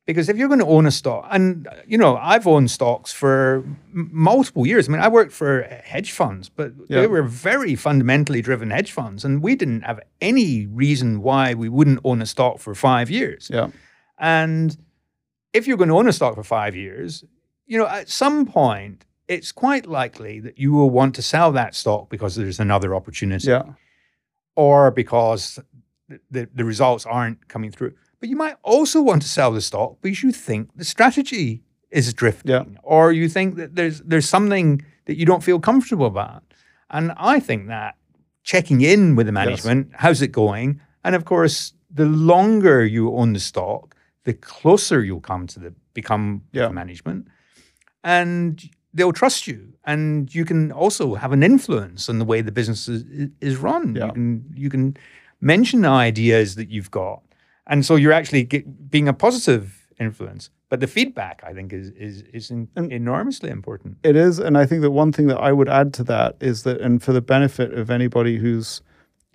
[0.08, 3.64] Because if you're going to own a stock, and you know, I've owned stocks for
[3.94, 4.90] m- multiple years.
[4.90, 7.02] I mean, I worked for hedge funds, but Yeah.
[7.02, 11.70] they were very fundamentally driven hedge funds, and we didn't have any reason why we
[11.70, 13.52] wouldn't own a stock for five years.
[13.54, 13.68] Yeah.
[14.18, 14.76] And
[15.54, 17.24] if you're going to own a stock for five years,
[17.68, 21.76] you know, at some point, it's quite likely that you will want to sell that
[21.76, 23.64] stock because there's another opportunity Yeah.
[24.56, 25.60] or because
[26.32, 27.94] the, the, results aren't coming through.
[28.20, 31.62] But you might also want to sell the stock because you think the strategy
[31.92, 32.64] is drifting, Yeah.
[32.84, 36.44] or you think that there's there's something that you don't feel comfortable about.
[36.90, 37.96] And I think that
[38.44, 40.82] checking in with the management, how's it going?
[41.04, 45.74] And of course, the longer you own the stock, the closer you'll come to the
[45.94, 46.68] become Yeah.
[46.68, 47.28] the management,
[48.04, 48.62] and
[48.94, 49.74] they'll trust you.
[49.86, 53.04] And you can also have an influence on the way the business is,
[53.42, 53.96] is run.
[53.96, 54.06] Yeah.
[54.08, 54.98] You can you can
[55.42, 57.22] mention the ideas that you've got,
[57.68, 60.50] and so you're actually get, being a positive influence.
[60.70, 63.98] But the feedback, I think, is is is And- enormously important.
[64.04, 66.64] It is, and I think that one thing that I would add to that is
[66.64, 68.82] that, and for the benefit of anybody who's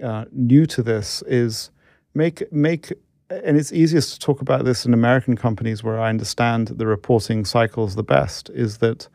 [0.03, 1.71] uh, new to this, is
[2.15, 2.93] make make,
[3.31, 7.45] and it's easiest to talk about this in American companies where I understand the reporting
[7.45, 8.49] cycles the best.
[8.51, 9.09] Is that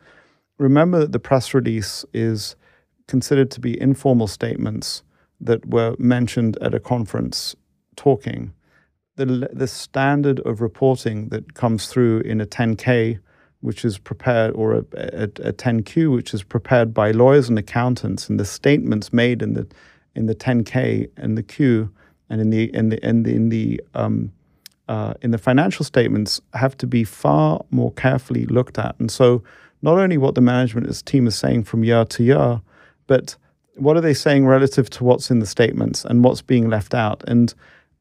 [0.58, 2.54] remember that the press release is
[3.08, 5.02] considered to be informal statements
[5.40, 7.54] that were mentioned at a conference
[7.96, 8.52] talking.
[9.16, 13.18] The, the standard of reporting that comes through in a 10K
[13.60, 18.28] which is prepared, or a, a, a 10Q, which is prepared by lawyers and accountants,
[18.28, 19.66] and the statements made in the
[20.14, 21.92] in the 10K and the Q,
[22.28, 24.32] and in the in the in the in the um,
[24.88, 28.96] uh, in the financial statements have to be far more carefully looked at.
[28.98, 29.42] And so,
[29.82, 32.60] not only what the management team is saying from year to year,
[33.06, 33.36] but
[33.80, 37.24] what are they saying relative to what's in the statements and what's being left out?
[37.26, 37.52] And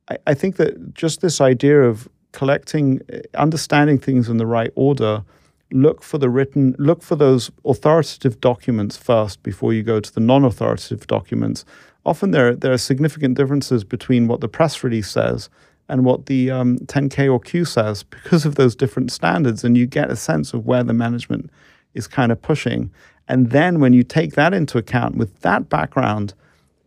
[0.10, 4.72] I, I think that just this idea of collecting, uh, understanding things in the right
[4.76, 5.24] order,
[5.72, 10.20] look for the written, look for those authoritative documents first before you go to the
[10.20, 11.64] non-authoritative documents.
[12.06, 15.50] Often there there are significant differences between what the press release says
[15.88, 19.86] and what the um, 10K or Q says because of those different standards, and you
[19.86, 21.50] get a sense of where the management
[21.94, 22.92] is kind of pushing.
[23.30, 26.34] And then when you take that into account with that background,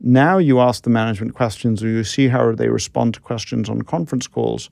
[0.00, 3.82] now you ask the management questions or you see how they respond to questions on
[3.82, 4.68] conference calls.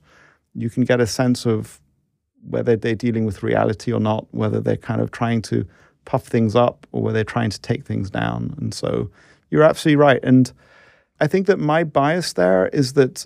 [0.53, 1.79] You can get a sense of
[2.47, 5.65] whether they're dealing with reality or not, whether they're kind of trying to
[6.03, 8.53] puff things up or whether they're trying to take things down.
[8.57, 9.09] And so
[9.49, 10.19] you're absolutely right.
[10.23, 10.51] And
[11.21, 13.25] I think that my bias there is that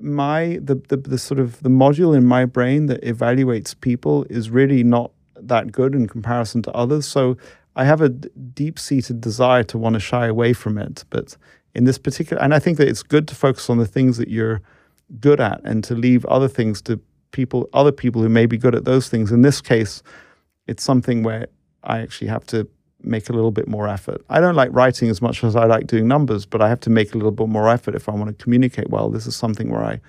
[0.00, 4.50] my the, the the sort of the module in my brain that evaluates people is
[4.50, 7.06] really not that good in comparison to others.
[7.06, 7.36] So
[7.76, 11.04] I have a d- deep-seated desire to want to shy away from it.
[11.10, 11.36] But
[11.74, 14.28] in this particular, and I think that it's good to focus on the things that
[14.28, 14.60] you're
[15.20, 17.00] good at and to leave other things to
[17.30, 19.30] people, other people who may be good at those things.
[19.32, 20.02] In this case,
[20.66, 21.46] it's something where
[21.84, 22.68] I actually have to
[23.02, 24.22] make a little bit more effort.
[24.28, 26.90] I don't like writing as much as I like doing numbers, but I have to
[26.90, 29.08] make a little bit more effort if I want to communicate well.
[29.08, 30.00] This is something where I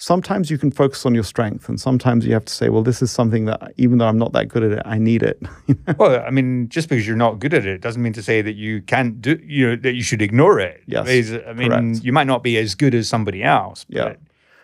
[0.00, 3.02] sometimes you can focus on your strength and sometimes you have to say, well, this
[3.02, 5.42] is something that even though I'm not that good at it, I need it.
[5.98, 8.54] Well, I mean, just because you're not good at it doesn't mean to say that
[8.54, 10.82] you can't do, you know, that you should ignore it.
[10.86, 11.06] Yes,
[11.46, 12.04] I mean, correct.
[12.04, 14.14] you might not be as good as somebody else, but Yeah.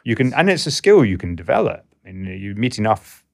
[0.04, 1.84] you can, and it's a skill you can develop.
[2.06, 3.24] I mean, you meet enough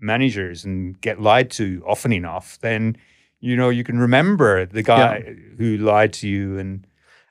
[0.00, 2.96] managers and get lied to often enough, then,
[3.40, 6.86] you know, you can remember the guy who lied to you and,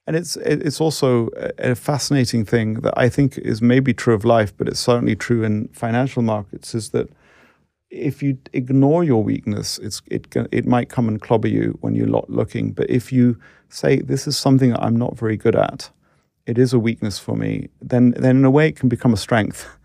[0.07, 1.30] And it's it's also
[1.60, 5.44] a fascinating thing that I think is maybe true of life, but it's certainly true
[5.44, 6.73] in financial markets.
[6.73, 7.07] Is that
[7.91, 12.07] if you ignore your weakness, it's it it might come and clobber you when you're
[12.07, 12.72] not looking.
[12.72, 13.38] But if you
[13.69, 15.91] say this is something that I'm not very good at,
[16.48, 17.69] it is a weakness for me.
[17.80, 19.68] Then then in a way it can become a strength.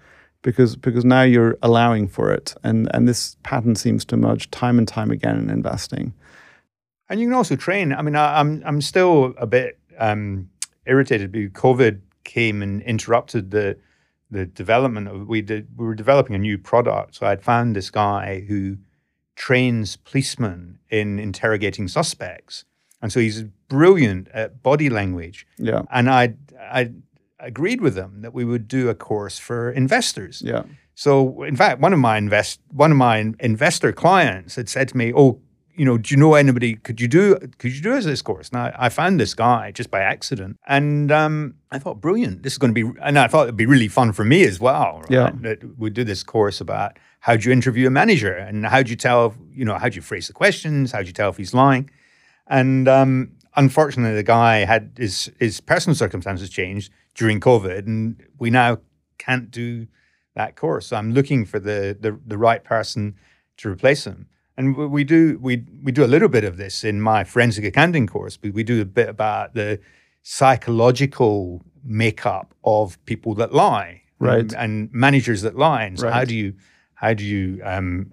[0.43, 4.79] Because, because now you're allowing for it, and, and this pattern seems to emerge time
[4.79, 6.15] and time again in investing.
[7.09, 7.93] And you can also train.
[7.93, 10.51] I mean, I, I'm I'm still a bit um,
[10.87, 13.79] irritated because COVID came and interrupted the
[14.31, 17.15] the development of we did we were developing a new product.
[17.15, 18.79] So I'd found this guy who
[19.37, 22.65] trains policemen in interrogating suspects,
[23.01, 25.47] and so he's brilliant at body language.
[25.59, 26.91] Yeah, And I I
[27.39, 30.43] agreed with them that we would do a course for investors.
[30.45, 30.63] Yeah.
[30.95, 34.97] So, in fact, one of my invest one of my investor clients had said to
[34.97, 35.41] me, "Oh,
[35.77, 36.77] you know, do you know anybody?
[36.77, 39.91] Could you do could you do this course?" And I, I found this guy just
[39.91, 43.45] by accident, and um, I thought, brilliant, this is going to be, and I thought
[43.45, 45.01] it'd be really fun for me as well.
[45.03, 45.11] Right?
[45.11, 48.83] Yeah, that we do this course about how do you interview a manager and how
[48.83, 51.31] do you tell, you know, how do you phrase the questions, how do you tell
[51.31, 51.91] if he's lying,
[52.47, 58.51] and um, unfortunately, the guy had his his personal circumstances changed during COVID, and we
[58.51, 58.79] now
[59.19, 59.87] can't do
[60.35, 60.87] that course.
[60.89, 63.17] So I'm looking for the the, the right person
[63.59, 64.29] to replace him.
[64.59, 68.07] And we do we we do a little bit of this in my forensic accounting
[68.07, 68.37] course.
[68.37, 69.81] But we do a bit about the
[70.23, 75.85] psychological makeup of people that lie, right, and, and managers that lie.
[75.85, 76.15] And so right.
[76.15, 76.55] how do you
[76.95, 78.13] how do you um,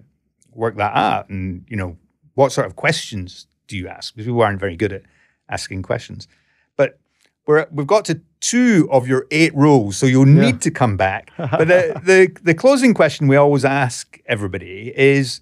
[0.52, 1.30] work that out?
[1.30, 1.96] And you know
[2.34, 4.14] what sort of questions do you ask?
[4.14, 5.02] Because people aren't very good at
[5.48, 6.28] asking questions.
[6.76, 6.98] But
[7.46, 11.30] we're, we've got to two of your eight rules, so you'll need to come back.
[11.36, 15.40] But the, the, the closing question we always ask everybody is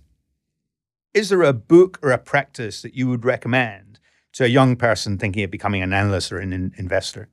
[1.14, 3.98] Is there a book or a practice that you would recommend
[4.32, 7.28] to a young person thinking of becoming an analyst or an in- investor?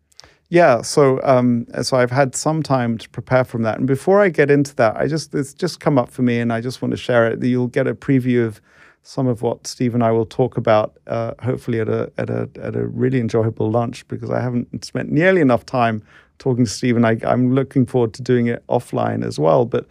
[0.50, 4.30] Yeah, so um, so I've had some time to prepare from that, and before I
[4.30, 6.92] get into that, I just it's just come up for me, and I just want
[6.92, 7.42] to share it.
[7.44, 8.60] You'll get a preview of
[9.04, 12.50] some of what Steve and I will talk about, uh, hopefully at a at a
[12.60, 16.02] at a really enjoyable lunch, because I haven't spent nearly enough time
[16.40, 19.66] talking to Steve, and I, I'm looking forward to doing it offline as well.
[19.66, 19.86] But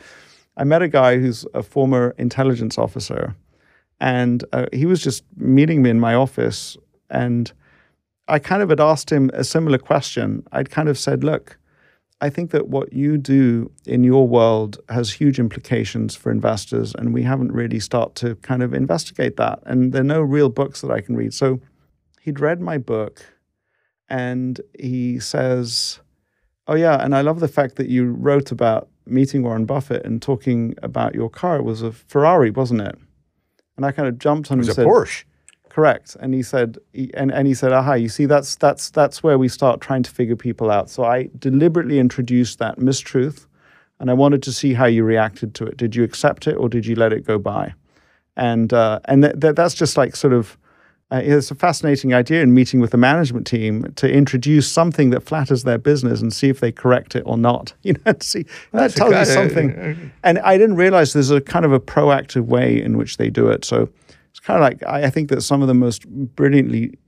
[0.56, 3.36] I met a guy who's a former intelligence officer,
[4.00, 6.76] and uh, he was just meeting me in my office,
[7.10, 7.52] and
[8.28, 10.44] I kind of had asked him a similar question.
[10.52, 11.58] I'd kind of said, "Look."
[12.20, 17.14] I think that what you do in your world has huge implications for investors, and
[17.14, 19.60] we haven't really started to kind of investigate that.
[19.66, 21.32] And there are no real books that I can read.
[21.32, 21.60] So
[22.20, 23.24] he'd read my book,
[24.08, 26.00] and he says,
[26.66, 30.20] "Oh yeah, and I love the fact that you wrote about meeting Warren Buffett and
[30.20, 31.58] talking about your car.
[31.58, 32.98] It was a Ferrari, wasn't it?"
[33.78, 35.24] And I kind of jumped on it was and a said, Porsche.
[35.68, 36.16] Correct.
[36.18, 39.38] And he said, he, and, and he said, aha, you see, that's, that's, that's where
[39.38, 40.90] we start trying to figure people out.
[40.90, 43.46] So I deliberately introduced that mistruth
[44.00, 45.76] and I wanted to see how you reacted to it.
[45.76, 47.72] Did you accept it or did you let it go by?
[48.36, 50.58] And, uh, and th- th- that's just like sort of,
[51.10, 55.22] uh, it's a fascinating idea in meeting with the management team to introduce something that
[55.22, 57.72] flatters their business and see if they correct it or not.
[57.82, 60.12] You know, see that tells you something.
[60.22, 63.48] And I didn't realize there's a kind of a proactive way in which they do
[63.48, 63.64] it.
[63.64, 63.88] So
[64.30, 66.98] it's kind of like I, I think that some of the most brilliantly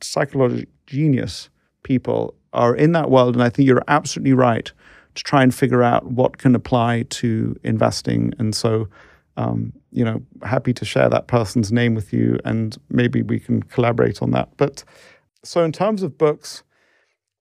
[0.00, 1.50] psychological genius
[1.82, 4.72] people are in that world, and I think you're absolutely right
[5.14, 8.32] to try and figure out what can apply to investing.
[8.38, 8.88] And so,
[9.36, 13.62] um, you know, happy to share that person's name with you, and maybe we can
[13.62, 14.48] collaborate on that.
[14.56, 14.84] But
[15.44, 16.62] so, in terms of books,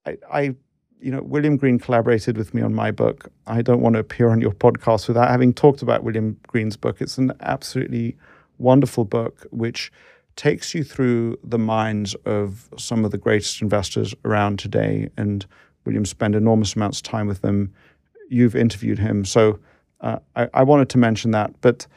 [0.05, 0.55] I, I
[0.99, 3.31] you know, William Green collaborated with me on my book.
[3.45, 7.01] I don't want to appear on your podcast without having talked about William Green's book.
[7.01, 8.17] It's an absolutely
[8.57, 9.91] wonderful book which
[10.35, 15.09] takes you through the minds of some of the greatest investors around today.
[15.17, 15.45] And
[15.85, 17.73] William spent enormous amounts of time with them.
[18.29, 19.25] You've interviewed him.
[19.25, 19.59] So
[20.05, 21.51] uh, I, I, wanted to mention that.
[21.61, 21.87] But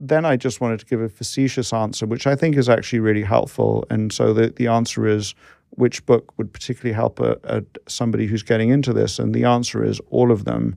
[0.00, 3.22] then I just wanted to give a facetious answer, which I think is actually really
[3.22, 3.86] helpful.
[3.90, 5.34] And so the, the answer is
[5.70, 9.18] which book would particularly help a, a, somebody who's getting into this?
[9.20, 10.76] And the answer is all of them.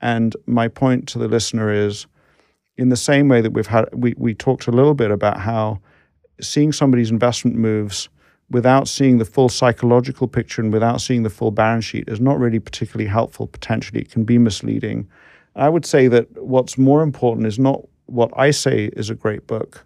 [0.00, 2.06] And my point to the listener is
[2.76, 5.80] in the same way that we've had, we, we talked a little bit about how
[6.40, 8.08] seeing somebody's investment moves
[8.50, 12.38] without seeing the full psychological picture and without seeing the full balance sheet is not
[12.38, 13.46] really particularly helpful.
[13.46, 15.08] Potentially, it can be misleading.
[15.58, 19.46] I would say that what's more important is not what I say is a great
[19.46, 19.84] book,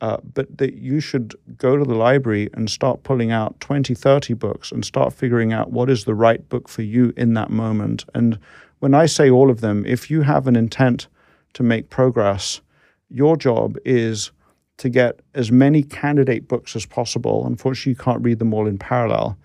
[0.00, 4.34] uh, but that you should go to the library and start pulling out 20, 30
[4.34, 8.04] books and start figuring out what is the right book for you in that moment.
[8.14, 8.38] And
[8.78, 11.06] when I say all of them, if you have an intent
[11.52, 12.62] to make progress,
[13.10, 14.32] your job is
[14.78, 17.46] to get as many candidate books as possible.
[17.46, 19.36] Unfortunately, you can't read them all in parallel,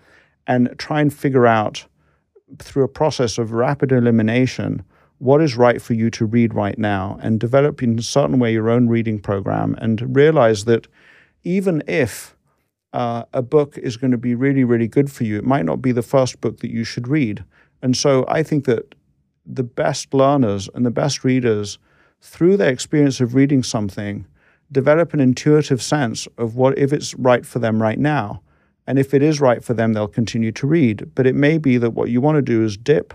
[0.46, 1.84] and try and figure out
[2.58, 4.82] through a process of rapid elimination
[5.18, 8.52] what is right for you to read right now and develop in a certain way
[8.52, 10.86] your own reading program and realize that
[11.42, 12.36] even if
[12.92, 15.80] uh, a book is going to be really, really good for you, it might not
[15.80, 17.44] be the first book that you should read.
[17.82, 18.94] And so I think that
[19.44, 21.78] the best learners and the best readers
[22.20, 24.26] through their experience of reading something,
[24.72, 28.42] develop an intuitive sense of what if it's right for them right now.
[28.86, 31.10] And if it is right for them, they'll continue to read.
[31.14, 33.14] But it may be that what you want to do is dip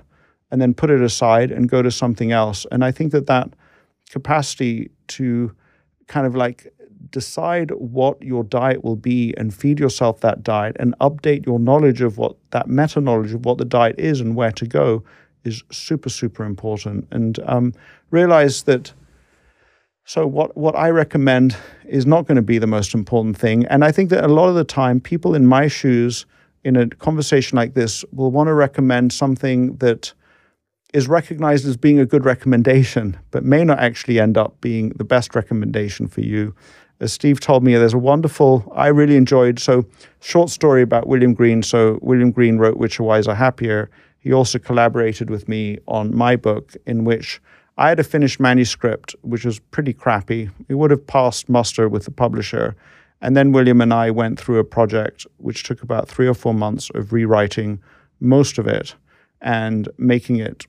[0.51, 2.65] and then put it aside and go to something else.
[2.71, 3.49] And I think that that
[4.09, 5.55] capacity to
[6.07, 6.71] kind of like
[7.09, 12.01] decide what your diet will be and feed yourself that diet and update your knowledge
[12.01, 15.03] of what that meta knowledge of what the diet is and where to go
[15.43, 17.73] is super super important and um,
[18.11, 18.93] realize that
[20.03, 21.55] so what what I recommend
[21.85, 24.49] is not going to be the most important thing and I think that a lot
[24.49, 26.25] of the time people in my shoes
[26.63, 30.13] in a conversation like this will want to recommend something that
[30.93, 35.03] is recognized as being a good recommendation, but may not actually end up being the
[35.03, 36.53] best recommendation for you.
[36.99, 39.85] As Steve told me, there's a wonderful, I really enjoyed, so
[40.19, 41.63] short story about William Green.
[41.63, 43.89] So William Green wrote which Richer, Wiser, Happier.
[44.19, 47.41] He also collaborated with me on my book, in which
[47.77, 50.51] I had a finished manuscript, which was pretty crappy.
[50.69, 52.75] It would have passed muster with the publisher.
[53.21, 56.53] And then William and I went through a project which took about three or four
[56.53, 57.79] months of rewriting
[58.19, 58.93] most of it
[59.41, 60.67] and making it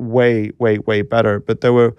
[0.00, 1.40] way, way, way better.
[1.40, 1.94] But there were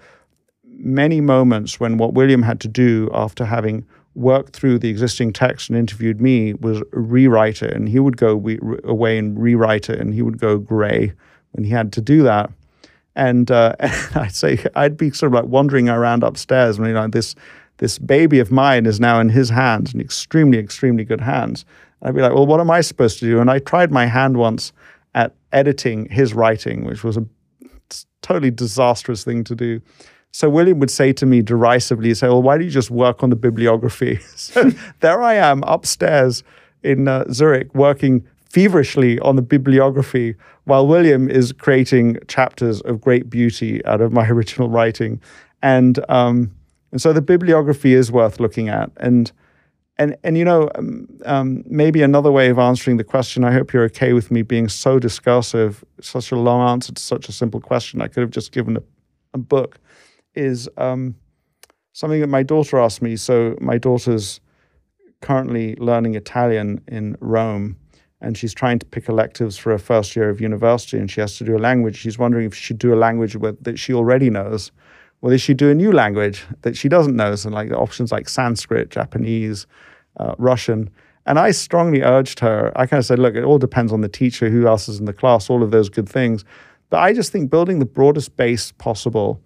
[0.64, 5.70] many moments when what William had to do after having worked through the existing text
[5.70, 7.74] and interviewed me was rewrite it.
[7.74, 11.12] And he would go we, away and rewrite it, and he would go gray
[11.52, 12.50] when he had to do that.
[13.14, 16.94] And, uh, and I'd say I'd be sort of like wandering around upstairs, and you
[16.94, 17.34] know this
[17.78, 21.64] this baby of mine is now in his hands, in extremely, extremely good hands.
[22.00, 23.40] And I'd be like, well, what am I supposed to do?
[23.40, 24.72] And I tried my hand once
[25.14, 27.26] at editing his writing, which was a
[28.22, 29.80] totally disastrous thing to do.
[30.32, 33.30] So William would say to me derisively, say, well, why don't you just work on
[33.30, 34.16] the bibliography?
[34.34, 34.70] so
[35.00, 36.42] there I am upstairs
[36.82, 43.30] in uh, Zurich working feverishly on the bibliography while William is creating chapters of great
[43.30, 45.20] beauty out of my original writing.
[45.62, 46.54] And, um,
[46.90, 48.90] and so the bibliography is worth looking at.
[48.98, 49.30] And
[49.98, 53.72] and and you know um, um, maybe another way of answering the question i hope
[53.72, 57.60] you're okay with me being so discursive such a long answer to such a simple
[57.60, 58.82] question i could have just given a,
[59.34, 59.78] a book
[60.34, 61.14] is um,
[61.92, 63.16] something that my daughter asked me.
[63.16, 64.40] So my daughter's
[65.20, 67.76] currently learning italian in rome
[68.20, 71.38] and she's trying to pick electives for her first year of university and she has
[71.38, 71.96] to do a language.
[71.96, 74.72] She's wondering if she should do a language with, that she already knows
[75.22, 77.34] or they should do a new language that she doesn't know.
[77.36, 79.66] So, like the options like Sanskrit, Japanese,
[80.18, 80.90] uh, Russian.
[81.24, 84.08] And I strongly urged her, I kind of said, look, it all depends on the
[84.08, 86.44] teacher, who else is in the class, all of those good things.
[86.90, 89.40] But I just think building the broadest base possible.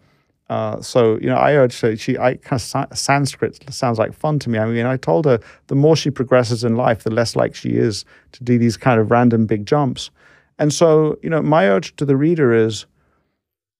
[0.48, 4.39] Uh, so, you know, I urged her, she, I kind of, Sanskrit sounds like fun
[4.39, 4.59] to me.
[4.59, 7.70] I mean, I told her the more she progresses in life, the less like she
[7.70, 10.11] is to do these kind of random big jumps.
[10.59, 12.86] And so, you know, my urge to the reader is,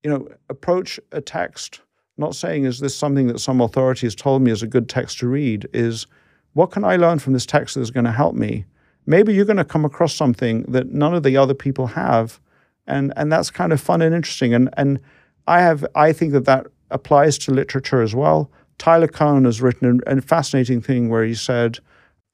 [0.03, 1.81] you know, approach a text
[2.19, 5.19] not saying is this something that some authority has told me is a good text
[5.19, 6.07] to read, is
[6.55, 8.65] what can I learn from this text that is going to help me?
[9.05, 12.41] Maybe you're going to come across something that none of the other people have,
[12.87, 14.55] and and that's kind of fun and interesting.
[14.55, 15.01] And and
[15.47, 18.51] I have I think that that applies to literature as well.
[18.79, 21.79] Tyler Cowen has written a, a fascinating thing where he said,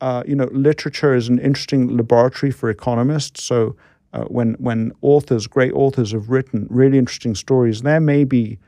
[0.01, 3.43] uh, you know, literature is an interesting laboratory for economists.
[3.43, 3.77] So
[4.13, 8.59] uh, when when authors, great authors, have written really interesting stories, there may be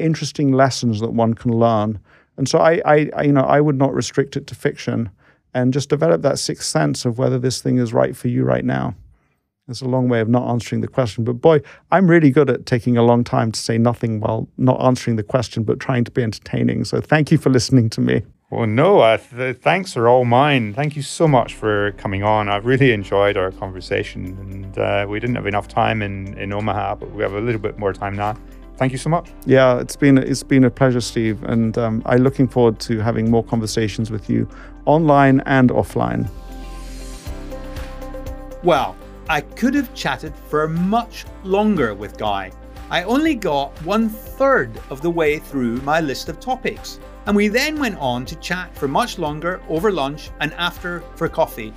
[0.00, 1.98] interesting lessons that one can learn.
[2.36, 5.10] And so I, I, I, you know, I would not restrict it to fiction
[5.52, 8.64] and just develop that sixth sense of whether this thing is right for you right
[8.64, 8.94] now.
[9.68, 11.60] It's a long way of not answering the question, but boy,
[11.92, 15.22] I'm really good at taking a long time to say nothing while not answering the
[15.22, 16.84] question, but trying to be entertaining.
[16.84, 18.22] So thank you for listening to me.
[18.50, 20.74] Well, no, uh, th- thanks are all mine.
[20.74, 22.48] Thank you so much for coming on.
[22.48, 26.96] I've really enjoyed our conversation, and uh, we didn't have enough time in, in Omaha,
[26.96, 28.36] but we have a little bit more time now
[28.80, 29.28] thank you so much.
[29.44, 33.30] Yeah, it's been it's been a pleasure, Steve, and um, I'm looking forward to having
[33.30, 34.48] more conversations with you
[34.86, 36.28] online and offline.
[38.64, 38.96] Well,
[39.28, 42.52] I could have chatted for much longer with Guy.
[42.90, 47.48] I only got one third of the way through my list of topics, and we
[47.48, 51.72] then went on to chat for much longer over lunch and after for coffee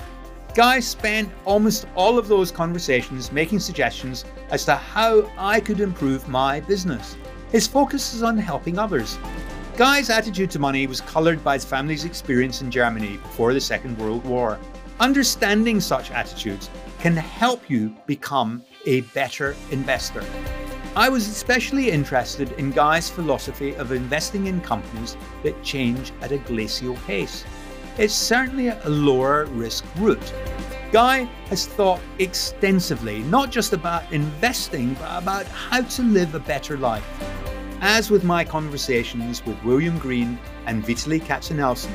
[0.55, 6.29] Guy spent almost all of those conversations making suggestions as to how I could improve
[6.29, 7.17] my business.
[7.51, 9.17] His focus is on helping others.
[9.77, 13.97] Guy's attitude to money was coloured by his family's experience in Germany before the Second
[13.97, 14.59] World War.
[14.99, 16.69] Understanding such attitudes
[16.99, 20.23] can help you become a better investor.
[20.95, 26.37] I was especially interested in Guy's philosophy of investing in companies that change at a
[26.37, 27.43] glacial pace.
[27.95, 30.33] It's certainly a lower risk route.
[30.91, 36.75] Guy has thought extensively, not just about investing, but about how to live a better
[36.75, 37.05] life.
[37.81, 41.91] As with my conversations with William Green and Vitaly Katsenelson,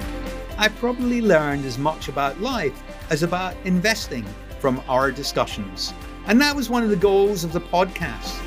[0.56, 2.80] I probably learned as much about life
[3.10, 4.24] as about investing
[4.60, 5.92] from our discussions.
[6.26, 8.38] And that was one of the goals of the podcast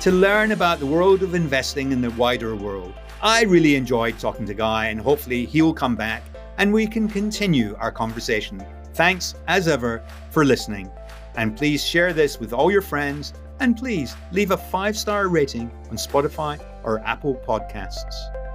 [0.00, 2.94] to learn about the world of investing in the wider world.
[3.22, 6.24] I really enjoyed talking to Guy, and hopefully, he will come back
[6.58, 8.64] and we can continue our conversation.
[8.94, 10.90] Thanks, as ever, for listening.
[11.36, 15.70] And please share this with all your friends, and please leave a five star rating
[15.90, 18.45] on Spotify or Apple Podcasts.